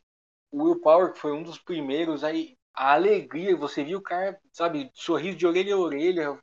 o 0.51 0.63
Will 0.63 0.79
Power, 0.79 1.11
que 1.11 1.19
foi 1.19 1.31
um 1.31 1.41
dos 1.41 1.57
primeiros, 1.57 2.23
aí 2.23 2.55
a 2.71 2.93
alegria, 2.93 3.57
você 3.57 3.83
viu 3.83 3.97
o 3.97 4.01
cara, 4.01 4.39
sabe, 4.53 4.91
sorriso 4.93 5.35
de 5.35 5.47
orelha 5.47 5.73
a 5.73 5.79
orelha, 5.79 6.39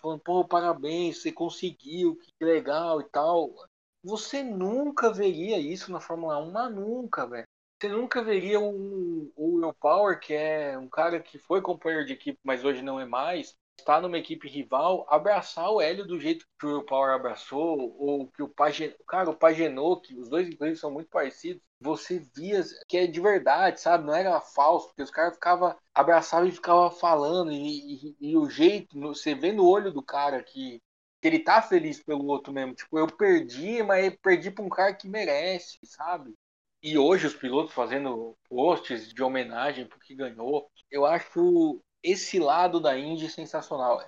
falando, 0.00 0.20
pô, 0.20 0.48
parabéns, 0.48 1.20
você 1.20 1.30
conseguiu, 1.30 2.16
que 2.16 2.32
legal 2.42 3.02
e 3.02 3.04
tal. 3.10 3.54
Você 4.02 4.42
nunca 4.42 5.12
veria 5.12 5.58
isso 5.58 5.92
na 5.92 6.00
Fórmula 6.00 6.38
1, 6.38 6.50
mas 6.50 6.74
nunca, 6.74 7.26
velho. 7.26 7.46
Você 7.78 7.88
nunca 7.90 8.24
veria 8.24 8.58
o, 8.58 9.30
o 9.36 9.56
Will 9.56 9.74
Power, 9.74 10.18
que 10.18 10.32
é 10.32 10.78
um 10.78 10.88
cara 10.88 11.20
que 11.20 11.38
foi 11.38 11.60
companheiro 11.60 12.06
de 12.06 12.14
equipe, 12.14 12.38
mas 12.42 12.64
hoje 12.64 12.80
não 12.80 12.98
é 12.98 13.04
mais, 13.04 13.54
está 13.78 14.00
numa 14.00 14.18
equipe 14.18 14.48
rival, 14.48 15.06
abraçar 15.08 15.70
o 15.70 15.80
Hélio 15.80 16.06
do 16.06 16.18
jeito 16.18 16.46
que 16.58 16.66
o 16.66 16.82
Power 16.82 17.14
abraçou, 17.14 17.96
ou 17.98 18.26
que 18.28 18.42
o 18.42 18.48
Pagenot, 18.48 18.96
cara, 19.06 19.30
o 19.30 19.36
Pagenot, 19.36 20.06
que 20.06 20.18
os 20.18 20.28
dois 20.28 20.48
inclusive 20.48 20.78
são 20.78 20.90
muito 20.90 21.08
parecidos, 21.08 21.62
você 21.80 22.18
via 22.34 22.62
que 22.88 22.96
é 22.96 23.06
de 23.06 23.20
verdade, 23.20 23.80
sabe? 23.80 24.04
Não 24.04 24.14
era 24.14 24.40
falso, 24.40 24.88
porque 24.88 25.02
os 25.02 25.10
caras 25.10 25.34
ficavam 25.34 25.76
abraçavam 25.94 26.48
e 26.48 26.52
ficavam 26.52 26.90
falando, 26.90 27.52
e, 27.52 28.16
e, 28.20 28.30
e, 28.32 28.36
o 28.36 28.48
jeito, 28.48 28.98
você 28.98 29.34
vê 29.34 29.52
no 29.52 29.66
olho 29.66 29.92
do 29.92 30.02
cara 30.02 30.42
que, 30.42 30.80
que 31.20 31.28
ele 31.28 31.38
tá 31.38 31.62
feliz 31.62 32.02
pelo 32.02 32.26
outro 32.26 32.52
mesmo. 32.52 32.74
Tipo, 32.74 32.98
eu 32.98 33.06
perdi, 33.06 33.82
mas 33.82 34.14
perdi 34.22 34.50
pra 34.50 34.64
um 34.64 34.68
cara 34.68 34.94
que 34.94 35.08
merece, 35.08 35.78
sabe? 35.84 36.34
E 36.82 36.98
hoje 36.98 37.26
os 37.26 37.34
pilotos 37.34 37.74
fazendo 37.74 38.36
posts 38.48 39.12
de 39.12 39.22
homenagem 39.22 39.86
porque 39.86 40.14
ganhou. 40.14 40.70
Eu 40.90 41.04
acho 41.04 41.82
esse 42.06 42.38
lado 42.38 42.78
da 42.78 42.96
Indy 42.96 43.28
sensacional. 43.28 44.00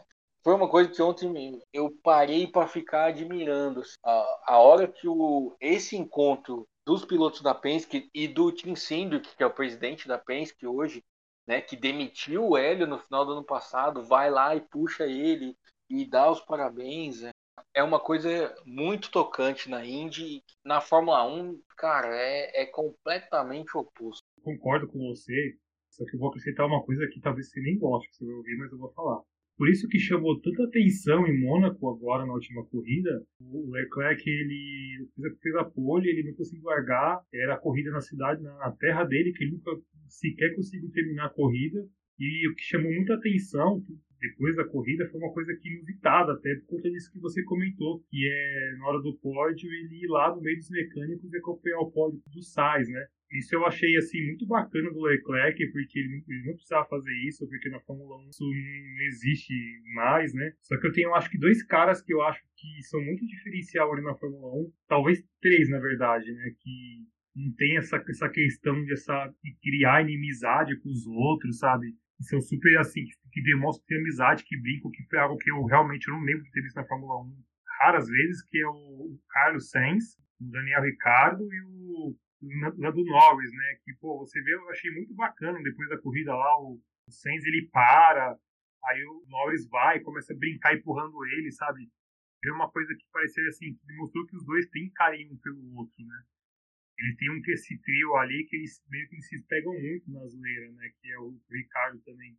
Foi 0.45 0.55
uma 0.55 0.69
coisa 0.69 0.89
que 0.89 1.03
ontem 1.03 1.61
eu 1.73 1.91
parei 2.03 2.47
para 2.47 2.69
ficar 2.69 3.07
admirando. 3.07 3.81
Assim. 3.81 3.97
A, 4.05 4.41
a 4.47 4.59
hora 4.59 4.87
que 4.87 5.09
o, 5.09 5.57
esse 5.61 5.97
encontro 5.97 6.67
dos 6.87 7.05
pilotos 7.05 7.43
da 7.43 7.55
Penske 7.55 8.09
e 8.15 8.29
do 8.29 8.53
Tim 8.53 8.77
Cindric, 8.77 9.37
que 9.37 9.43
é 9.43 9.47
o 9.47 9.53
presidente 9.53 10.07
da 10.07 10.17
Penske 10.17 10.65
hoje, 10.65 11.05
né, 11.47 11.61
que 11.61 11.77
demitiu 11.77 12.47
o 12.47 12.57
Hélio 12.57 12.87
no 12.87 12.99
final 12.99 13.27
do 13.27 13.33
ano 13.33 13.45
passado, 13.45 14.05
vai 14.05 14.31
lá 14.31 14.55
e 14.55 14.61
puxa 14.61 15.05
ele 15.05 15.57
e 15.91 16.05
dá 16.05 16.31
os 16.31 16.41
parabéns. 16.41 17.23
Né? 17.23 17.31
É 17.75 17.83
uma 17.83 17.99
coisa 17.99 18.55
muito 18.65 19.11
tocante 19.11 19.69
na 19.69 19.85
Indy. 19.85 20.42
Na 20.65 20.81
Fórmula 20.81 21.27
1, 21.27 21.61
cara, 21.77 22.15
é, 22.15 22.63
é 22.63 22.67
completamente 22.67 23.77
oposto. 23.77 24.23
Concordo 24.42 24.87
com 24.88 24.99
você. 25.09 25.57
Só 25.99 26.05
que 26.05 26.15
eu 26.15 26.21
vou 26.21 26.29
acrescentar 26.29 26.67
uma 26.67 26.83
coisa 26.85 27.09
que 27.09 27.21
talvez 27.21 27.51
você 27.51 27.61
nem 27.61 27.77
goste, 27.77 28.09
que 28.09 28.17
você 28.17 28.25
vai 28.25 28.35
ouvir, 28.35 28.57
mas 28.57 28.71
eu 28.71 28.79
vou 28.79 28.92
falar. 28.92 29.21
Por 29.59 29.69
isso 29.69 29.88
que 29.88 29.99
chamou 29.99 30.40
tanta 30.40 30.63
atenção 30.63 31.27
em 31.27 31.37
Mônaco 31.37 31.90
agora 31.90 32.25
na 32.25 32.33
última 32.33 32.65
corrida, 32.67 33.11
o 33.40 33.69
Leclerc 33.73 34.23
ele 34.25 35.09
fez 35.42 35.57
a 35.57 35.65
pole, 35.65 36.09
ele 36.09 36.29
não 36.29 36.35
conseguiu 36.35 36.63
largar, 36.63 37.21
era 37.35 37.55
a 37.55 37.59
corrida 37.59 37.90
na 37.90 38.01
cidade, 38.01 38.40
na 38.40 38.71
terra 38.79 39.03
dele, 39.03 39.33
que 39.33 39.42
ele 39.42 39.55
nunca 39.55 39.73
sequer 40.07 40.55
conseguiu 40.55 40.88
terminar 40.92 41.27
a 41.27 41.31
corrida. 41.31 41.85
E 42.21 42.49
o 42.49 42.55
que 42.55 42.63
chamou 42.63 42.92
muita 42.92 43.15
atenção, 43.15 43.83
depois 44.21 44.56
da 44.56 44.64
corrida 44.64 45.08
foi 45.08 45.21
uma 45.21 45.33
coisa 45.33 45.54
que 45.56 45.69
inusitada, 45.69 46.33
até 46.33 46.54
por 46.56 46.77
conta 46.77 46.90
disso 46.90 47.12
que 47.12 47.21
você 47.21 47.42
comentou, 47.44 48.00
que 48.10 48.29
é 48.29 48.77
na 48.79 48.87
hora 48.88 49.00
do 49.00 49.16
pódio 49.19 49.71
ele 49.71 50.04
ir 50.04 50.08
lá 50.08 50.35
no 50.35 50.42
meio 50.42 50.56
dos 50.56 50.71
mecânicos 50.71 51.33
e 51.33 51.37
acompanhar 51.38 51.79
o 51.79 51.90
pódio 51.90 52.21
do 52.27 52.42
Sainz, 52.42 52.88
né? 52.88 53.06
Isso 53.31 53.54
eu 53.54 53.64
achei 53.66 53.94
assim 53.96 54.25
muito 54.25 54.46
bacana 54.46 54.90
do 54.90 55.02
Leclerc, 55.02 55.71
porque 55.71 55.98
ele, 55.98 56.25
não 56.46 56.54
precisava 56.54 56.88
fazer 56.88 57.12
isso, 57.27 57.46
porque 57.46 57.69
na 57.69 57.81
Fórmula 57.81 58.16
1 58.25 58.29
isso 58.31 58.44
não 58.44 59.02
existe 59.06 59.52
mais, 59.94 60.33
né? 60.33 60.52
Só 60.62 60.79
que 60.81 60.87
eu 60.87 60.92
tenho, 60.92 61.14
acho 61.14 61.31
que 61.31 61.38
dois 61.38 61.62
caras 61.62 62.00
que 62.00 62.12
eu 62.12 62.23
acho 62.23 62.42
que 62.56 62.83
são 62.85 63.00
muito 63.04 63.27
diferencial 63.27 63.92
ali 63.92 64.02
na 64.02 64.14
Fórmula 64.14 64.48
1, 64.62 64.73
talvez 64.88 65.23
três, 65.42 65.69
na 65.69 65.79
verdade, 65.79 66.33
né? 66.33 66.54
Que 66.58 67.06
não 67.37 67.52
tem 67.54 67.77
essa, 67.77 68.02
essa 68.08 68.29
questão 68.31 68.83
de, 68.83 68.92
essa, 68.92 69.33
de 69.44 69.54
criar 69.62 70.02
inimizade 70.02 70.77
com 70.81 70.88
os 70.88 71.06
outros, 71.06 71.58
sabe? 71.58 71.94
São 72.21 72.40
super 72.40 72.77
assim, 72.79 73.04
que, 73.33 73.42
demonstram 73.42 73.87
ter 73.87 73.98
amizade, 73.98 74.44
que 74.44 74.60
brincam, 74.60 74.90
que 74.90 75.04
foi 75.04 75.19
algo 75.19 75.37
que 75.37 75.50
eu 75.50 75.64
realmente 75.64 76.08
não 76.08 76.21
lembro 76.21 76.42
de 76.42 76.50
ter 76.50 76.62
visto 76.62 76.77
na 76.77 76.85
Fórmula 76.85 77.23
1 77.23 77.44
raras 77.81 78.08
vezes, 78.08 78.42
que 78.42 78.60
é 78.60 78.66
o 78.66 79.16
Carlos 79.29 79.71
Sainz, 79.71 80.16
o 80.40 80.50
Daniel 80.50 80.83
Ricardo 80.83 81.42
e 81.44 81.60
o 81.62 82.16
na, 82.40 82.90
do 82.90 83.04
Norris, 83.04 83.52
né? 83.52 83.79
Que, 83.85 83.94
pô, 83.94 84.19
você 84.19 84.40
vê, 84.42 84.54
eu 84.54 84.71
achei 84.71 84.90
muito 84.92 85.14
bacana 85.14 85.62
depois 85.62 85.88
da 85.88 85.98
corrida 85.98 86.35
lá, 86.35 86.60
o, 86.60 86.81
Sainz 87.10 87.44
ele 87.44 87.69
para, 87.73 88.38
aí 88.85 89.04
o 89.04 89.25
Norris 89.29 89.66
vai, 89.69 90.00
começa 90.00 90.33
a 90.35 90.37
brincar 90.37 90.75
empurrando 90.75 91.25
ele, 91.25 91.50
sabe? 91.52 91.88
É 92.44 92.52
uma 92.52 92.71
coisa 92.71 92.94
que 92.94 93.04
parecia 93.10 93.48
assim, 93.48 93.75
que 93.75 93.87
demonstrou 93.87 94.27
que 94.27 94.37
os 94.37 94.44
dois 94.44 94.66
têm 94.69 94.90
carinho 94.90 95.33
um 95.33 95.37
pelo 95.38 95.77
outro, 95.77 96.04
né? 96.04 96.23
Ele 96.99 97.17
tem 97.17 97.31
um 97.31 97.40
esse 97.46 97.79
trio 97.81 98.17
ali 98.17 98.44
que 98.49 98.57
eles 98.57 98.83
meio 98.90 99.09
que 99.09 99.21
se 99.23 99.42
pegam 99.46 99.73
muito 99.73 100.11
na 100.11 100.27
zoeira, 100.27 100.73
né? 100.73 100.90
Que 101.01 101.13
é 101.13 101.19
o 101.19 101.38
Ricardo 101.51 102.01
também. 102.01 102.37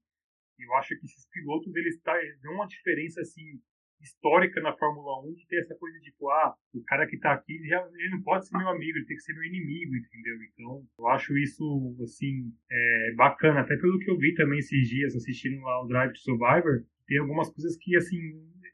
Eu 0.59 0.73
acho 0.75 0.89
que 0.99 1.05
esses 1.05 1.25
pilotos 1.29 1.73
eles, 1.75 2.01
tá, 2.01 2.21
eles 2.21 2.39
dão 2.41 2.53
uma 2.53 2.67
diferença 2.67 3.21
assim 3.21 3.61
histórica 4.01 4.61
na 4.61 4.75
Fórmula 4.77 5.21
1 5.27 5.33
de 5.33 5.47
ter 5.47 5.59
essa 5.59 5.75
coisa 5.75 5.97
de, 5.99 6.05
tipo, 6.05 6.29
ah, 6.29 6.55
o 6.73 6.83
cara 6.85 7.05
que 7.05 7.17
tá 7.17 7.33
aqui, 7.33 7.59
já, 7.67 7.85
ele 7.95 8.09
não 8.09 8.21
pode 8.21 8.47
ser 8.47 8.57
meu 8.57 8.69
amigo, 8.69 8.97
ele 8.97 9.05
tem 9.05 9.15
que 9.15 9.23
ser 9.23 9.33
meu 9.33 9.43
inimigo, 9.43 9.95
entendeu? 9.95 10.35
Então, 10.43 10.87
eu 10.97 11.07
acho 11.09 11.37
isso, 11.37 11.97
assim, 12.01 12.51
é, 12.71 13.13
bacana. 13.15 13.61
Até 13.61 13.75
pelo 13.75 13.99
que 13.99 14.09
eu 14.09 14.17
vi 14.17 14.33
também 14.35 14.59
esses 14.59 14.87
dias, 14.87 15.15
assistindo 15.15 15.61
lá 15.61 15.83
o 15.83 15.87
Drive 15.87 16.13
to 16.13 16.19
Survivor, 16.19 16.85
tem 17.07 17.19
algumas 17.19 17.49
coisas 17.49 17.77
que, 17.77 17.95
assim, 17.95 18.19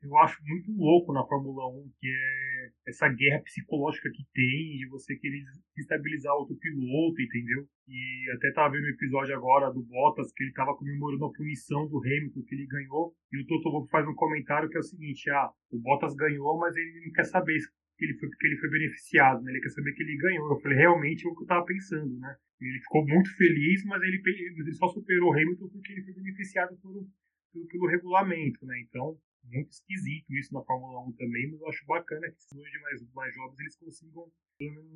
eu 0.05 0.17
acho 0.19 0.41
muito 0.45 0.71
louco 0.71 1.13
na 1.13 1.25
Fórmula 1.25 1.67
1, 1.67 1.91
que 1.99 2.07
é 2.07 2.71
essa 2.87 3.07
guerra 3.09 3.41
psicológica 3.41 4.09
que 4.09 4.23
tem 4.33 4.77
de 4.77 4.87
você 4.89 5.15
querer 5.15 5.43
estabilizar 5.77 6.33
outro 6.35 6.55
piloto, 6.57 7.21
entendeu? 7.21 7.67
E 7.87 8.31
até 8.35 8.51
tava 8.53 8.73
vendo 8.73 8.85
um 8.85 8.89
episódio 8.89 9.35
agora 9.35 9.71
do 9.71 9.83
Bottas 9.83 10.31
que 10.33 10.43
ele 10.43 10.53
tava 10.53 10.75
comemorando 10.75 11.25
a 11.25 11.31
punição 11.33 11.87
do 11.87 11.99
Hamilton 11.99 12.43
que 12.43 12.55
ele 12.55 12.67
ganhou, 12.67 13.13
e 13.31 13.41
o 13.41 13.45
Toto 13.45 13.71
Wolff 13.71 13.89
faz 13.89 14.07
um 14.07 14.15
comentário 14.15 14.69
que 14.69 14.77
é 14.77 14.79
o 14.79 14.83
seguinte: 14.83 15.29
ah, 15.29 15.51
o 15.71 15.79
Bottas 15.79 16.15
ganhou, 16.15 16.57
mas 16.59 16.75
ele 16.75 17.05
não 17.05 17.11
quer 17.11 17.25
saber 17.25 17.57
que 17.97 18.05
ele 18.05 18.17
foi 18.19 18.29
porque 18.29 18.47
ele 18.47 18.57
foi 18.57 18.69
beneficiado, 18.69 19.41
né? 19.41 19.51
Ele 19.51 19.61
quer 19.61 19.69
saber 19.69 19.93
que 19.93 20.03
ele 20.03 20.17
ganhou. 20.17 20.51
Eu 20.51 20.59
falei, 20.59 20.77
realmente 20.77 21.25
é 21.25 21.29
o 21.29 21.35
que 21.35 21.43
eu 21.43 21.47
tava 21.47 21.65
pensando, 21.65 22.19
né? 22.19 22.35
Ele 22.59 22.79
ficou 22.79 23.05
muito 23.05 23.35
feliz, 23.35 23.83
mas 23.85 24.01
ele, 24.01 24.21
ele 24.25 24.73
só 24.73 24.87
superou 24.87 25.29
o 25.29 25.33
Hamilton 25.33 25.69
porque 25.69 25.93
ele 25.93 26.03
foi 26.03 26.13
beneficiado 26.13 26.77
por, 26.81 26.93
pelo, 27.53 27.67
pelo 27.67 27.87
regulamento, 27.87 28.65
né? 28.65 28.79
Então, 28.87 29.17
muito 29.51 29.71
esquisito 29.71 30.33
isso 30.33 30.53
na 30.53 30.63
Fórmula 30.63 30.99
1 31.07 31.11
também, 31.13 31.51
mas 31.51 31.61
eu 31.61 31.69
acho 31.69 31.85
bacana 31.85 32.27
que 32.29 32.57
hoje 32.57 32.79
mais, 32.79 33.13
mais 33.13 33.35
jovens 33.35 33.59
eles 33.59 33.75
consigam 33.75 34.31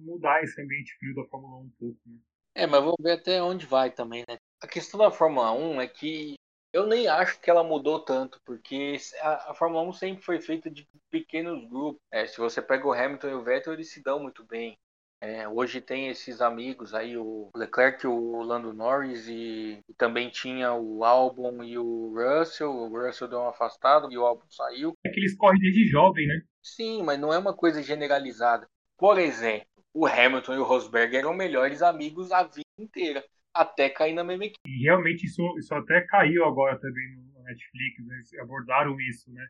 mudar 0.04 0.44
esse 0.44 0.62
ambiente 0.62 0.96
frio 0.98 1.16
da 1.16 1.26
Fórmula 1.26 1.58
1 1.58 1.60
um 1.62 1.72
pouco, 1.80 2.00
né? 2.06 2.18
É, 2.56 2.68
mas 2.68 2.82
vamos 2.82 2.98
ver 3.00 3.14
até 3.14 3.42
onde 3.42 3.66
vai 3.66 3.92
também, 3.92 4.26
né? 4.28 4.38
A 4.62 4.68
questão 4.68 5.00
da 5.00 5.12
Fórmula 5.12 5.52
1 5.52 5.82
é 5.82 5.88
que 5.88 6.36
eu 6.74 6.86
nem 6.86 7.08
acho 7.08 7.40
que 7.40 7.50
ela 7.50 7.64
mudou 7.64 8.04
tanto, 8.04 8.40
porque 8.46 8.98
a, 9.22 9.52
a 9.52 9.54
Fórmula 9.54 9.84
1 9.84 9.94
sempre 9.94 10.24
foi 10.24 10.40
feita 10.40 10.70
de 10.70 10.88
pequenos 11.10 11.68
grupos. 11.70 12.02
É, 12.12 12.26
se 12.26 12.38
você 12.38 12.62
pega 12.62 12.88
o 12.88 12.94
Hamilton 12.94 13.30
e 13.30 13.34
o 13.34 13.44
Vettel, 13.44 13.74
eles 13.74 13.92
se 13.92 14.04
dão 14.04 14.20
muito 14.20 14.46
bem. 14.46 14.78
É, 15.22 15.48
hoje 15.50 15.82
tem 15.82 16.08
esses 16.08 16.40
amigos 16.40 16.94
aí, 16.94 17.18
o 17.18 17.50
Leclerc, 17.54 18.08
o 18.08 18.42
Lando 18.42 18.74
Norris 18.74 19.28
e, 19.28 19.84
e, 19.88 19.94
também 19.96 20.30
tinha 20.30 20.74
o 20.74 21.04
Albon 21.04 21.62
e 21.62 21.78
o 21.78 22.14
Russell. 22.14 22.72
O 22.72 22.88
Russell 22.88 23.28
deu 23.28 23.40
um 23.40 23.50
afastado 23.50 24.10
e 24.12 24.18
o 24.18 24.26
Albon 24.26 24.50
saiu. 24.50 24.94
É 25.06 25.10
que 25.10 25.20
eles 25.20 25.36
correm 25.36 25.60
desde 25.60 25.88
jovem, 25.88 26.26
né? 26.26 26.42
Sim, 26.64 27.04
mas 27.04 27.20
não 27.20 27.34
é 27.34 27.38
uma 27.38 27.54
coisa 27.54 27.84
generalizada. 27.84 28.66
Por 28.98 29.18
exemplo, 29.20 29.68
o 29.94 30.08
Hamilton 30.08 30.54
e 30.54 30.58
o 30.60 30.64
Rosberg 30.64 31.16
eram 31.16 31.34
melhores 31.34 31.82
amigos 31.82 32.32
a 32.32 32.44
vida 32.44 32.64
inteira, 32.78 33.24
até 33.54 33.90
cair 33.90 34.14
na 34.14 34.24
mesma 34.24 34.46
equipe. 34.46 34.60
E 34.66 34.84
realmente 34.84 35.26
isso, 35.26 35.42
isso 35.58 35.74
até 35.76 36.00
caiu 36.02 36.46
agora 36.46 36.80
também 36.80 37.18
no 37.34 37.44
Netflix, 37.44 38.06
né? 38.06 38.16
eles 38.16 38.34
abordaram 38.36 39.00
isso, 39.02 39.30
né? 39.34 39.46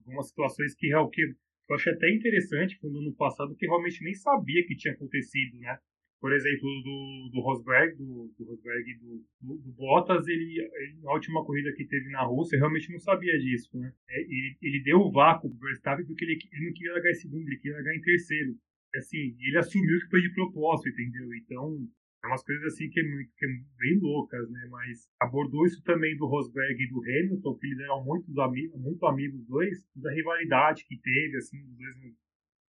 Algumas 0.00 0.28
situações 0.28 0.74
que, 0.74 0.88
que 1.12 1.34
eu 1.68 1.76
achei 1.76 1.92
até 1.92 2.10
interessante 2.10 2.78
quando 2.80 3.00
no 3.00 3.14
passado 3.14 3.54
que 3.56 3.66
realmente 3.66 4.02
nem 4.02 4.14
sabia 4.14 4.64
que 4.66 4.76
tinha 4.76 4.94
acontecido, 4.94 5.58
né? 5.58 5.78
Por 6.20 6.32
exemplo, 6.32 6.68
do, 6.84 7.30
do 7.32 7.40
Rosberg, 7.40 7.96
do, 7.96 8.32
do 8.38 8.44
Rosberg 8.44 8.94
do, 8.94 9.24
do, 9.40 9.58
do, 9.58 9.72
Bottas, 9.72 10.28
ele, 10.28 10.60
ele, 10.60 11.00
na 11.02 11.12
última 11.12 11.44
corrida 11.44 11.72
que 11.74 11.84
teve 11.84 12.08
na 12.10 12.22
Rússia, 12.22 12.58
realmente 12.58 12.92
não 12.92 12.98
sabia 13.00 13.36
disso, 13.38 13.76
né? 13.76 13.92
É, 14.08 14.20
ele, 14.20 14.56
ele 14.62 14.82
deu 14.84 14.98
o 14.98 15.10
vácuo 15.10 15.50
pro 15.50 15.66
Verstappen 15.66 16.06
porque 16.06 16.24
ele, 16.24 16.38
ele 16.52 16.66
não 16.66 16.72
queria 16.74 16.92
largar 16.92 17.10
em 17.10 17.14
segundo, 17.14 17.48
ele 17.48 17.58
queria 17.58 17.76
largar 17.76 17.96
em 17.96 18.02
terceiro. 18.02 18.54
Assim, 18.94 19.36
ele 19.40 19.58
assumiu 19.58 19.98
que 19.98 20.10
foi 20.10 20.20
de 20.20 20.32
propósito, 20.32 20.90
entendeu? 20.90 21.34
Então, 21.34 21.88
é 22.24 22.28
umas 22.28 22.42
coisas 22.44 22.72
assim 22.72 22.88
que 22.88 23.00
é, 23.00 23.02
muito, 23.02 23.32
que 23.36 23.44
é 23.44 23.48
bem 23.78 23.98
loucas, 24.00 24.48
né? 24.50 24.66
Mas 24.70 25.08
abordou 25.20 25.66
isso 25.66 25.82
também 25.82 26.16
do 26.16 26.26
Rosberg 26.26 26.80
e 26.80 26.88
do 26.88 27.02
Hamilton, 27.02 27.58
que 27.58 27.66
eles 27.66 27.80
eram 27.80 28.04
muito 28.04 28.40
amigos, 28.40 28.80
muito 28.80 29.06
amigos 29.06 29.44
dois, 29.46 29.84
da 29.96 30.12
rivalidade 30.12 30.84
que 30.86 30.96
teve, 30.98 31.36
assim, 31.36 31.60
dos 31.62 31.76
dois 31.76 31.96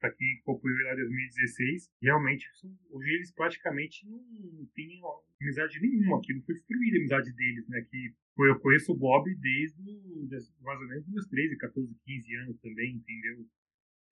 para 0.00 0.10
quem 0.12 0.38
acompanhou 0.40 0.78
lá 0.84 0.94
em 0.94 0.96
2016, 0.96 1.90
realmente 2.02 2.48
hoje 2.90 3.10
eles 3.12 3.32
praticamente 3.32 4.08
não 4.08 4.18
têm 4.74 4.98
amizade 5.42 5.78
nenhuma, 5.78 6.16
não 6.16 6.42
foi 6.42 6.54
destruída 6.54 6.96
a 6.96 7.00
amizade 7.00 7.32
deles, 7.34 7.68
né? 7.68 7.82
Que 7.82 8.14
eu 8.38 8.58
conheço 8.60 8.92
o 8.92 8.96
Bob 8.96 9.30
desde 9.36 9.82
mais 10.62 10.80
ou 10.80 10.88
menos 10.88 11.06
meus 11.06 11.26
13, 11.26 11.58
14, 11.58 11.94
15 12.02 12.36
anos 12.36 12.58
também, 12.60 12.94
entendeu? 12.94 13.46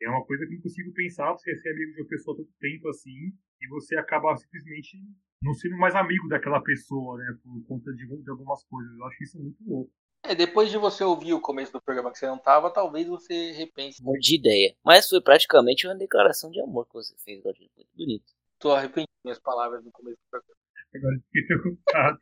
É 0.00 0.08
uma 0.08 0.24
coisa 0.24 0.46
que 0.46 0.54
não 0.54 0.62
consigo 0.62 0.92
pensar, 0.92 1.32
você 1.32 1.56
ser 1.56 1.70
amigo 1.70 1.92
de 1.92 2.02
uma 2.02 2.08
pessoa 2.08 2.36
tanto 2.36 2.50
tempo 2.60 2.88
assim, 2.88 3.32
e 3.60 3.68
você 3.68 3.96
acaba 3.96 4.36
simplesmente 4.36 4.96
não 5.42 5.52
sendo 5.54 5.76
mais 5.76 5.94
amigo 5.94 6.28
daquela 6.28 6.62
pessoa, 6.62 7.18
né? 7.18 7.38
Por 7.42 7.64
conta 7.66 7.92
de, 7.92 8.06
de 8.06 8.30
algumas 8.30 8.64
coisas. 8.64 8.96
Eu 8.96 9.04
acho 9.06 9.24
isso 9.24 9.38
muito 9.40 9.58
louco. 9.66 9.92
É, 10.24 10.34
depois 10.34 10.70
de 10.70 10.76
você 10.76 11.04
ouvir 11.04 11.32
o 11.32 11.40
começo 11.40 11.72
do 11.72 11.80
programa 11.80 12.10
que 12.10 12.18
você 12.18 12.26
não 12.26 12.38
tava, 12.38 12.72
talvez 12.72 13.06
você 13.06 13.52
repense. 13.52 14.02
Amor 14.02 14.18
de 14.18 14.36
ideia. 14.36 14.74
Mas 14.84 15.08
foi 15.08 15.22
praticamente 15.22 15.86
uma 15.86 15.96
declaração 15.96 16.50
de 16.50 16.60
amor 16.60 16.86
que 16.86 16.94
você 16.94 17.14
fez, 17.24 17.42
Galdinho. 17.42 17.70
Muito 17.76 17.96
bonito. 17.96 18.32
Tô 18.58 18.72
arrependido 18.72 19.08
das 19.24 19.38
palavras 19.38 19.82
do 19.82 19.92
começo 19.92 20.16
do 20.16 20.30
programa. 20.30 20.60
Agora 20.94 21.20
fiquei 21.26 21.46
preocupado. 21.46 22.18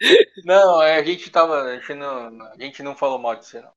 não, 0.44 0.82
é, 0.82 0.98
a 0.98 1.02
gente 1.04 1.30
tava. 1.30 1.62
A 1.62 1.78
gente 1.78 1.94
não, 1.94 2.42
a 2.42 2.56
gente 2.58 2.82
não 2.82 2.96
falou 2.96 3.18
mal 3.18 3.36
de 3.36 3.46
você, 3.46 3.60
não. 3.60 3.72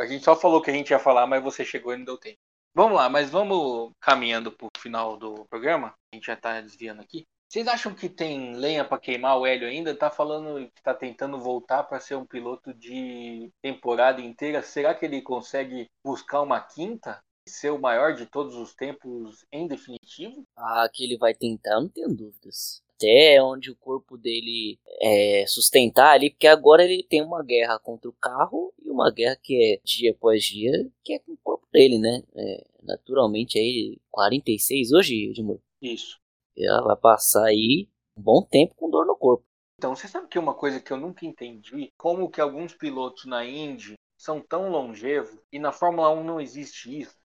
A 0.00 0.06
gente 0.06 0.24
só 0.24 0.34
falou 0.34 0.60
que 0.60 0.70
a 0.70 0.74
gente 0.74 0.90
ia 0.90 0.98
falar, 0.98 1.26
mas 1.26 1.42
você 1.42 1.64
chegou 1.64 1.92
e 1.92 1.96
não 1.96 2.04
deu 2.04 2.18
tempo. 2.18 2.38
Vamos 2.74 2.96
lá, 2.96 3.08
mas 3.08 3.30
vamos 3.30 3.92
caminhando 4.00 4.52
pro 4.52 4.68
final 4.78 5.16
do 5.16 5.44
programa. 5.46 5.94
A 6.12 6.16
gente 6.16 6.26
já 6.26 6.36
tá 6.36 6.60
desviando 6.60 7.00
aqui. 7.00 7.26
Vocês 7.48 7.66
acham 7.66 7.92
que 7.92 8.08
tem 8.08 8.54
lenha 8.54 8.84
para 8.84 9.00
queimar 9.00 9.36
o 9.36 9.44
Hélio 9.44 9.66
ainda? 9.66 9.96
Tá 9.96 10.08
falando 10.08 10.70
que 10.70 10.82
tá 10.82 10.94
tentando 10.94 11.40
voltar 11.40 11.82
para 11.82 11.98
ser 11.98 12.14
um 12.14 12.24
piloto 12.24 12.72
de 12.72 13.50
temporada 13.60 14.20
inteira. 14.20 14.62
Será 14.62 14.94
que 14.94 15.04
ele 15.04 15.20
consegue 15.20 15.86
buscar 16.04 16.42
uma 16.42 16.60
quinta? 16.60 17.20
Ser 17.48 17.70
o 17.70 17.80
maior 17.80 18.14
de 18.14 18.26
todos 18.26 18.54
os 18.54 18.72
tempos 18.74 19.44
em 19.50 19.66
definitivo? 19.66 20.44
Ah, 20.56 20.88
que 20.92 21.02
ele 21.02 21.18
vai 21.18 21.34
tentar, 21.34 21.80
não 21.80 21.88
tenho 21.88 22.08
dúvidas 22.08 22.80
até 23.00 23.42
onde 23.42 23.70
o 23.70 23.76
corpo 23.76 24.18
dele 24.18 24.78
é, 25.00 25.44
sustentar 25.46 26.12
ali, 26.12 26.30
porque 26.30 26.46
agora 26.46 26.84
ele 26.84 27.02
tem 27.02 27.22
uma 27.22 27.42
guerra 27.42 27.78
contra 27.78 28.10
o 28.10 28.12
carro 28.12 28.74
e 28.84 28.90
uma 28.90 29.10
guerra 29.10 29.36
que 29.36 29.54
é 29.56 29.80
dia 29.82 30.10
após 30.10 30.44
dia, 30.44 30.70
que 31.02 31.14
é 31.14 31.18
com 31.18 31.32
o 31.32 31.38
corpo 31.38 31.66
dele, 31.72 31.98
né? 31.98 32.22
É, 32.34 32.66
naturalmente 32.82 33.58
aí 33.58 33.98
46 34.10 34.92
hoje, 34.92 35.30
Edmur. 35.30 35.60
Isso. 35.80 36.20
Ela 36.56 36.82
vai 36.82 36.96
passar 36.96 37.46
aí 37.46 37.88
um 38.16 38.22
bom 38.22 38.42
tempo 38.42 38.74
com 38.74 38.90
dor 38.90 39.06
no 39.06 39.16
corpo. 39.16 39.44
Então, 39.78 39.96
você 39.96 40.06
sabe 40.06 40.28
que 40.28 40.38
uma 40.38 40.52
coisa 40.52 40.78
que 40.78 40.92
eu 40.92 40.98
nunca 40.98 41.24
entendi, 41.24 41.90
como 41.96 42.30
que 42.30 42.38
alguns 42.38 42.74
pilotos 42.74 43.24
na 43.24 43.46
Indy 43.46 43.94
são 44.14 44.38
tão 44.38 44.68
longevos 44.68 45.40
e 45.50 45.58
na 45.58 45.72
Fórmula 45.72 46.10
1 46.10 46.22
não 46.22 46.38
existe 46.38 47.00
isso? 47.00 47.16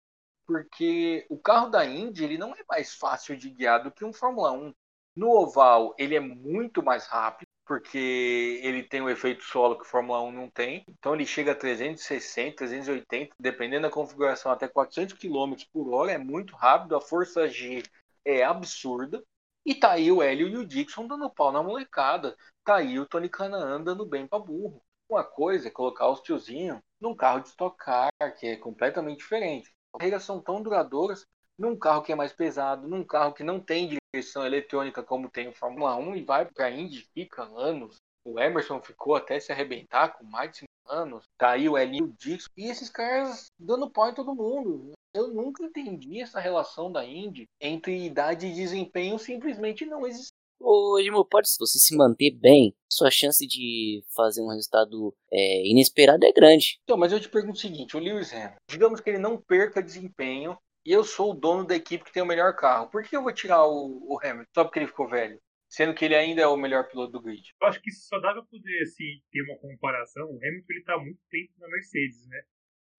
Porque 0.47 1.25
o 1.29 1.37
carro 1.37 1.69
da 1.69 1.85
Indy 1.85 2.23
ele 2.23 2.37
não 2.37 2.55
é 2.55 2.63
mais 2.69 2.93
fácil 2.93 3.35
de 3.35 3.49
guiar 3.49 3.83
do 3.83 3.91
que 3.91 4.05
um 4.05 4.13
Fórmula 4.13 4.53
1. 4.53 4.73
No 5.15 5.29
oval, 5.31 5.95
ele 5.97 6.15
é 6.15 6.19
muito 6.19 6.83
mais 6.83 7.07
rápido, 7.07 7.47
porque 7.65 8.59
ele 8.61 8.83
tem 8.83 9.01
o 9.01 9.09
efeito 9.09 9.43
solo 9.43 9.77
que 9.77 9.83
o 9.83 9.87
Fórmula 9.87 10.21
1 10.21 10.31
não 10.31 10.49
tem. 10.49 10.83
Então 10.89 11.15
ele 11.15 11.25
chega 11.25 11.53
a 11.53 11.55
360, 11.55 12.57
380, 12.57 13.35
dependendo 13.39 13.83
da 13.83 13.89
configuração, 13.89 14.51
até 14.51 14.67
400 14.67 15.17
km 15.17 15.55
por 15.71 15.93
hora, 15.93 16.11
é 16.11 16.17
muito 16.17 16.55
rápido. 16.55 16.95
A 16.95 17.01
força 17.01 17.47
G 17.47 17.81
é 18.25 18.43
absurda. 18.43 19.23
E 19.65 19.73
tá 19.73 19.93
aí 19.93 20.11
o 20.11 20.21
Hélio 20.21 20.47
e 20.47 20.57
o 20.57 20.65
Dixon 20.65 21.07
dando 21.07 21.29
pau 21.29 21.51
na 21.51 21.63
molecada. 21.63 22.35
Tá 22.63 22.75
aí 22.75 22.99
o 22.99 23.05
Tony 23.05 23.29
Canaan 23.29 23.81
dando 23.81 24.05
bem 24.05 24.27
pra 24.27 24.37
burro. 24.37 24.81
Uma 25.09 25.23
coisa 25.23 25.67
é 25.67 25.71
colocar 25.71 26.09
os 26.09 26.21
tiozinhos 26.21 26.79
num 26.99 27.15
carro 27.15 27.39
de 27.39 27.49
Stock 27.49 27.77
Car, 27.77 28.11
que 28.37 28.47
é 28.47 28.55
completamente 28.57 29.19
diferente. 29.19 29.71
As 29.93 30.01
regras 30.01 30.23
são 30.23 30.41
tão 30.41 30.61
duradouras 30.61 31.25
num 31.57 31.77
carro 31.77 32.01
que 32.01 32.11
é 32.11 32.15
mais 32.15 32.33
pesado, 32.33 32.87
num 32.87 33.03
carro 33.03 33.33
que 33.33 33.43
não 33.43 33.59
tem 33.59 33.97
direção 34.13 34.45
eletrônica 34.45 35.03
como 35.03 35.29
tem 35.29 35.47
o 35.47 35.53
Fórmula 35.53 35.95
1 35.95 36.15
e 36.15 36.23
vai 36.23 36.45
para 36.45 36.71
Indy, 36.71 37.07
fica 37.13 37.43
anos. 37.43 37.97
O 38.25 38.39
Emerson 38.39 38.81
ficou 38.81 39.15
até 39.15 39.39
se 39.39 39.51
arrebentar 39.51 40.17
com 40.17 40.25
mais 40.25 40.51
de 40.51 40.57
5 40.59 40.69
anos. 40.87 41.25
Tá 41.37 41.51
aí 41.51 41.69
o 41.69 41.77
Elinho 41.77 42.13
Dixon. 42.17 42.49
E 42.57 42.69
esses 42.69 42.89
caras 42.89 43.51
dando 43.59 43.89
pau 43.89 44.09
em 44.09 44.15
todo 44.15 44.35
mundo. 44.35 44.93
Eu 45.13 45.27
nunca 45.27 45.63
entendi 45.63 46.21
essa 46.21 46.39
relação 46.39 46.91
da 46.91 47.05
Indy 47.05 47.45
entre 47.61 48.05
idade 48.05 48.47
e 48.47 48.53
desempenho 48.53 49.17
simplesmente 49.19 49.85
não 49.85 50.05
existe. 50.05 50.33
Ô, 50.59 50.97
Edmo, 50.97 51.23
pode 51.25 51.49
se 51.49 51.59
você 51.59 51.77
se 51.77 51.95
manter 51.95 52.31
bem, 52.31 52.73
sua 52.89 53.11
chance 53.11 53.45
de 53.45 54.03
fazer 54.15 54.41
um 54.41 54.49
resultado 54.49 55.13
é, 55.31 55.67
inesperado 55.67 56.25
é 56.25 56.31
grande. 56.31 56.79
Então, 56.83 56.97
mas 56.97 57.11
eu 57.11 57.19
te 57.19 57.29
pergunto 57.29 57.57
o 57.57 57.61
seguinte, 57.61 57.95
o 57.95 57.99
Lewis 57.99 58.33
Hamilton, 58.33 58.55
digamos 58.69 58.99
que 58.99 59.09
ele 59.09 59.19
não 59.19 59.37
perca 59.37 59.83
desempenho 59.83 60.57
e 60.85 60.91
eu 60.91 61.03
sou 61.03 61.31
o 61.31 61.33
dono 61.33 61.65
da 61.65 61.75
equipe 61.75 62.03
que 62.03 62.13
tem 62.13 62.21
o 62.21 62.27
melhor 62.27 62.55
carro. 62.55 62.89
Por 62.91 63.03
que 63.03 63.15
eu 63.15 63.23
vou 63.23 63.33
tirar 63.33 63.65
o, 63.65 64.05
o 64.07 64.19
Hamilton 64.21 64.51
só 64.53 64.63
porque 64.63 64.79
ele 64.79 64.87
ficou 64.87 65.09
velho? 65.09 65.41
Sendo 65.67 65.95
que 65.95 66.05
ele 66.05 66.15
ainda 66.15 66.41
é 66.41 66.47
o 66.47 66.55
melhor 66.55 66.87
piloto 66.87 67.11
do 67.11 67.21
grid. 67.21 67.41
Eu 67.59 67.67
acho 67.67 67.81
que 67.81 67.91
só 67.91 68.19
dá 68.19 68.33
pra 68.33 68.43
poder 68.43 68.81
assim, 68.83 69.19
ter 69.31 69.41
uma 69.41 69.57
comparação. 69.57 70.29
O 70.29 70.37
Hamilton 70.37 70.65
ele 70.69 70.83
tá 70.83 70.93
há 70.93 70.99
muito 70.99 71.19
tempo 71.29 71.51
na 71.57 71.67
Mercedes, 71.67 72.27
né? 72.27 72.43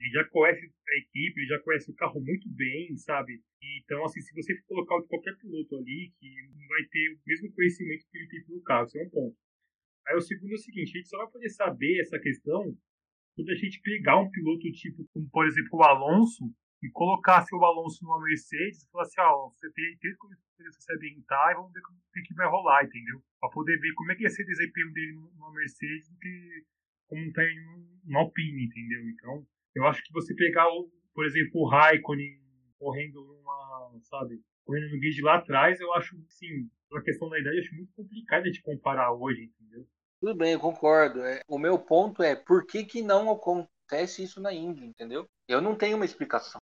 Ele 0.01 0.11
já 0.11 0.25
conhece 0.29 0.67
a 0.67 0.99
equipe, 0.99 1.41
ele 1.41 1.47
já 1.47 1.59
conhece 1.61 1.91
o 1.91 1.95
carro 1.95 2.21
muito 2.21 2.49
bem, 2.51 2.95
sabe? 2.99 3.41
Então, 3.83 4.05
assim, 4.05 4.21
se 4.21 4.35
você 4.35 4.55
colocar 4.67 5.01
qualquer 5.07 5.37
piloto 5.39 5.77
ali, 5.77 6.13
que 6.19 6.29
não 6.55 6.69
vai 6.69 6.83
ter 6.91 7.15
o 7.15 7.21
mesmo 7.25 7.53
conhecimento 7.53 8.05
que 8.11 8.19
ele 8.19 8.29
tem 8.29 8.45
pelo 8.45 8.63
carro, 8.63 8.87
isso 8.87 8.99
é 8.99 9.03
um 9.05 9.11
ponto. 9.11 9.37
Aí 10.09 10.17
o 10.17 10.21
segundo 10.21 10.53
é 10.53 10.55
o 10.55 10.59
seguinte, 10.59 10.91
a 10.91 10.99
gente 10.99 11.09
só 11.09 11.17
vai 11.19 11.31
poder 11.31 11.49
saber 11.51 12.01
essa 12.01 12.19
questão 12.19 12.77
quando 13.35 13.51
a 13.51 13.55
gente 13.55 13.81
pegar 13.81 14.19
um 14.19 14.31
piloto 14.31 14.71
tipo, 14.73 15.07
como 15.13 15.29
por 15.31 15.47
exemplo 15.47 15.79
o 15.79 15.83
Alonso, 15.83 16.45
e 16.87 16.91
colocasse 16.93 17.55
o 17.55 17.65
Alonso 17.65 18.05
numa 18.05 18.23
Mercedes 18.23 18.85
e 18.85 18.91
falasse, 18.91 19.21
ó, 19.21 19.49
você 19.49 19.71
tem 19.73 19.97
três 19.99 20.17
coisas 20.17 20.39
para 20.57 20.71
se 20.73 21.07
e 21.07 21.55
vamos 21.55 21.73
ver 21.73 21.81
o 21.81 22.13
que, 22.13 22.23
que 22.23 22.35
vai 22.35 22.49
rolar, 22.49 22.85
entendeu? 22.85 23.21
Para 23.41 23.51
poder 23.51 23.79
ver 23.79 23.93
como 23.95 24.13
é 24.13 24.15
que 24.15 24.23
ia 24.23 24.31
ser 24.31 24.45
o 24.45 24.47
desempenho 24.47 24.93
dele 24.93 25.13
numa 25.13 25.53
Mercedes 25.53 26.09
do 26.09 26.19
que 26.19 26.65
como 27.09 27.33
tá 27.33 27.43
em 27.43 27.59
uma 28.05 28.21
Alpine, 28.21 28.65
entendeu? 28.65 29.09
Então, 29.11 29.47
eu 29.75 29.87
acho 29.87 30.03
que 30.03 30.13
você 30.13 30.35
pegar, 30.35 30.69
o, 30.69 30.91
por 31.15 31.27
exemplo, 31.27 31.61
o 31.61 31.69
Raikkonen 31.69 32.41
correndo 32.79 33.23
numa, 33.25 34.01
sabe, 34.03 34.41
correndo 34.65 34.91
no 34.91 34.99
grid 34.99 35.21
lá 35.23 35.37
atrás, 35.37 35.81
eu 35.81 35.93
acho, 35.95 36.17
sim, 36.29 36.71
pela 36.89 37.03
questão 37.03 37.29
da 37.29 37.39
idade, 37.39 37.57
eu 37.57 37.63
acho 37.63 37.75
muito 37.75 37.93
complicado 37.95 38.51
de 38.51 38.63
comparar 38.63 39.13
hoje, 39.13 39.45
entendeu? 39.45 39.87
Tudo 40.21 40.35
bem, 40.35 40.53
eu 40.53 40.61
concordo. 40.61 41.21
É, 41.21 41.41
o 41.49 41.59
meu 41.59 41.79
ponto 41.79 42.23
é 42.23 42.35
por 42.35 42.67
que, 42.67 42.85
que 42.85 43.03
não 43.03 43.31
acontece 43.31 44.23
isso 44.23 44.41
na 44.41 44.53
Indy, 44.53 44.85
entendeu? 44.85 45.29
Eu 45.49 45.61
não 45.61 45.77
tenho 45.77 45.97
uma 45.97 46.05
explicação. 46.05 46.61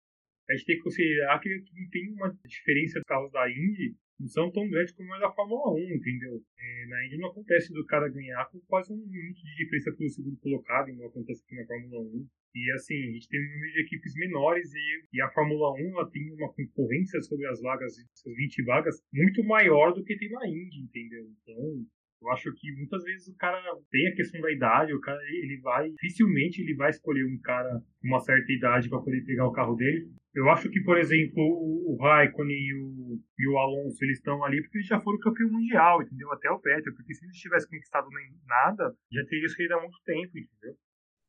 A 0.54 0.56
gente 0.56 0.66
tem 0.66 0.76
que 0.76 0.82
considerar 0.82 1.40
que 1.40 1.48
não 1.48 1.88
tem 1.90 2.12
uma 2.12 2.32
diferença 2.46 3.00
dos 3.00 3.06
carros 3.08 3.32
da 3.32 3.50
Indy 3.50 3.96
não 4.20 4.28
são 4.28 4.50
tão 4.52 4.68
grandes 4.68 4.94
como 4.94 5.12
a 5.12 5.18
da 5.18 5.32
Fórmula 5.32 5.74
1, 5.74 5.96
entendeu? 5.96 6.40
É, 6.56 6.86
na 6.86 7.06
Indy 7.06 7.18
não 7.18 7.30
acontece 7.30 7.72
do 7.72 7.84
cara 7.86 8.08
ganhar 8.08 8.44
com 8.46 8.60
quase 8.60 8.92
um 8.92 8.96
minuto 8.96 9.42
de 9.42 9.56
diferença 9.56 9.92
pelo 9.96 10.08
segundo 10.08 10.36
colocado, 10.38 10.88
igual 10.88 11.08
acontece 11.08 11.42
aqui 11.44 11.56
na 11.56 11.66
Fórmula 11.66 12.00
1. 12.00 12.28
E 12.54 12.72
assim, 12.72 12.94
a 12.94 13.12
gente 13.12 13.28
tem 13.28 13.40
um 13.40 13.52
número 13.54 13.72
de 13.72 13.80
equipes 13.80 14.14
menores 14.14 14.72
e, 14.72 15.04
e 15.14 15.20
a 15.20 15.28
Fórmula 15.30 15.72
1 15.72 15.98
ela 15.98 16.10
tem 16.10 16.32
uma 16.32 16.52
concorrência 16.52 17.20
sobre 17.22 17.46
as 17.48 17.60
vagas, 17.60 17.92
essas 17.98 18.36
20 18.36 18.62
vagas, 18.62 19.02
muito 19.12 19.42
maior 19.42 19.92
do 19.92 20.04
que 20.04 20.16
tem 20.16 20.30
na 20.30 20.46
Indy, 20.46 20.82
entendeu? 20.82 21.26
Então, 21.42 21.84
eu 22.24 22.30
acho 22.30 22.50
que 22.54 22.72
muitas 22.76 23.04
vezes 23.04 23.28
o 23.28 23.36
cara 23.36 23.60
tem 23.90 24.08
a 24.08 24.14
questão 24.14 24.40
da 24.40 24.50
idade, 24.50 24.94
o 24.94 25.00
cara 25.00 25.20
ele 25.28 25.60
vai, 25.60 25.90
dificilmente 25.90 26.62
ele 26.62 26.74
vai 26.74 26.88
escolher 26.88 27.24
um 27.26 27.38
cara 27.42 27.82
com 28.00 28.08
uma 28.08 28.20
certa 28.20 28.50
idade 28.50 28.88
para 28.88 29.00
poder 29.00 29.22
pegar 29.26 29.46
o 29.46 29.52
carro 29.52 29.76
dele. 29.76 30.10
Eu 30.34 30.48
acho 30.48 30.70
que, 30.70 30.80
por 30.80 30.98
exemplo, 30.98 31.42
o, 31.42 31.96
Raikkonen 32.00 32.56
e 32.56 32.74
o, 32.74 33.20
e 33.38 33.48
o 33.48 33.58
Alonso, 33.58 34.02
eles 34.02 34.18
estão 34.18 34.42
ali 34.42 34.62
porque 34.62 34.78
eles 34.78 34.88
já 34.88 34.98
foram 34.98 35.18
campeão 35.18 35.50
mundial, 35.50 36.02
entendeu? 36.02 36.32
Até 36.32 36.50
o 36.50 36.58
Vettel, 36.58 36.94
porque 36.94 37.14
se 37.14 37.26
eles 37.26 37.36
tivessem 37.36 37.68
conquistado 37.68 38.08
nem 38.08 38.34
nada, 38.46 38.96
já 39.12 39.24
teria 39.26 39.48
saído 39.48 39.74
há 39.74 39.80
muito 39.80 40.00
tempo, 40.04 40.38
entendeu? 40.38 40.76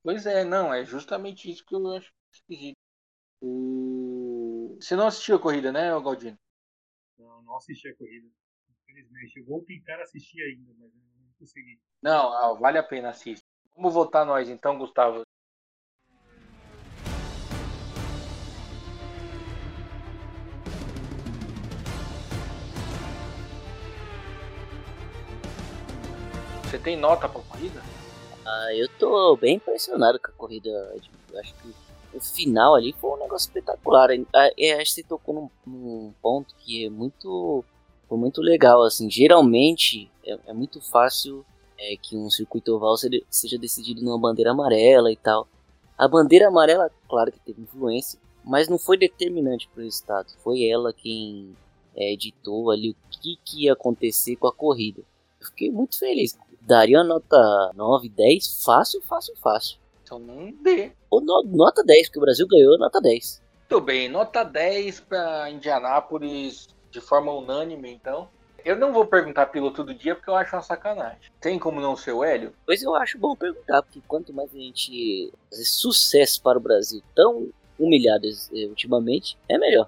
Pois 0.02 0.26
é, 0.26 0.46
não, 0.46 0.74
é 0.74 0.86
justamente 0.86 1.52
isso 1.52 1.66
que 1.66 1.76
eu 1.76 1.86
acho 1.94 2.12
esquisito. 2.34 2.78
O... 3.42 4.78
Você 4.80 4.96
não 4.96 5.08
assistiu 5.08 5.36
a 5.36 5.40
corrida, 5.40 5.72
né, 5.72 5.90
Galdino? 5.90 6.38
Não, 7.20 7.44
não 7.44 7.58
assisti 7.58 7.90
a 7.90 7.96
corrida 7.96 8.28
infelizmente. 8.96 9.40
Eu 9.40 9.46
vou 9.46 9.62
tentar 9.64 10.02
assistir 10.02 10.42
ainda, 10.42 10.74
mas 10.80 10.92
eu 10.94 11.02
não 11.20 11.30
consegui. 11.38 11.80
Não, 12.02 12.34
ah, 12.34 12.54
vale 12.54 12.78
a 12.78 12.84
pena 12.84 13.10
assistir. 13.10 13.44
Vamos 13.76 13.94
votar 13.94 14.26
nós 14.26 14.50
então, 14.50 14.78
Gustavo. 14.78 15.24
Você 26.64 26.80
tem 26.80 26.98
nota 26.98 27.28
pra 27.30 27.42
corrida? 27.42 27.82
Ah, 28.46 28.74
eu 28.74 28.88
tô 28.98 29.36
bem 29.38 29.56
impressionado 29.56 30.20
com 30.20 30.28
a 30.28 30.34
corrida. 30.34 30.70
Eu 30.70 31.40
acho 31.40 31.54
que 31.56 31.74
o 32.14 32.22
final 32.22 32.76
ali 32.76 32.94
foi 32.94 33.12
um 33.12 33.20
negócio 33.20 33.48
espetacular. 33.48 34.10
Ah, 34.34 34.48
acho 34.48 34.56
que 34.56 34.86
você 34.86 35.04
tocou 35.04 35.36
num, 35.36 35.50
num 35.66 36.14
ponto 36.22 36.56
que 36.56 36.86
é 36.86 36.90
muito 36.90 37.64
foi 38.08 38.18
muito 38.18 38.42
legal, 38.42 38.84
assim, 38.84 39.10
geralmente 39.10 40.10
é, 40.26 40.38
é 40.48 40.54
muito 40.54 40.82
fácil 40.82 41.46
é, 41.78 41.96
que 41.98 42.16
um 42.16 42.30
circuito 42.30 42.74
oval 42.74 42.96
seja 42.98 43.58
decidido 43.58 44.04
numa 44.04 44.20
bandeira 44.20 44.52
amarela 44.52 45.12
e 45.12 45.16
tal. 45.16 45.48
A 45.98 46.08
bandeira 46.08 46.48
amarela, 46.48 46.92
claro 47.08 47.32
que 47.32 47.40
teve 47.40 47.62
influência, 47.62 48.20
mas 48.44 48.68
não 48.68 48.78
foi 48.78 48.98
determinante 48.98 49.68
para 49.68 49.82
o 49.82 49.84
resultado. 49.84 50.32
Foi 50.44 50.64
ela 50.68 50.94
quem 50.94 51.56
é, 51.96 52.14
editou 52.14 52.70
ali 52.70 52.92
o 52.92 52.96
que, 53.10 53.38
que 53.44 53.64
ia 53.64 53.74
acontecer 53.74 54.36
com 54.36 54.48
a 54.48 54.54
corrida. 54.54 55.02
Eu 55.40 55.48
fiquei 55.48 55.72
muito 55.72 55.98
feliz. 55.98 56.38
Daria 56.62 57.04
nota 57.04 57.72
9, 57.76 58.10
10, 58.10 58.64
fácil, 58.64 59.02
fácil, 59.02 59.36
fácil. 59.38 59.78
Então 60.04 60.20
não 60.20 60.52
dê. 60.62 60.92
Ou 61.10 61.22
no, 61.22 61.44
nota 61.44 61.84
10, 61.84 62.08
porque 62.08 62.20
o 62.20 62.22
Brasil 62.22 62.48
ganhou 62.48 62.78
nota 62.78 63.00
10. 63.02 63.42
Muito 63.70 63.82
bem, 63.84 64.08
nota 64.10 64.44
10 64.44 65.00
para 65.02 65.50
Indianápolis 65.50 66.68
de 66.96 67.02
forma 67.02 67.32
unânime, 67.32 67.92
então. 67.92 68.30
Eu 68.64 68.76
não 68.76 68.92
vou 68.92 69.06
perguntar 69.06 69.48
piloto 69.48 69.84
do 69.84 69.94
dia 69.94 70.16
porque 70.16 70.30
eu 70.30 70.36
acho 70.36 70.56
uma 70.56 70.62
sacanagem. 70.62 71.32
Tem 71.40 71.60
como 71.60 71.80
não 71.80 71.96
ser 71.96 72.14
o 72.14 72.24
Hélio? 72.24 72.54
Pois 72.66 72.82
eu 72.82 72.96
acho 72.96 73.20
bom 73.20 73.36
perguntar, 73.36 73.84
porque 73.84 74.02
quanto 74.08 74.34
mais 74.34 74.50
a 74.54 74.58
gente 74.58 75.32
fazer 75.50 75.66
sucesso 75.66 76.42
para 76.42 76.58
o 76.58 76.62
Brasil 76.62 77.04
tão 77.14 77.50
humilhado 77.78 78.26
eh, 78.26 78.66
ultimamente, 78.66 79.38
é 79.48 79.58
melhor. 79.58 79.88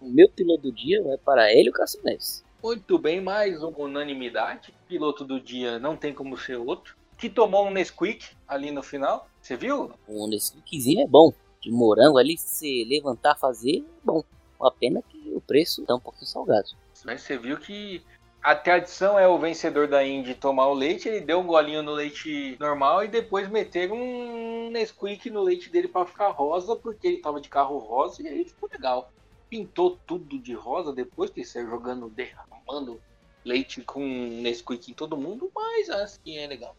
O 0.00 0.08
meu 0.08 0.28
piloto 0.28 0.62
do 0.62 0.72
dia 0.72 1.02
vai 1.02 1.16
para 1.16 1.50
Hélio 1.50 1.72
Cassinés. 1.72 2.44
Muito 2.62 2.98
bem, 2.98 3.20
mais 3.22 3.62
uma 3.62 3.78
unanimidade. 3.78 4.74
Piloto 4.86 5.24
do 5.24 5.40
dia 5.40 5.78
não 5.78 5.96
tem 5.96 6.12
como 6.12 6.36
ser 6.36 6.56
outro. 6.56 6.96
Que 7.16 7.30
tomou 7.30 7.66
um 7.66 7.70
Nesquik 7.70 8.26
ali 8.46 8.70
no 8.70 8.82
final. 8.82 9.28
Você 9.40 9.56
viu? 9.56 9.92
Um 10.08 10.26
Nesquikzinho 10.26 11.04
é 11.04 11.06
bom. 11.06 11.32
De 11.62 11.70
morango 11.70 12.18
ali, 12.18 12.36
se 12.36 12.84
levantar, 12.84 13.36
fazer, 13.36 13.78
é 13.78 14.04
bom. 14.04 14.24
Uma 14.58 14.70
pena 14.70 15.02
que 15.02 15.19
o 15.40 15.42
preço 15.42 15.84
tá 15.84 15.94
um 15.94 16.00
pouquinho 16.00 16.26
salgado. 16.26 16.68
Mas 17.04 17.22
você 17.22 17.36
viu 17.36 17.56
que 17.58 18.04
a 18.42 18.54
tradição 18.54 19.18
é 19.18 19.28
o 19.28 19.38
vencedor 19.38 19.86
da 19.86 20.04
Indy 20.06 20.34
tomar 20.34 20.66
o 20.68 20.74
leite, 20.74 21.08
ele 21.08 21.20
deu 21.20 21.40
um 21.40 21.46
golinho 21.46 21.82
no 21.82 21.92
leite 21.92 22.56
normal 22.58 23.04
e 23.04 23.08
depois 23.08 23.48
meter 23.48 23.92
um 23.92 24.70
Nesquik 24.70 25.28
no 25.28 25.42
leite 25.42 25.68
dele 25.68 25.88
para 25.88 26.06
ficar 26.06 26.28
rosa, 26.28 26.74
porque 26.74 27.06
ele 27.06 27.16
tava 27.18 27.40
de 27.40 27.48
carro 27.48 27.76
rosa 27.78 28.22
e 28.22 28.28
aí 28.28 28.44
ficou 28.44 28.68
legal. 28.72 29.12
Pintou 29.48 29.98
tudo 30.06 30.38
de 30.38 30.54
rosa 30.54 30.92
depois 30.92 31.30
que 31.30 31.44
saiu 31.44 31.68
jogando, 31.68 32.08
derramando 32.08 33.00
leite 33.44 33.82
com 33.82 34.00
Nesquik 34.00 34.90
em 34.90 34.94
todo 34.94 35.18
mundo, 35.18 35.50
mas 35.54 35.90
assim 35.90 36.38
é 36.38 36.46
legal. 36.46 36.74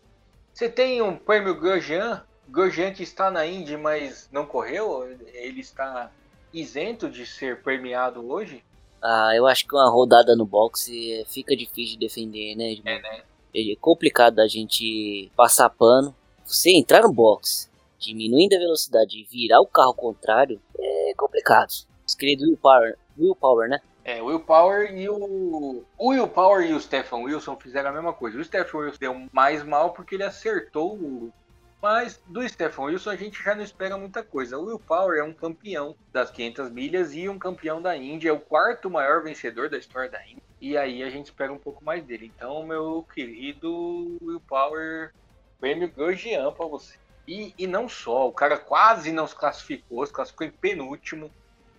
Você 0.54 0.68
tem 0.68 1.02
um 1.02 1.16
prêmio 1.16 1.60
Grosjean, 1.60 2.26
Grosjean 2.50 2.92
que 2.92 3.04
está 3.04 3.30
na 3.30 3.46
Indy, 3.46 3.78
mas 3.78 4.28
não 4.32 4.46
correu, 4.46 5.10
ele 5.34 5.62
está 5.62 6.12
isento 6.54 7.10
de 7.10 7.26
ser 7.26 7.62
premiado 7.62 8.30
hoje? 8.30 8.64
Ah, 9.02 9.32
eu 9.36 9.48
acho 9.48 9.68
que 9.68 9.76
uma 9.76 9.90
rodada 9.90 10.36
no 10.36 10.46
boxe 10.46 11.26
fica 11.28 11.56
difícil 11.56 11.98
de 11.98 12.06
defender, 12.06 12.56
né? 12.56 12.74
É, 12.86 13.02
né? 13.02 13.24
É 13.54 13.76
complicado 13.80 14.40
a 14.40 14.48
gente 14.48 15.32
passar 15.36 15.70
pano. 15.70 16.16
Você 16.46 16.72
entrar 16.72 17.02
no 17.02 17.12
boxe, 17.12 17.70
diminuindo 17.98 18.56
a 18.56 18.60
velocidade 18.60 19.18
e 19.18 19.24
virar 19.24 19.62
o 19.62 19.68
carro 19.68 19.94
contrário, 19.94 20.62
é 20.78 21.14
complicado. 21.18 21.72
Os 22.06 22.14
queridos 22.14 22.48
Will 22.48 22.58
Power, 22.58 22.98
Will 23.18 23.36
Power, 23.36 23.70
né? 23.70 23.80
É, 24.04 24.22
o 24.22 24.26
Will 24.26 24.40
Power 24.40 24.96
e 24.96 25.08
o... 25.08 25.84
o 25.98 26.10
Will 26.10 26.28
Power 26.28 26.68
e 26.68 26.74
o 26.74 26.80
Stephen 26.80 27.24
Wilson 27.24 27.56
fizeram 27.58 27.92
a 27.92 27.94
mesma 27.94 28.14
coisa. 28.14 28.40
O 28.40 28.44
Stephen 28.44 28.82
Wilson 28.82 28.98
deu 29.00 29.28
mais 29.32 29.64
mal 29.64 29.94
porque 29.94 30.16
ele 30.16 30.24
acertou 30.24 30.96
o 30.96 31.32
mas 31.82 32.22
do 32.28 32.48
Stephen 32.48 32.86
Wilson 32.86 33.10
a 33.10 33.16
gente 33.16 33.42
já 33.44 33.56
não 33.56 33.64
espera 33.64 33.98
muita 33.98 34.24
coisa. 34.24 34.58
O 34.58 34.66
Will 34.66 34.80
Power 34.80 35.20
é 35.20 35.24
um 35.24 35.34
campeão 35.34 35.96
das 36.14 36.30
500 36.30 36.70
milhas 36.70 37.14
e 37.14 37.28
um 37.28 37.40
campeão 37.40 37.82
da 37.82 37.96
Indy, 37.98 38.28
é 38.28 38.32
o 38.34 38.40
quarto 38.40 38.90
maior 38.90 39.24
vencedor 39.24 39.70
da 39.70 39.78
história 39.78 40.10
da 40.10 40.24
Indy. 40.26 40.42
E 40.60 40.78
aí 40.78 41.02
a 41.02 41.10
gente 41.10 41.26
espera 41.26 41.52
um 41.52 41.58
pouco 41.58 41.84
mais 41.84 42.04
dele. 42.04 42.32
Então, 42.36 42.64
meu 42.66 43.06
querido 43.14 44.18
Will 44.22 44.42
Power, 44.48 45.12
prêmio 45.60 45.92
Grosjean 45.92 46.52
pra 46.52 46.68
você. 46.68 46.96
E, 47.28 47.54
e 47.58 47.66
não 47.66 47.90
só, 47.90 48.28
o 48.28 48.32
cara 48.32 48.58
quase 48.58 49.12
não 49.12 49.26
se 49.26 49.36
classificou, 49.36 50.06
se 50.06 50.14
classificou 50.14 50.46
em 50.46 50.52
penúltimo. 50.52 51.32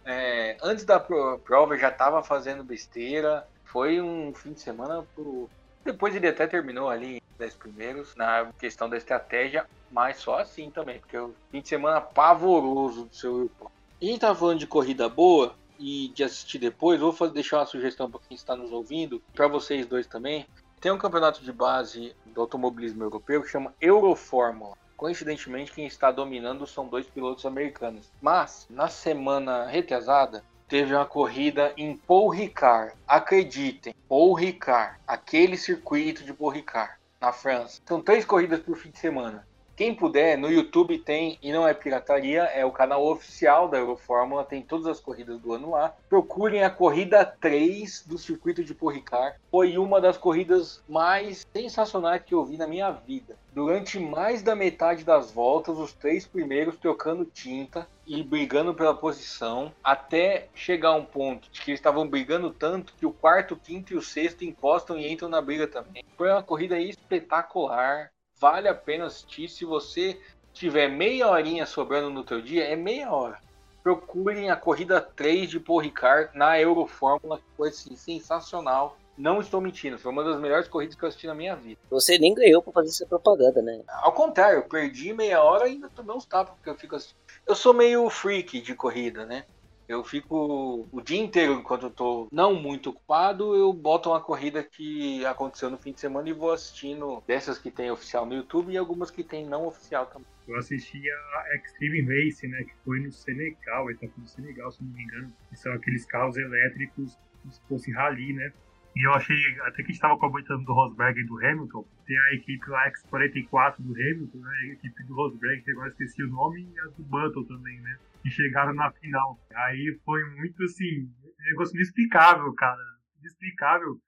É, 0.04 0.56
antes 0.60 0.84
da 0.84 0.98
pro- 0.98 1.38
prova 1.38 1.78
já 1.78 1.90
tava 1.92 2.22
fazendo 2.24 2.64
besteira. 2.64 3.46
Foi 3.64 4.00
um 4.00 4.34
fim 4.34 4.52
de 4.52 4.60
semana 4.60 5.06
pro. 5.14 5.48
Depois 5.84 6.14
ele 6.14 6.26
até 6.28 6.46
terminou 6.46 6.88
ali 6.90 7.21
10 7.38 7.54
primeiros 7.54 8.14
na 8.16 8.50
questão 8.58 8.88
da 8.88 8.96
estratégia, 8.96 9.66
mas 9.90 10.18
só 10.18 10.38
assim 10.38 10.70
também, 10.70 10.98
porque 11.00 11.16
o 11.16 11.34
fim 11.50 11.60
de 11.60 11.68
semana 11.68 12.00
pavoroso 12.00 13.04
do 13.04 13.14
seu 13.14 13.34
Wilpon. 13.34 13.70
A 14.00 14.04
gente 14.04 14.20
tava 14.20 14.38
falando 14.38 14.58
de 14.58 14.66
corrida 14.66 15.08
boa 15.08 15.54
e 15.78 16.08
de 16.14 16.24
assistir 16.24 16.58
depois, 16.58 17.00
vou 17.00 17.12
fazer, 17.12 17.34
deixar 17.34 17.58
uma 17.58 17.66
sugestão 17.66 18.10
para 18.10 18.20
quem 18.28 18.34
está 18.34 18.56
nos 18.56 18.72
ouvindo, 18.72 19.22
para 19.34 19.48
vocês 19.48 19.86
dois 19.86 20.06
também. 20.06 20.46
Tem 20.80 20.90
um 20.90 20.98
campeonato 20.98 21.42
de 21.44 21.52
base 21.52 22.14
do 22.26 22.40
automobilismo 22.40 23.04
europeu 23.04 23.42
que 23.42 23.48
chama 23.48 23.74
Eurofórmula. 23.80 24.76
Coincidentemente, 24.96 25.72
quem 25.72 25.86
está 25.86 26.10
dominando 26.10 26.66
são 26.66 26.86
dois 26.86 27.06
pilotos 27.06 27.44
americanos. 27.46 28.10
Mas, 28.20 28.66
na 28.70 28.88
semana 28.88 29.66
retrasada, 29.66 30.44
teve 30.68 30.94
uma 30.94 31.04
corrida 31.04 31.72
em 31.76 31.96
Paul 31.96 32.30
Ricard. 32.30 32.94
Acreditem, 33.06 33.94
Paul 34.08 34.34
Ricard, 34.34 34.98
aquele 35.06 35.56
circuito 35.56 36.24
de 36.24 36.32
Paul 36.32 36.50
Ricard, 36.50 36.94
na 37.22 37.32
França. 37.32 37.80
São 37.86 38.02
três 38.02 38.24
corridas 38.24 38.60
por 38.60 38.76
fim 38.76 38.90
de 38.90 38.98
semana. 38.98 39.46
Quem 39.82 39.96
puder, 39.96 40.38
no 40.38 40.48
YouTube 40.48 40.96
tem, 40.96 41.40
e 41.42 41.50
não 41.50 41.66
é 41.66 41.74
pirataria, 41.74 42.44
é 42.44 42.64
o 42.64 42.70
canal 42.70 43.04
oficial 43.04 43.68
da 43.68 43.78
Eurofórmula, 43.78 44.44
tem 44.44 44.62
todas 44.62 44.86
as 44.86 45.00
corridas 45.00 45.40
do 45.40 45.52
ano 45.52 45.70
lá. 45.70 45.92
Procurem 46.08 46.62
a 46.62 46.70
corrida 46.70 47.24
3 47.24 48.06
do 48.06 48.16
circuito 48.16 48.62
de 48.62 48.76
Paul 48.76 48.92
Ricard. 48.92 49.36
Foi 49.50 49.76
uma 49.76 50.00
das 50.00 50.16
corridas 50.16 50.80
mais 50.88 51.44
sensacionais 51.52 52.22
que 52.24 52.32
eu 52.32 52.44
vi 52.44 52.56
na 52.56 52.68
minha 52.68 52.92
vida. 52.92 53.36
Durante 53.52 53.98
mais 53.98 54.40
da 54.40 54.54
metade 54.54 55.02
das 55.02 55.32
voltas, 55.32 55.76
os 55.76 55.92
três 55.92 56.28
primeiros 56.28 56.76
trocando 56.76 57.24
tinta 57.24 57.88
e 58.06 58.22
brigando 58.22 58.72
pela 58.72 58.94
posição, 58.94 59.72
até 59.82 60.46
chegar 60.54 60.90
a 60.90 60.94
um 60.94 61.04
ponto 61.04 61.50
de 61.50 61.60
que 61.60 61.72
eles 61.72 61.80
estavam 61.80 62.06
brigando 62.06 62.50
tanto 62.50 62.94
que 62.94 63.04
o 63.04 63.12
quarto, 63.12 63.56
quinto 63.56 63.92
e 63.92 63.96
o 63.96 64.02
sexto 64.02 64.44
encostam 64.44 64.96
e 64.96 65.10
entram 65.10 65.28
na 65.28 65.42
briga 65.42 65.66
também. 65.66 66.04
Foi 66.16 66.30
uma 66.30 66.42
corrida 66.42 66.78
espetacular 66.78 68.12
vale 68.42 68.68
a 68.68 68.74
pena 68.74 69.06
assistir. 69.06 69.48
Se 69.48 69.64
você 69.64 70.20
tiver 70.52 70.88
meia 70.88 71.28
horinha 71.28 71.64
sobrando 71.64 72.10
no 72.10 72.24
teu 72.24 72.42
dia, 72.42 72.64
é 72.64 72.74
meia 72.74 73.12
hora. 73.12 73.38
Procurem 73.84 74.50
a 74.50 74.56
corrida 74.56 75.00
3 75.00 75.48
de 75.48 75.60
Paul 75.60 75.78
Ricard 75.78 76.36
na 76.36 76.60
Eurofórmula, 76.60 77.38
que 77.38 77.44
foi 77.56 77.68
assim, 77.68 77.94
sensacional. 77.94 78.98
Não 79.16 79.40
estou 79.40 79.60
mentindo, 79.60 79.98
foi 79.98 80.10
uma 80.10 80.24
das 80.24 80.40
melhores 80.40 80.66
corridas 80.66 80.96
que 80.96 81.04
eu 81.04 81.08
assisti 81.08 81.26
na 81.26 81.34
minha 81.34 81.54
vida. 81.54 81.78
Você 81.90 82.18
nem 82.18 82.34
ganhou 82.34 82.62
pra 82.62 82.72
fazer 82.72 82.88
essa 82.88 83.06
propaganda, 83.06 83.62
né? 83.62 83.80
Ao 83.86 84.12
contrário, 84.12 84.58
eu 84.58 84.62
perdi 84.62 85.12
meia 85.12 85.42
hora 85.42 85.68
e 85.68 85.72
ainda 85.72 85.88
tomei 85.94 86.16
uns 86.16 86.24
tapas, 86.24 86.54
porque 86.54 86.70
eu 86.70 86.74
fico 86.74 86.96
assim. 86.96 87.14
Eu 87.46 87.54
sou 87.54 87.74
meio 87.74 88.08
freak 88.10 88.60
de 88.60 88.74
corrida, 88.74 89.24
né? 89.26 89.44
Eu 89.92 90.02
fico 90.02 90.88
o 90.90 91.00
dia 91.02 91.20
inteiro, 91.20 91.52
enquanto 91.52 91.84
eu 91.84 91.90
tô 91.90 92.28
não 92.32 92.54
muito 92.54 92.90
ocupado, 92.90 93.54
eu 93.54 93.72
boto 93.72 94.08
uma 94.08 94.20
corrida 94.20 94.62
que 94.64 95.24
aconteceu 95.26 95.68
no 95.68 95.76
fim 95.76 95.92
de 95.92 96.00
semana 96.00 96.28
e 96.28 96.32
vou 96.32 96.50
assistindo 96.50 97.22
dessas 97.26 97.58
que 97.58 97.70
tem 97.70 97.90
oficial 97.90 98.24
no 98.24 98.34
YouTube 98.34 98.72
e 98.72 98.78
algumas 98.78 99.10
que 99.10 99.22
tem 99.22 99.46
não 99.46 99.66
oficial 99.66 100.06
também. 100.06 100.26
Eu 100.48 100.56
assisti 100.56 100.98
a 101.10 101.56
Extreme 101.56 102.00
Race, 102.00 102.48
né? 102.48 102.64
Que 102.64 102.74
foi 102.84 103.00
no 103.00 103.12
Senegal, 103.12 103.90
etapa 103.90 104.12
do 104.16 104.26
Senegal, 104.26 104.72
se 104.72 104.82
não 104.82 104.90
me 104.90 105.02
engano. 105.02 105.32
Que 105.50 105.56
são 105.56 105.72
aqueles 105.72 106.06
carros 106.06 106.36
elétricos, 106.36 107.18
como 107.42 107.52
se 107.52 107.60
fosse 107.68 107.92
rally, 107.92 108.32
né? 108.32 108.52
E 108.96 109.06
eu 109.06 109.12
achei, 109.12 109.36
até 109.62 109.76
que 109.76 109.82
a 109.82 109.86
gente 109.86 109.94
estava 109.94 110.18
comentando 110.18 110.64
do 110.64 110.72
Rosberg 110.72 111.18
e 111.20 111.26
do 111.26 111.38
Hamilton, 111.38 111.84
tem 112.06 112.18
a 112.18 112.34
equipe 112.34 112.68
lá 112.68 112.90
X44 112.90 113.76
do 113.78 113.92
Hamilton, 113.92 114.38
né? 114.38 114.50
A 114.50 114.72
equipe 114.72 115.02
do 115.04 115.14
Rosberg, 115.14 115.62
que 115.62 115.70
agora 115.70 115.88
esqueci 115.88 116.22
o 116.22 116.28
nome, 116.28 116.62
e 116.62 116.80
a 116.80 116.84
do 116.84 117.02
Button 117.04 117.44
também, 117.44 117.80
né? 117.80 117.98
Que 118.22 118.30
chegaram 118.30 118.74
na 118.74 118.90
final. 118.92 119.38
Aí 119.54 120.00
foi 120.04 120.24
muito 120.36 120.62
assim, 120.64 121.10
negócio 121.50 121.74
inexplicável, 121.74 122.52
cara. 122.54 122.80
Inexplicável 123.18 124.00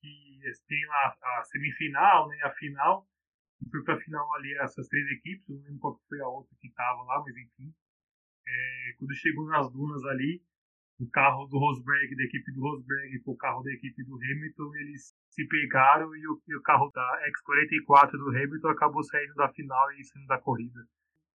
que 0.00 0.40
tem 0.66 0.86
lá 0.86 1.16
a 1.22 1.42
semifinal, 1.44 2.28
né? 2.28 2.38
A 2.44 2.50
final. 2.50 3.06
E 3.62 3.70
foi 3.70 3.82
pra 3.84 4.00
final 4.00 4.34
ali 4.36 4.54
essas 4.58 4.88
três 4.88 5.06
equipes, 5.10 5.46
não 5.48 5.62
lembro 5.62 5.78
qual 5.78 6.00
foi 6.08 6.20
a 6.20 6.28
outra 6.28 6.56
que 6.60 6.72
tava 6.72 7.02
lá, 7.02 7.22
mas 7.24 7.36
enfim. 7.36 7.74
É, 8.46 8.94
quando 8.98 9.14
chegou 9.14 9.46
nas 9.46 9.70
dunas 9.70 10.02
ali, 10.06 10.42
o 10.98 11.08
carro 11.10 11.46
do 11.46 11.58
Rosberg, 11.58 12.16
da 12.16 12.24
equipe 12.24 12.52
do 12.52 12.60
Rosberg, 12.60 13.20
com 13.20 13.32
o 13.32 13.36
carro 13.36 13.62
da 13.62 13.72
equipe 13.72 14.02
do 14.04 14.16
Hamilton, 14.16 14.74
eles 14.76 15.14
se 15.30 15.46
pegaram 15.46 16.14
e 16.14 16.26
o, 16.26 16.42
e 16.48 16.56
o 16.56 16.62
carro 16.62 16.90
da 16.90 17.22
X44 17.28 18.12
do 18.12 18.28
Hamilton 18.28 18.68
acabou 18.68 19.02
saindo 19.02 19.34
da 19.34 19.48
final 19.52 19.92
e 19.92 20.04
saindo 20.04 20.26
da 20.26 20.38
corrida. 20.38 20.80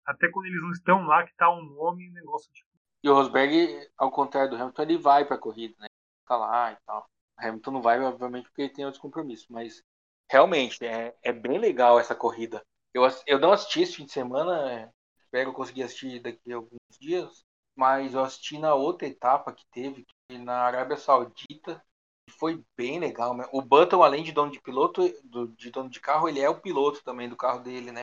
Até 0.06 0.30
quando 0.30 0.45
eles 0.45 0.62
não 0.62 0.72
estão 0.72 1.06
lá, 1.06 1.26
que 1.26 1.36
tá 1.36 1.49
um 1.51 1.64
nome 1.64 2.10
um 2.10 2.14
negócio 2.14 2.51
tipo. 2.53 2.70
E 3.03 3.10
o 3.10 3.14
Rosberg, 3.14 3.88
ao 3.97 4.12
contrário 4.12 4.49
do 4.49 4.56
Hamilton, 4.56 4.82
ele 4.82 4.97
vai 4.97 5.26
pra 5.26 5.38
corrida, 5.38 5.76
né? 5.80 5.88
Fica 6.22 6.38
lá 6.38 6.72
e 6.72 6.78
tal. 6.86 7.06
O 7.38 7.45
Hamilton 7.45 7.72
não 7.72 7.82
vai, 7.82 7.99
obviamente, 7.99 8.45
porque 8.45 8.64
ele 8.64 8.74
tem 8.74 8.86
outros 8.86 9.01
compromissos, 9.01 9.47
mas 9.49 9.84
realmente 10.30 10.84
é, 10.86 11.16
é 11.22 11.32
bem 11.32 11.60
legal 11.60 11.99
essa 11.99 12.16
corrida. 12.16 12.64
Eu, 12.93 13.03
eu 13.28 13.39
não 13.39 13.51
assisti 13.51 13.82
esse 13.82 13.97
fim 13.97 14.06
de 14.06 14.12
semana, 14.12 14.72
é, 14.72 14.89
espero 15.20 15.53
conseguir 15.53 15.84
assistir 15.84 16.20
daqui 16.20 16.51
a 16.51 16.56
alguns 16.56 16.80
dias, 16.99 17.45
mas 17.76 18.14
eu 18.14 18.24
assisti 18.24 18.58
na 18.58 18.74
outra 18.74 19.08
etapa 19.08 19.53
que 19.53 19.66
teve, 19.72 20.06
que 20.30 20.38
na 20.38 20.62
Arábia 20.62 20.97
Saudita, 20.97 21.84
foi 22.39 22.64
bem 22.78 22.99
legal. 22.99 23.36
Né? 23.36 23.45
O 23.51 23.62
Button, 23.62 24.01
além 24.01 24.24
de 24.24 24.32
dono 24.32 24.51
de 24.51 24.62
piloto, 24.62 25.01
do, 25.24 25.47
de 25.49 25.70
dono 25.70 25.89
de 25.89 25.99
carro, 25.99 26.28
ele 26.28 26.39
é 26.39 26.49
o 26.49 26.60
piloto 26.60 27.03
também 27.03 27.30
do 27.30 27.38
carro 27.38 27.60
dele, 27.60 27.91
né? 27.91 28.01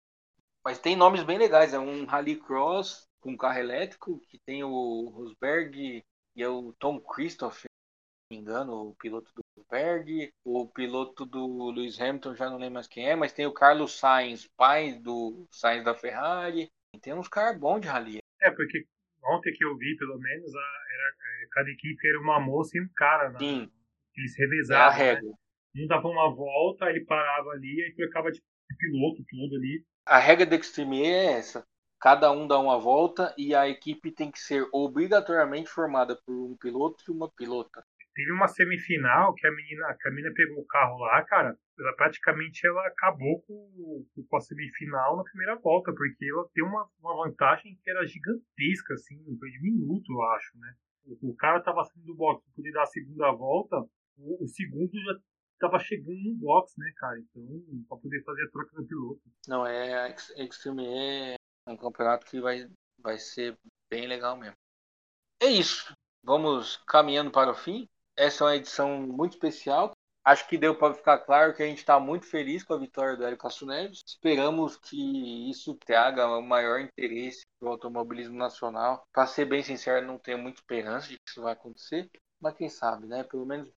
Mas 0.64 0.78
tem 0.78 0.96
nomes 0.96 1.22
bem 1.24 1.38
legais, 1.38 1.74
é 1.74 1.78
um 1.78 2.04
Rallycross 2.04 3.08
com 3.20 3.36
carro 3.36 3.58
elétrico, 3.58 4.20
que 4.28 4.38
tem 4.38 4.62
o 4.64 5.08
Rosberg 5.14 6.02
e 6.36 6.42
é 6.42 6.48
o 6.48 6.72
Tom 6.78 7.00
Christopher, 7.00 7.68
se 7.68 8.32
não 8.32 8.36
me 8.36 8.42
engano, 8.42 8.88
o 8.88 8.94
piloto 8.94 9.32
do 9.34 9.42
Rosberg, 9.56 10.32
o 10.44 10.66
piloto 10.68 11.24
do 11.26 11.70
Lewis 11.70 12.00
Hamilton, 12.00 12.34
já 12.34 12.48
não 12.48 12.58
lembro 12.58 12.74
mais 12.74 12.88
quem 12.88 13.08
é, 13.08 13.16
mas 13.16 13.32
tem 13.32 13.46
o 13.46 13.52
Carlos 13.52 13.98
Sainz, 13.98 14.48
pai 14.56 14.94
do 14.94 15.46
Sainz 15.50 15.84
da 15.84 15.94
Ferrari, 15.94 16.68
e 16.94 16.98
tem 17.00 17.14
uns 17.14 17.28
caras 17.28 17.58
bons 17.58 17.80
de 17.80 17.88
rally. 17.88 18.18
É, 18.40 18.50
porque 18.50 18.84
ontem 19.24 19.52
que 19.54 19.64
eu 19.64 19.76
vi, 19.76 19.96
pelo 19.96 20.18
menos, 20.18 20.54
a, 20.54 20.58
era, 20.58 21.42
é, 21.44 21.46
cada 21.52 21.70
equipe 21.70 22.08
era 22.08 22.20
uma 22.20 22.40
moça 22.40 22.76
e 22.76 22.80
um 22.80 22.88
cara. 22.94 23.30
Na, 23.30 23.38
Sim. 23.38 23.70
Eles 24.16 24.38
É 24.70 24.74
a 24.76 24.90
revezavam. 24.90 25.30
né? 25.30 25.34
Um 25.76 25.86
dava 25.86 26.06
uma 26.08 26.34
volta, 26.34 26.90
ele 26.90 27.04
parava 27.04 27.50
ali, 27.50 27.82
aí 27.82 27.94
trocava 27.94 28.30
de, 28.30 28.38
de 28.38 28.76
piloto, 28.76 29.24
tudo 29.28 29.56
ali. 29.56 29.82
A 30.04 30.18
regra 30.18 30.44
do 30.44 30.54
Extreme 30.56 31.04
é 31.04 31.38
essa. 31.38 31.64
Cada 32.00 32.32
um 32.32 32.48
dá 32.48 32.58
uma 32.58 32.76
volta 32.76 33.32
e 33.38 33.54
a 33.54 33.68
equipe 33.68 34.10
tem 34.10 34.32
que 34.32 34.40
ser 34.40 34.66
obrigatoriamente 34.72 35.70
formada 35.70 36.16
por 36.26 36.34
um 36.34 36.56
piloto 36.56 37.04
e 37.06 37.12
uma 37.12 37.30
pilota. 37.30 37.84
Teve 38.12 38.32
uma 38.32 38.48
semifinal 38.48 39.32
que 39.32 39.46
a 39.46 39.52
menina, 39.52 39.96
que 39.98 40.08
a 40.08 40.10
menina 40.10 40.34
pegou 40.34 40.58
o 40.58 40.66
carro 40.66 40.98
lá, 40.98 41.22
cara. 41.22 41.56
Ela 41.78 41.92
praticamente 41.94 42.66
ela 42.66 42.84
acabou 42.88 43.40
com, 43.42 44.04
com 44.28 44.36
a 44.36 44.40
semifinal 44.40 45.16
na 45.16 45.22
primeira 45.22 45.54
volta, 45.54 45.92
porque 45.92 46.26
ela 46.28 46.46
tem 46.52 46.64
uma, 46.64 46.88
uma 47.00 47.24
vantagem 47.24 47.78
que 47.82 47.88
era 47.88 48.04
gigantesca, 48.04 48.94
assim, 48.94 49.16
foi 49.38 49.50
de 49.50 49.62
minuto, 49.62 50.12
eu 50.12 50.22
acho, 50.32 50.58
né? 50.58 50.74
O, 51.04 51.30
o 51.30 51.36
cara 51.36 51.62
tava 51.62 51.84
saindo 51.84 52.06
do 52.06 52.14
box 52.16 52.44
poder 52.54 52.72
dar 52.72 52.82
a 52.82 52.86
segunda 52.86 53.30
volta, 53.30 53.76
o, 54.18 54.44
o 54.44 54.48
segundo 54.48 54.90
já 54.92 55.14
tava 55.62 55.78
chegando 55.78 56.18
no 56.22 56.34
box, 56.34 56.74
né, 56.78 56.92
cara? 56.96 57.18
Então, 57.18 57.84
para 57.88 57.98
poder 57.98 58.22
fazer 58.24 58.44
a 58.44 58.50
troca 58.50 58.76
do 58.76 58.86
piloto. 58.86 59.20
Não, 59.46 59.66
é 59.66 60.10
Ex- 60.10 60.32
Extreme 60.36 60.86
é 60.86 61.36
um 61.66 61.76
campeonato 61.76 62.26
que 62.26 62.40
vai, 62.40 62.68
vai 62.98 63.18
ser 63.18 63.56
bem 63.90 64.06
legal 64.06 64.36
mesmo. 64.36 64.56
É 65.40 65.46
isso. 65.46 65.92
Vamos 66.22 66.76
caminhando 66.86 67.30
para 67.30 67.50
o 67.50 67.54
fim. 67.54 67.88
Essa 68.16 68.44
é 68.44 68.46
uma 68.46 68.56
edição 68.56 69.00
muito 69.00 69.32
especial. 69.32 69.92
Acho 70.24 70.48
que 70.48 70.56
deu 70.56 70.76
para 70.78 70.94
ficar 70.94 71.18
claro 71.18 71.52
que 71.54 71.62
a 71.62 71.66
gente 71.66 71.78
está 71.78 71.98
muito 71.98 72.26
feliz 72.26 72.62
com 72.62 72.74
a 72.74 72.78
vitória 72.78 73.16
do 73.16 73.24
Hélio 73.24 73.36
Castro 73.38 73.66
Neves. 73.66 74.02
Esperamos 74.06 74.76
que 74.76 75.50
isso 75.50 75.74
traga 75.84 76.28
um 76.38 76.42
maior 76.42 76.80
interesse 76.80 77.42
para 77.58 77.68
o 77.68 77.72
automobilismo 77.72 78.36
nacional. 78.36 79.02
Para 79.12 79.26
ser 79.26 79.46
bem 79.46 79.62
sincero, 79.64 80.06
não 80.06 80.18
tenho 80.18 80.38
muita 80.38 80.60
esperança 80.60 81.08
de 81.08 81.16
que 81.16 81.28
isso 81.28 81.42
vai 81.42 81.54
acontecer, 81.54 82.08
mas 82.40 82.54
quem 82.54 82.68
sabe, 82.68 83.08
né? 83.08 83.24
Pelo 83.24 83.44
menos 83.44 83.68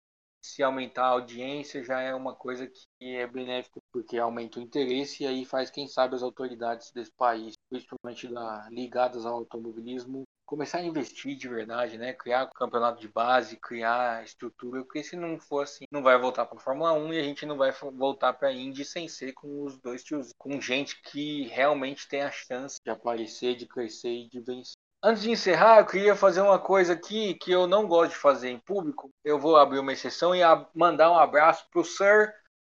se 0.45 0.63
aumentar 0.63 1.05
a 1.05 1.09
audiência 1.09 1.83
já 1.83 2.01
é 2.01 2.15
uma 2.15 2.35
coisa 2.35 2.67
que 2.67 2.85
é 3.17 3.27
benéfica 3.27 3.81
porque 3.91 4.19
aumenta 4.19 4.61
o 4.61 4.63
interesse 4.63 5.23
e 5.23 5.27
aí 5.27 5.43
faz, 5.43 5.71
quem 5.71 5.89
sabe, 5.89 6.15
as 6.15 6.23
autoridades 6.23 6.93
desse 6.93 7.11
país, 7.13 7.55
principalmente 7.71 8.29
da, 8.29 8.69
ligadas 8.71 9.25
ao 9.25 9.37
automobilismo, 9.37 10.25
começar 10.45 10.79
a 10.79 10.85
investir 10.85 11.35
de 11.35 11.49
verdade, 11.49 11.97
né? 11.97 12.13
Criar 12.13 12.51
campeonato 12.55 13.01
de 13.01 13.09
base, 13.09 13.57
criar 13.57 14.23
estrutura, 14.23 14.85
porque 14.85 15.03
se 15.03 15.17
não 15.17 15.41
for 15.41 15.63
assim, 15.63 15.87
não 15.91 16.03
vai 16.03 16.19
voltar 16.19 16.45
para 16.45 16.59
a 16.59 16.61
Fórmula 16.61 16.93
1 16.93 17.15
e 17.15 17.19
a 17.21 17.23
gente 17.23 17.47
não 17.47 17.57
vai 17.57 17.73
voltar 17.95 18.35
para 18.35 18.49
a 18.49 18.53
Indy 18.53 18.85
sem 18.85 19.09
ser 19.09 19.33
com 19.33 19.65
os 19.65 19.79
dois 19.79 20.05
tios, 20.05 20.35
com 20.37 20.61
gente 20.61 21.01
que 21.01 21.45
realmente 21.49 22.07
tem 22.07 22.21
a 22.21 22.31
chance 22.31 22.77
de 22.85 22.91
aparecer, 22.91 23.57
de 23.57 23.67
crescer 23.67 24.13
e 24.13 24.29
de 24.29 24.41
vencer. 24.41 24.74
Antes 25.07 25.23
de 25.23 25.31
encerrar, 25.33 25.81
eu 25.81 25.87
queria 25.87 26.17
fazer 26.17 26.41
uma 26.41 26.59
coisa 26.59 26.95
aqui 26.95 27.35
que 27.35 27.51
eu 27.51 27.67
não 27.67 27.87
gosto 27.87 28.13
de 28.13 28.17
fazer 28.17 28.49
em 28.49 28.59
público. 28.59 29.13
Eu 29.23 29.39
vou 29.39 29.55
abrir 29.55 29.79
uma 29.79 29.93
exceção 29.93 30.35
e 30.35 30.41
mandar 30.75 31.11
um 31.11 31.19
abraço 31.19 31.69
pro 31.71 31.85
Sir 31.85 32.33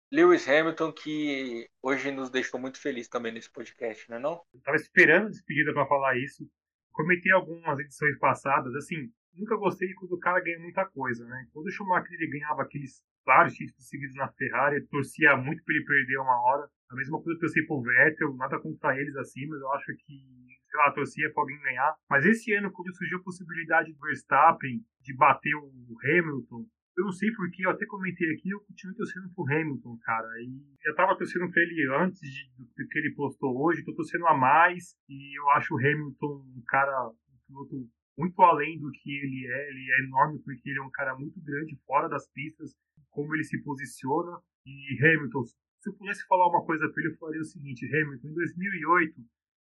Lewis 0.10 0.48
Hamilton, 0.48 0.94
que 0.94 1.68
hoje 1.82 2.10
nos 2.10 2.30
deixou 2.30 2.58
muito 2.58 2.80
feliz 2.80 3.10
também 3.10 3.34
nesse 3.34 3.52
podcast, 3.52 4.10
não 4.10 4.16
é 4.16 4.20
não? 4.22 4.42
Eu 4.54 4.62
tava 4.62 4.78
esperando 4.78 5.26
a 5.26 5.30
despedida 5.30 5.74
para 5.74 5.86
falar 5.86 6.18
isso. 6.20 6.50
Comentei 6.94 7.34
algumas 7.34 7.78
edições 7.80 8.18
passadas, 8.18 8.74
assim, 8.76 9.12
nunca 9.34 9.58
gostei 9.58 9.94
quando 9.96 10.14
o 10.14 10.20
cara 10.20 10.40
ganha 10.40 10.60
muita 10.60 10.86
coisa, 10.86 11.26
né? 11.26 11.48
Quando 11.52 11.66
o 11.66 11.72
Schumacher 11.72 12.14
ele 12.14 12.32
ganhava 12.32 12.62
aqueles 12.62 13.04
vários 13.26 13.56
títulos 13.56 13.90
seguidos 13.90 14.16
na 14.16 14.32
Ferrari, 14.32 14.88
torcia 14.88 15.36
muito 15.36 15.62
para 15.66 15.76
ele 15.76 15.84
perder 15.84 16.18
uma 16.20 16.42
hora. 16.44 16.70
A 16.92 16.96
mesma 16.96 17.22
coisa 17.22 17.36
eu 17.36 17.40
torci 17.42 17.66
pro 17.68 17.82
Vettel, 17.82 18.34
nada 18.36 18.58
contra 18.58 18.98
eles 18.98 19.18
assim, 19.18 19.46
mas 19.48 19.60
eu 19.60 19.72
acho 19.74 19.94
que, 19.98 20.61
sei 20.72 20.80
lá, 20.80 20.92
torcia 20.92 21.32
pra 21.34 21.44
alguém 21.44 21.60
ganhar. 21.60 21.94
Mas 22.10 22.26
esse 22.26 22.54
ano, 22.54 22.72
quando 22.72 22.96
surgiu 22.96 23.20
a 23.20 23.24
possibilidade 23.24 23.92
do 23.92 24.00
Verstappen 24.00 24.80
de 25.02 25.16
bater 25.16 25.54
o 25.54 25.98
Hamilton, 26.04 26.66
eu 26.98 27.06
não 27.06 27.12
sei 27.12 27.32
porque, 27.32 27.66
eu 27.66 27.70
até 27.70 27.86
comentei 27.86 28.32
aqui, 28.34 28.50
eu 28.50 28.60
continuo 28.62 28.96
torcendo 28.96 29.30
pro 29.34 29.46
Hamilton, 29.46 29.98
cara. 30.02 30.28
E 30.42 30.78
eu 30.86 30.96
tava 30.96 31.18
torcendo 31.18 31.50
pra 31.50 31.62
ele 31.62 31.88
antes 31.96 32.20
de, 32.20 32.52
do 32.58 32.88
que 32.88 33.00
ele 33.00 33.14
postou 33.16 33.58
hoje, 33.62 33.84
tô 33.84 33.94
torcendo 33.94 34.28
a 34.28 34.38
mais. 34.38 34.96
E 35.10 35.38
eu 35.38 35.50
acho 35.52 35.74
o 35.74 35.78
Hamilton 35.78 36.46
um 36.56 36.64
cara, 36.68 37.10
um 37.10 37.38
piloto 37.48 37.90
muito 38.18 38.42
além 38.42 38.80
do 38.80 38.92
que 38.92 39.10
ele 39.10 39.48
é. 39.48 39.70
Ele 39.70 39.92
é 39.92 40.06
enorme 40.06 40.40
porque 40.44 40.70
ele 40.70 40.80
é 40.80 40.84
um 40.84 40.92
cara 40.92 41.18
muito 41.18 41.42
grande 41.42 41.80
fora 41.86 42.08
das 42.08 42.30
pistas, 42.32 42.76
como 43.10 43.34
ele 43.36 43.44
se 43.44 43.62
posiciona. 43.64 44.40
E 44.66 44.98
Hamilton, 45.00 45.44
se 45.44 45.90
eu 45.90 45.94
pudesse 45.96 46.26
falar 46.28 46.48
uma 46.48 46.64
coisa 46.66 46.88
pra 46.92 47.04
ele, 47.04 47.14
eu 47.14 47.18
faria 47.18 47.42
o 47.42 47.46
seguinte: 47.46 47.86
Hamilton, 47.86 48.28
em 48.28 48.34
2008, 48.34 49.16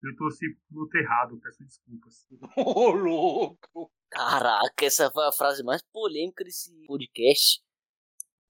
eu 0.03 0.17
torci 0.17 0.47
pro 0.69 0.89
errado, 0.99 1.41
peço 1.41 1.65
desculpas. 1.65 2.27
Ô, 2.57 2.91
louco! 2.91 3.93
Caraca, 4.11 4.85
essa 4.85 5.11
foi 5.11 5.27
a 5.27 5.33
frase 5.33 5.63
mais 5.63 5.83
polêmica 5.93 6.45
desse 6.45 6.75
podcast. 6.87 7.63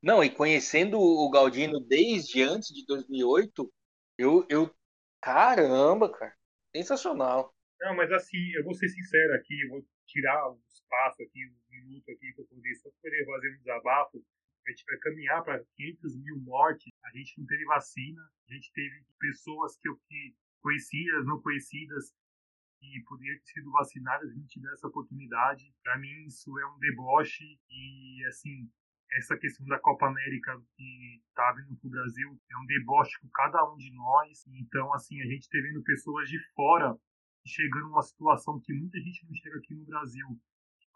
Não, 0.03 0.25
e 0.25 0.31
conhecendo 0.31 0.99
o 0.99 1.31
Galdino 1.31 1.79
desde 1.79 2.43
antes 2.43 2.75
de 2.75 2.85
2008, 2.87 3.73
eu, 4.19 4.45
eu. 4.49 4.75
Caramba, 5.21 6.11
cara. 6.11 6.35
Sensacional. 6.75 7.55
Não, 7.81 7.95
mas 7.95 8.11
assim, 8.11 8.51
eu 8.57 8.65
vou 8.65 8.75
ser 8.75 8.89
sincero 8.89 9.35
aqui, 9.35 9.61
eu 9.63 9.71
vou 9.71 9.87
tirar 10.07 10.51
um 10.51 10.61
espaço 10.67 11.23
aqui, 11.23 11.47
um 11.47 11.71
minuto 11.71 12.11
aqui 12.11 12.33
para 12.35 12.45
poder 12.47 12.75
só 12.77 12.91
poder 13.01 13.25
fazer 13.27 13.55
um 13.55 13.59
desabafo. 13.59 14.25
A 14.67 14.71
gente 14.71 14.85
vai 14.85 14.97
caminhar 14.99 15.45
para 15.45 15.65
500 15.77 16.17
mil 16.17 16.39
mortes. 16.41 16.93
A 17.05 17.17
gente 17.17 17.39
não 17.39 17.47
teve 17.47 17.65
vacina, 17.65 18.23
a 18.49 18.55
gente 18.55 18.73
teve 18.73 19.05
pessoas 19.19 19.77
que, 19.79 19.89
que 20.09 20.35
conhecidas, 20.63 21.27
não 21.27 21.41
conhecidas, 21.43 22.15
que 22.79 23.03
poderiam 23.07 23.39
ter 23.39 23.53
sido 23.53 23.71
vacinadas 23.71 24.33
e 24.33 24.39
não 24.39 24.47
tiver 24.47 24.73
essa 24.73 24.89
oportunidade. 24.89 25.73
Para 25.85 25.99
mim, 25.99 26.27
isso 26.27 26.59
é 26.59 26.67
um 26.67 26.79
deboche 26.79 27.45
e, 27.71 28.25
assim, 28.27 28.69
essa 29.13 29.37
questão 29.37 29.67
da 29.67 29.79
Copa 29.79 30.07
América 30.07 30.61
que 30.75 31.23
está 31.29 31.53
vindo 31.53 31.77
para 31.79 31.87
o 31.87 31.91
Brasil 31.91 32.41
é 32.51 32.59
um 32.59 32.67
deboche 32.67 33.21
com 33.21 33.29
cada 33.31 33.71
um 33.71 33.77
de 33.77 33.93
nós. 33.95 34.47
Então, 34.49 34.93
assim, 34.95 35.21
a 35.21 35.27
gente 35.27 35.43
está 35.43 35.59
vendo 35.59 35.83
pessoas 35.83 36.29
de 36.29 36.39
fora 36.55 36.97
chegando 37.47 37.89
numa 37.89 38.03
situação 38.03 38.61
que 38.65 38.73
muita 38.73 38.99
gente 38.99 39.27
não 39.27 39.35
chega 39.35 39.59
aqui 39.59 39.75
no 39.75 39.85
Brasil. 39.85 40.27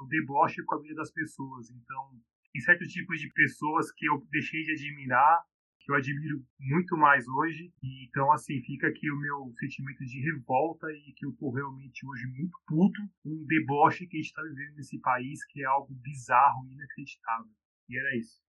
O 0.00 0.06
deboche 0.06 0.62
com 0.64 0.74
a 0.74 0.80
vida 0.80 0.94
das 0.94 1.12
pessoas. 1.12 1.70
Então, 1.70 2.20
tem 2.52 2.62
certos 2.62 2.88
tipos 2.88 3.20
de 3.20 3.30
pessoas 3.32 3.92
que 3.92 4.06
eu 4.06 4.26
deixei 4.30 4.62
de 4.62 4.72
admirar 4.72 5.44
que 5.86 5.92
eu 5.92 5.96
admiro 5.96 6.44
muito 6.58 6.96
mais 6.96 7.26
hoje. 7.28 7.72
E, 7.80 8.06
então, 8.08 8.30
assim, 8.32 8.60
fica 8.62 8.88
aqui 8.88 9.08
o 9.08 9.16
meu 9.16 9.54
sentimento 9.58 10.04
de 10.04 10.20
revolta 10.20 10.88
e 10.90 11.12
que 11.14 11.24
eu 11.24 11.32
tô 11.38 11.50
realmente 11.50 12.04
hoje 12.04 12.26
muito 12.26 12.58
puto 12.66 13.00
com 13.22 13.30
um 13.30 13.46
deboche 13.46 14.06
que 14.08 14.18
a 14.18 14.20
gente 14.20 14.32
tá 14.32 14.42
vivendo 14.42 14.74
nesse 14.74 14.98
país, 15.00 15.44
que 15.46 15.62
é 15.62 15.66
algo 15.66 15.94
bizarro 15.94 16.66
e 16.66 16.74
inacreditável. 16.74 17.52
E 17.88 17.98
era 17.98 18.16
isso. 18.16 18.40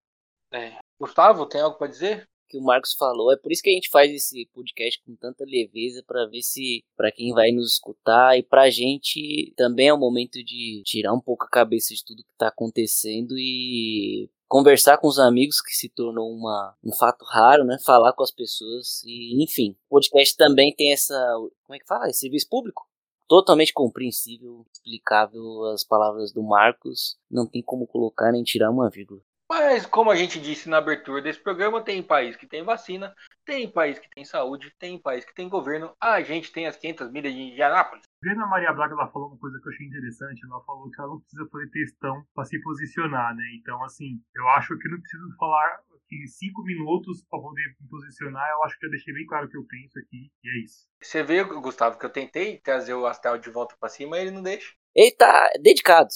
É. 0.51 0.79
Gustavo, 0.99 1.45
tem 1.45 1.61
algo 1.61 1.77
para 1.77 1.87
dizer? 1.87 2.27
que 2.49 2.57
o 2.57 2.63
Marcos 2.63 2.93
falou. 2.93 3.31
É 3.31 3.37
por 3.37 3.51
isso 3.51 3.61
que 3.61 3.69
a 3.69 3.73
gente 3.73 3.89
faz 3.89 4.09
esse 4.09 4.49
podcast 4.53 5.03
com 5.03 5.15
tanta 5.17 5.43
leveza 5.45 6.01
para 6.07 6.25
ver 6.27 6.41
se 6.41 6.81
para 6.95 7.11
quem 7.11 7.33
vai 7.33 7.51
nos 7.51 7.73
escutar 7.73 8.37
e 8.37 8.43
pra 8.43 8.69
gente 8.69 9.53
também 9.57 9.89
é 9.89 9.93
o 9.93 9.99
momento 9.99 10.41
de 10.41 10.81
tirar 10.85 11.13
um 11.13 11.19
pouco 11.19 11.43
a 11.43 11.49
cabeça 11.49 11.93
de 11.93 12.03
tudo 12.05 12.23
que 12.23 12.37
tá 12.37 12.47
acontecendo 12.47 13.37
e 13.37 14.29
conversar 14.47 14.97
com 14.97 15.07
os 15.07 15.19
amigos 15.19 15.61
que 15.61 15.73
se 15.73 15.89
tornou 15.89 16.31
uma, 16.31 16.75
um 16.83 16.93
fato 16.93 17.25
raro, 17.25 17.63
né? 17.63 17.77
Falar 17.85 18.13
com 18.13 18.23
as 18.23 18.31
pessoas 18.31 19.03
e, 19.03 19.43
enfim, 19.43 19.75
o 19.89 19.95
podcast 19.95 20.35
também 20.35 20.73
tem 20.73 20.91
essa, 20.93 21.15
como 21.63 21.75
é 21.75 21.79
que 21.79 21.87
fala? 21.87 22.09
Esse 22.09 22.21
serviço 22.21 22.47
público. 22.49 22.87
Totalmente 23.27 23.73
compreensível, 23.73 24.65
explicável 24.71 25.65
as 25.73 25.83
palavras 25.83 26.31
do 26.31 26.41
Marcos, 26.41 27.17
não 27.29 27.45
tem 27.45 27.61
como 27.61 27.85
colocar 27.85 28.31
nem 28.31 28.43
tirar 28.43 28.71
uma 28.71 28.89
vírgula. 28.89 29.21
Mas, 29.49 29.85
como 29.85 30.11
a 30.11 30.15
gente 30.15 30.41
disse 30.41 30.67
na 30.67 30.77
abertura 30.77 31.21
desse 31.21 31.39
programa, 31.39 31.81
tem 31.81 32.03
país 32.03 32.35
que 32.35 32.45
tem 32.45 32.63
vacina, 32.63 33.15
tem 33.45 33.71
país 33.71 33.97
que 33.97 34.09
tem 34.09 34.25
saúde, 34.25 34.73
tem 34.77 34.99
país 34.99 35.23
que 35.23 35.33
tem 35.33 35.47
governo. 35.47 35.95
A 36.01 36.21
gente 36.21 36.51
tem 36.51 36.67
as 36.67 36.75
500 36.75 37.11
milhas 37.11 37.33
de 37.33 37.41
Indianápolis. 37.41 38.03
Vendo 38.21 38.43
a 38.43 38.47
Maria 38.47 38.73
Braga, 38.73 38.93
ela 38.93 39.09
falou 39.09 39.29
uma 39.29 39.37
coisa 39.37 39.57
que 39.61 39.69
eu 39.69 39.71
achei 39.71 39.87
interessante. 39.87 40.45
Ela 40.45 40.61
falou 40.65 40.91
que 40.91 40.99
ela 40.99 41.09
não 41.09 41.19
precisa 41.21 41.47
fazer 41.49 41.69
textão 41.69 42.23
para 42.35 42.43
se 42.43 42.61
posicionar, 42.61 43.33
né? 43.35 43.43
Então, 43.57 43.81
assim, 43.85 44.21
eu 44.35 44.49
acho 44.49 44.77
que 44.77 44.87
eu 44.87 44.91
não 44.91 44.99
preciso 44.99 45.35
falar 45.37 45.79
aqui 46.07 46.27
cinco 46.27 46.63
minutos 46.63 47.23
para 47.29 47.39
poder 47.39 47.75
me 47.79 47.87
posicionar. 47.89 48.49
Eu 48.49 48.63
acho 48.63 48.77
que 48.77 48.85
eu 48.85 48.89
deixei 48.89 49.13
bem 49.13 49.25
claro 49.25 49.45
o 49.45 49.49
que 49.49 49.57
eu 49.57 49.65
penso 49.65 49.97
aqui. 49.99 50.29
E 50.43 50.49
é 50.49 50.63
isso. 50.63 50.87
Você 51.01 51.23
vê, 51.23 51.41
Gustavo, 51.43 51.97
que 51.97 52.05
eu 52.05 52.09
tentei 52.09 52.59
trazer 52.59 52.95
o 52.95 53.05
Astel 53.05 53.37
de 53.37 53.49
volta 53.49 53.75
para 53.79 53.87
cima 53.87 54.17
e 54.17 54.21
ele 54.21 54.31
não 54.31 54.41
deixa. 54.41 54.73
Ele 54.93 55.11
tá 55.11 55.51
dedicado. 55.61 56.09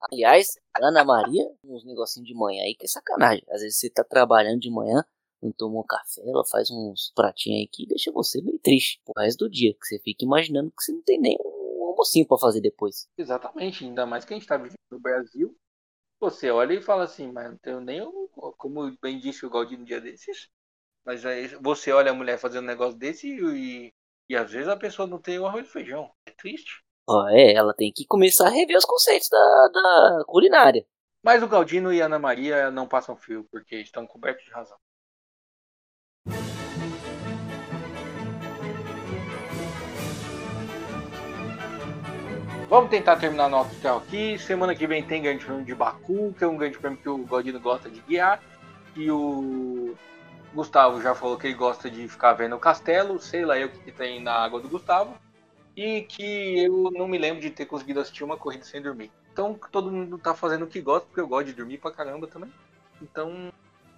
Aliás, 0.00 0.58
Ana 0.80 1.04
Maria, 1.04 1.44
uns 1.64 1.84
negocinhos 1.84 2.28
de 2.28 2.34
manhã 2.34 2.62
aí 2.62 2.74
que 2.74 2.84
é 2.84 2.88
sacanagem. 2.88 3.44
Às 3.50 3.62
vezes 3.62 3.78
você 3.78 3.90
tá 3.90 4.04
trabalhando 4.04 4.60
de 4.60 4.70
manhã, 4.70 5.04
não 5.42 5.52
tomou 5.52 5.84
café, 5.84 6.22
ela 6.24 6.44
faz 6.44 6.70
uns 6.70 7.12
pratinhos 7.14 7.60
aí 7.60 7.68
que 7.68 7.86
deixa 7.86 8.12
você 8.12 8.40
meio 8.40 8.58
triste 8.58 9.00
pro 9.04 9.20
resto 9.20 9.44
do 9.44 9.50
dia. 9.50 9.72
Que 9.74 9.86
você 9.86 9.98
fica 9.98 10.24
imaginando 10.24 10.70
que 10.70 10.82
você 10.82 10.92
não 10.92 11.02
tem 11.02 11.20
nem 11.20 11.36
um 11.44 11.84
almocinho 11.86 12.26
pra 12.26 12.38
fazer 12.38 12.60
depois. 12.60 13.08
Exatamente, 13.16 13.84
ainda 13.84 14.06
mais 14.06 14.24
que 14.24 14.34
a 14.34 14.36
gente 14.36 14.46
tá 14.46 14.56
vivendo 14.56 14.76
no 14.90 15.00
Brasil. 15.00 15.56
Você 16.20 16.50
olha 16.50 16.74
e 16.74 16.82
fala 16.82 17.04
assim, 17.04 17.30
mas 17.30 17.50
não 17.50 17.58
tenho 17.58 17.80
nem 17.80 18.00
como 18.56 18.96
bem 19.00 19.18
disse 19.18 19.46
o 19.46 19.50
Galdino 19.50 19.82
um 19.82 19.84
dia 19.84 20.00
desses. 20.00 20.48
Mas 21.04 21.24
aí 21.24 21.48
você 21.60 21.92
olha 21.92 22.10
a 22.10 22.14
mulher 22.14 22.38
fazendo 22.38 22.64
um 22.64 22.68
negócio 22.68 22.98
desse 22.98 23.28
e, 23.28 23.92
e 24.28 24.36
às 24.36 24.50
vezes 24.50 24.68
a 24.68 24.76
pessoa 24.76 25.08
não 25.08 25.20
tem 25.20 25.38
o 25.38 25.46
arroz 25.46 25.66
e 25.66 25.70
feijão. 25.70 26.10
É 26.26 26.30
triste. 26.32 26.82
Ó, 27.10 27.26
é, 27.30 27.54
ela 27.54 27.72
tem 27.72 27.90
que 27.90 28.04
começar 28.04 28.48
a 28.48 28.50
rever 28.50 28.76
os 28.76 28.84
conceitos 28.84 29.30
da, 29.30 29.68
da 29.72 30.24
culinária. 30.26 30.84
Mas 31.22 31.42
o 31.42 31.48
Galdino 31.48 31.90
e 31.90 32.02
a 32.02 32.04
Ana 32.04 32.18
Maria 32.18 32.70
não 32.70 32.86
passam 32.86 33.16
fio, 33.16 33.48
porque 33.50 33.76
estão 33.76 34.06
cobertos 34.06 34.44
de 34.44 34.50
razão. 34.50 34.76
Vamos 42.68 42.90
tentar 42.90 43.16
terminar 43.16 43.48
nosso 43.48 43.74
hotel 43.78 43.96
aqui. 43.96 44.38
Semana 44.38 44.74
que 44.74 44.86
vem 44.86 45.02
tem 45.02 45.22
Grande 45.22 45.46
Prêmio 45.46 45.64
de 45.64 45.74
Baku, 45.74 46.34
que 46.36 46.44
é 46.44 46.46
um 46.46 46.58
grande 46.58 46.78
prêmio 46.78 46.98
que 47.00 47.08
o 47.08 47.24
Galdino 47.24 47.58
gosta 47.58 47.88
de 47.88 48.02
guiar. 48.02 48.42
E 48.94 49.10
o 49.10 49.94
Gustavo 50.52 51.00
já 51.00 51.14
falou 51.14 51.38
que 51.38 51.46
ele 51.46 51.54
gosta 51.54 51.90
de 51.90 52.06
ficar 52.06 52.34
vendo 52.34 52.54
o 52.54 52.60
castelo. 52.60 53.18
Sei 53.18 53.46
lá 53.46 53.58
eu 53.58 53.68
o 53.68 53.70
que 53.70 53.90
tem 53.90 54.22
na 54.22 54.34
água 54.34 54.60
do 54.60 54.68
Gustavo 54.68 55.16
e 55.78 56.02
que 56.02 56.64
eu 56.64 56.90
não 56.90 57.06
me 57.06 57.16
lembro 57.16 57.40
de 57.40 57.50
ter 57.50 57.64
conseguido 57.64 58.00
assistir 58.00 58.24
uma 58.24 58.36
corrida 58.36 58.64
sem 58.64 58.82
dormir. 58.82 59.12
Então 59.32 59.54
todo 59.70 59.92
mundo 59.92 60.18
tá 60.18 60.34
fazendo 60.34 60.64
o 60.64 60.66
que 60.66 60.80
gosta, 60.80 61.06
porque 61.06 61.20
eu 61.20 61.28
gosto 61.28 61.46
de 61.46 61.52
dormir 61.52 61.78
pra 61.78 61.92
caramba 61.92 62.26
também. 62.26 62.52
Então 63.00 63.52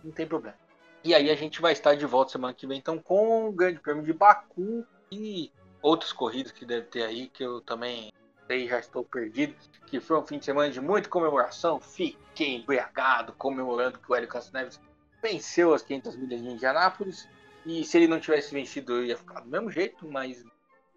não 0.05 0.13
tem 0.13 0.27
problema. 0.27 0.55
E 1.03 1.15
aí 1.15 1.31
a 1.31 1.35
gente 1.35 1.59
vai 1.59 1.73
estar 1.73 1.95
de 1.95 2.05
volta 2.05 2.33
semana 2.33 2.53
que 2.53 2.67
vem 2.67 2.77
então 2.77 2.99
com 2.99 3.49
o 3.49 3.53
Grande 3.53 3.81
Prêmio 3.81 4.03
de 4.03 4.13
Baku 4.13 4.85
e 5.11 5.51
outras 5.81 6.13
corridas 6.13 6.53
que 6.53 6.67
deve 6.67 6.85
ter 6.89 7.03
aí 7.03 7.29
que 7.29 7.43
eu 7.43 7.63
também 7.63 8.13
sei, 8.47 8.69
já 8.69 8.79
estou 8.79 9.03
perdido. 9.03 9.55
Que 9.87 10.01
foi 10.01 10.19
um 10.19 10.27
fim 10.27 10.39
de 10.39 10.45
semana 10.45 10.71
de 10.71 10.83
muita 10.83 11.09
comemoração. 11.09 11.81
Fiquei 11.81 12.57
embriagado 12.57 13.33
comemorando 13.33 13.99
que 13.99 14.13
o 14.13 14.15
Hélio 14.15 14.29
Castro 14.29 14.53
Neves 14.53 14.79
venceu 15.23 15.73
as 15.73 15.81
500 15.81 16.17
milhas 16.17 16.43
de 16.43 16.49
Indianápolis. 16.51 17.27
E 17.65 17.83
se 17.85 17.97
ele 17.97 18.07
não 18.07 18.21
tivesse 18.21 18.53
vencido, 18.53 18.97
eu 18.97 19.07
ia 19.07 19.17
ficar 19.17 19.41
do 19.41 19.49
mesmo 19.49 19.71
jeito, 19.71 20.07
mas 20.07 20.45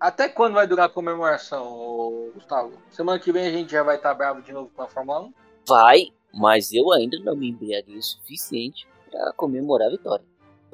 até 0.04 0.28
quando 0.28 0.56
vai 0.56 0.68
durar 0.68 0.88
a 0.88 0.90
comemoração, 0.90 2.30
Gustavo? 2.34 2.74
Semana 2.92 3.18
que 3.18 3.32
vem 3.32 3.48
a 3.48 3.52
gente 3.52 3.72
já 3.72 3.84
vai 3.84 3.96
estar 3.96 4.14
bravo 4.14 4.42
de 4.42 4.52
novo 4.52 4.70
com 4.76 4.82
a 4.82 4.88
Fórmula 4.90 5.22
1? 5.22 5.34
Vai, 5.66 6.08
mas 6.34 6.74
eu 6.74 6.92
ainda 6.92 7.18
não 7.20 7.38
me 7.38 7.50
embriaguei 7.50 7.96
o 7.96 8.04
suficiente 8.04 8.86
para 9.10 9.32
comemorar 9.32 9.88
a 9.88 9.92
vitória. 9.92 10.26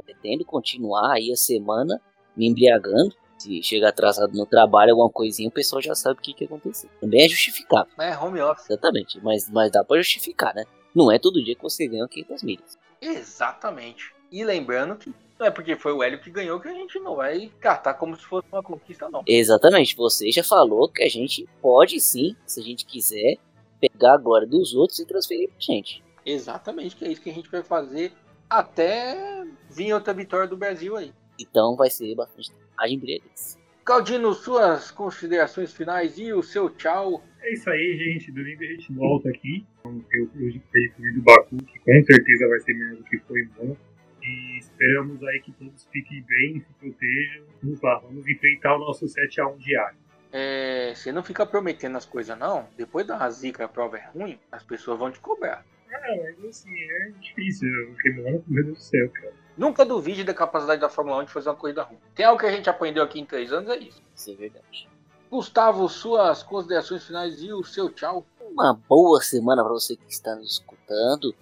Pretendo 0.04 0.44
continuar 0.44 1.14
aí 1.14 1.32
a 1.32 1.36
semana 1.36 2.02
me 2.36 2.48
embriagando. 2.48 3.16
Se 3.38 3.62
chega 3.62 3.90
atrasado 3.90 4.36
no 4.36 4.48
trabalho, 4.48 4.94
alguma 4.94 5.12
coisinha, 5.12 5.48
o 5.48 5.52
pessoal 5.52 5.80
já 5.80 5.94
sabe 5.94 6.18
o 6.18 6.22
que, 6.24 6.34
que 6.34 6.46
aconteceu. 6.46 6.90
Também 7.00 7.24
é 7.24 7.30
justificável. 7.30 7.94
É 8.00 8.18
home 8.18 8.42
office. 8.42 8.68
Exatamente, 8.68 9.20
mas, 9.22 9.48
mas 9.52 9.72
dá 9.72 9.84
para 9.84 9.98
justificar, 9.98 10.56
né? 10.56 10.66
Não 10.96 11.12
é 11.12 11.20
todo 11.20 11.44
dia 11.44 11.56
que 11.56 11.62
você 11.62 11.88
ganha 11.88 12.08
500 12.08 12.42
milhas. 12.42 12.80
Exatamente. 13.00 14.12
E 14.32 14.44
lembrando 14.44 14.96
que 14.96 15.14
não 15.40 15.48
é 15.48 15.52
porque 15.52 15.78
foi 15.78 15.94
o 15.94 16.04
Hélio 16.04 16.20
que 16.20 16.30
ganhou 16.30 16.60
que 16.60 16.68
a 16.68 16.74
gente 16.74 17.00
não 17.00 17.16
vai 17.16 17.50
catar 17.62 17.94
como 17.94 18.16
se 18.16 18.26
fosse 18.26 18.48
uma 18.52 18.62
conquista, 18.62 19.10
não. 19.10 19.24
Exatamente. 19.26 19.96
Você 19.96 20.30
já 20.32 20.44
falou 20.44 20.90
que 20.90 21.02
a 21.02 21.08
gente 21.08 21.48
pode 21.62 22.00
sim, 22.02 22.36
se 22.46 22.60
a 22.60 22.64
gente 22.64 22.86
quiser, 22.86 23.38
pegar 23.80 24.16
a 24.16 24.18
glória 24.18 24.46
dos 24.46 24.76
outros 24.76 25.00
e 25.00 25.06
transferir 25.06 25.50
pra 25.50 25.58
gente. 25.60 26.04
Exatamente, 26.26 26.96
que 26.96 27.06
é 27.06 27.12
isso 27.12 27.22
que 27.22 27.30
a 27.30 27.34
gente 27.34 27.50
vai 27.50 27.64
fazer 27.64 28.12
até 28.50 29.46
vir 29.72 29.94
outra 29.94 30.14
vitória 30.14 30.48
do 30.48 30.58
Brasil 30.58 30.98
aí. 30.98 31.14
Então 31.40 31.76
vai 31.78 31.90
ser 31.90 32.14
bastante 32.16 32.52
embriaguez. 32.86 33.58
Claudino, 33.86 34.34
suas 34.34 34.92
considerações 34.92 35.74
finais 35.74 36.20
e 36.20 36.34
o 36.34 36.44
seu 36.44 36.70
tchau. 36.70 37.24
É 37.42 37.54
isso 37.54 37.70
aí, 37.70 37.98
gente. 37.98 38.32
Domingo 38.32 38.62
a 38.62 38.68
gente 38.68 38.94
volta 38.94 39.30
aqui. 39.30 39.66
Vamos 39.84 40.06
ter 40.08 40.22
o 40.22 40.28
pay 40.28 41.14
do 41.14 41.22
Baku, 41.22 41.58
que 41.58 41.80
com 41.80 42.06
certeza 42.06 42.48
vai 42.48 42.60
ser 42.60 42.74
melhor 42.74 42.98
do 42.98 43.04
que 43.06 43.18
foi 43.20 43.46
bom. 43.58 43.76
E 44.22 44.60
esperamos 44.60 45.24
aí 45.24 45.42
que 45.42 45.52
todos 45.54 45.86
fiquem 45.92 46.22
bem, 46.24 46.60
se 46.60 46.74
protejam. 46.80 47.46
Vamos 47.64 47.82
lá, 47.82 48.00
vamos 48.00 48.28
enfrentar 48.28 48.76
o 48.76 48.80
nosso 48.80 49.06
7x1 49.06 49.58
diário. 49.58 49.98
É, 50.32 50.94
você 50.96 51.12
não 51.12 51.24
fica 51.24 51.46
prometendo 51.46 51.98
as 51.98 52.06
coisas, 52.06 52.38
não. 52.38 52.68
Depois 52.78 53.06
da 53.08 53.30
zica 53.30 53.66
a 53.66 53.68
prova 53.68 53.98
é 53.98 54.08
ruim, 54.10 54.40
as 54.52 54.64
pessoas 54.64 55.00
vão 55.00 55.12
te 55.12 55.20
cobrar. 55.20 55.66
Ah, 55.92 56.16
mas 56.18 56.46
assim, 56.46 56.72
é 56.72 57.12
difícil. 57.20 57.70
Porque, 57.94 58.12
mano, 58.12 58.44
meu 58.48 58.64
Deus 58.64 58.78
do 58.78 58.84
céu, 58.84 59.10
cara. 59.10 59.34
Nunca 59.58 59.84
duvide 59.84 60.24
da 60.24 60.34
capacidade 60.34 60.80
da 60.80 60.90
Fórmula 60.90 61.22
1 61.24 61.26
de 61.26 61.32
fazer 61.32 61.50
uma 61.50 61.56
corrida 61.56 61.84
ruim. 61.84 61.98
Tem 62.16 62.26
algo 62.26 62.40
que 62.40 62.46
a 62.46 62.52
gente 62.52 62.70
aprendeu 62.70 63.04
aqui 63.04 63.20
em 63.20 63.26
três 63.26 63.52
anos, 63.52 63.70
é 63.70 63.78
isso. 63.78 64.02
Isso 64.16 64.32
é 64.32 64.36
verdade. 64.36 64.88
Gustavo, 65.30 65.88
suas 65.90 66.42
considerações 66.44 67.06
finais 67.06 67.42
e 67.42 67.52
o 67.52 67.64
seu 67.64 67.90
tchau. 67.90 68.26
Uma 68.40 68.74
boa 68.74 69.22
semana 69.22 69.64
para 69.64 69.74
você 69.74 69.96
que 69.96 70.10
está 70.10 70.36
nos 70.36 70.54
escutando 70.54 71.36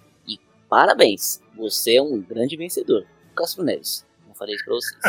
parabéns, 0.68 1.40
você 1.56 1.96
é 1.96 2.02
um 2.02 2.20
grande 2.20 2.56
vencedor. 2.56 3.06
Castro 3.36 3.64
Neves, 3.64 4.06
não 4.26 4.34
falei 4.34 4.54
isso 4.54 4.64
para 4.64 4.74
vocês. 4.74 5.00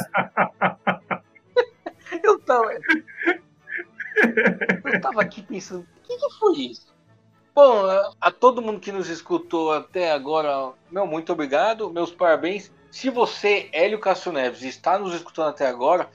eu 2.24 2.40
tava. 2.40 2.72
Eu 4.94 5.02
tava 5.02 5.22
aqui 5.22 5.42
pensando, 5.42 5.82
o 5.82 6.02
que, 6.04 6.18
que 6.18 6.40
foi 6.40 6.58
isso? 6.58 6.94
Bom, 7.54 7.84
a 8.22 8.32
todo 8.32 8.62
mundo 8.62 8.80
que 8.80 8.92
nos 8.92 9.10
escutou 9.10 9.74
até 9.74 10.12
agora, 10.12 10.72
meu 10.90 11.06
muito 11.06 11.34
obrigado, 11.34 11.90
meus 11.90 12.12
parabéns. 12.12 12.72
Se 12.92 13.10
você, 13.10 13.70
Hélio 13.72 14.00
Castro 14.00 14.32
Neves, 14.32 14.64
está 14.64 14.98
nos 14.98 15.14
escutando 15.14 15.50
até 15.50 15.68
agora, 15.68 16.10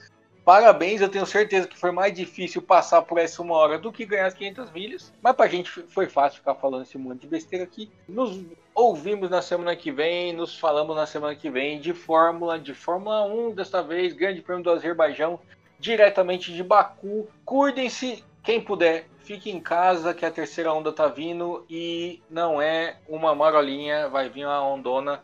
parabéns. 0.45 1.01
Eu 1.01 1.09
tenho 1.09 1.25
certeza 1.25 1.67
que 1.67 1.77
foi 1.77 1.91
mais 1.91 2.13
difícil 2.13 2.61
passar 2.61 3.01
por 3.01 3.17
essa 3.17 3.41
uma 3.41 3.55
hora 3.55 3.79
do 3.79 3.91
que 3.91 4.05
ganhar 4.05 4.27
as 4.27 4.33
500 4.35 4.71
milhas. 4.71 5.13
Mas 5.21 5.35
pra 5.35 5.47
gente 5.47 5.69
foi 5.69 6.07
fácil 6.07 6.39
ficar 6.39 6.55
falando 6.55 6.83
esse 6.83 6.97
monte 6.97 7.21
de 7.21 7.27
besteira 7.27 7.65
aqui. 7.65 7.91
Nos 8.07 8.39
ouvimos 8.73 9.29
na 9.29 9.41
semana 9.41 9.75
que 9.75 9.91
vem, 9.91 10.31
nos 10.31 10.57
falamos 10.57 10.95
na 10.95 11.07
semana 11.07 11.35
que 11.35 11.49
vem 11.49 11.79
de 11.79 11.93
Fórmula, 11.93 12.59
de 12.59 12.73
Fórmula 12.73 13.25
1 13.25 13.55
desta 13.55 13.81
vez, 13.81 14.13
Grande 14.13 14.41
Prêmio 14.41 14.63
do 14.63 14.69
Azerbaijão, 14.69 15.39
diretamente 15.79 16.53
de 16.53 16.63
Baku. 16.63 17.27
Cuidem-se, 17.43 18.23
quem 18.43 18.61
puder, 18.61 19.07
fique 19.19 19.49
em 19.49 19.59
casa 19.59 20.13
que 20.13 20.25
a 20.25 20.31
terceira 20.31 20.71
onda 20.71 20.91
tá 20.91 21.07
vindo 21.07 21.65
e 21.69 22.21
não 22.29 22.61
é 22.61 22.97
uma 23.07 23.33
marolinha, 23.33 24.07
vai 24.07 24.29
vir 24.29 24.45
uma 24.45 24.63
ondona. 24.63 25.21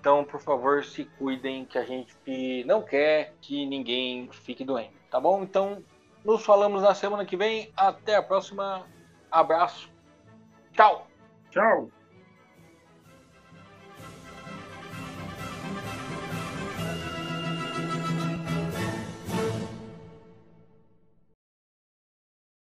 Então, 0.00 0.24
por 0.24 0.40
favor, 0.40 0.82
se 0.82 1.04
cuidem 1.04 1.66
que 1.66 1.76
a 1.76 1.84
gente 1.84 2.64
não 2.64 2.80
quer 2.80 3.34
que 3.42 3.66
ninguém 3.66 4.30
fique 4.32 4.64
doente, 4.64 4.94
tá 5.10 5.20
bom? 5.20 5.42
Então, 5.42 5.84
nos 6.24 6.42
falamos 6.42 6.82
na 6.82 6.94
semana 6.94 7.26
que 7.26 7.36
vem. 7.36 7.70
Até 7.76 8.16
a 8.16 8.22
próxima. 8.22 8.86
Abraço. 9.30 9.92
Tchau. 10.72 11.06
Tchau. 11.50 11.90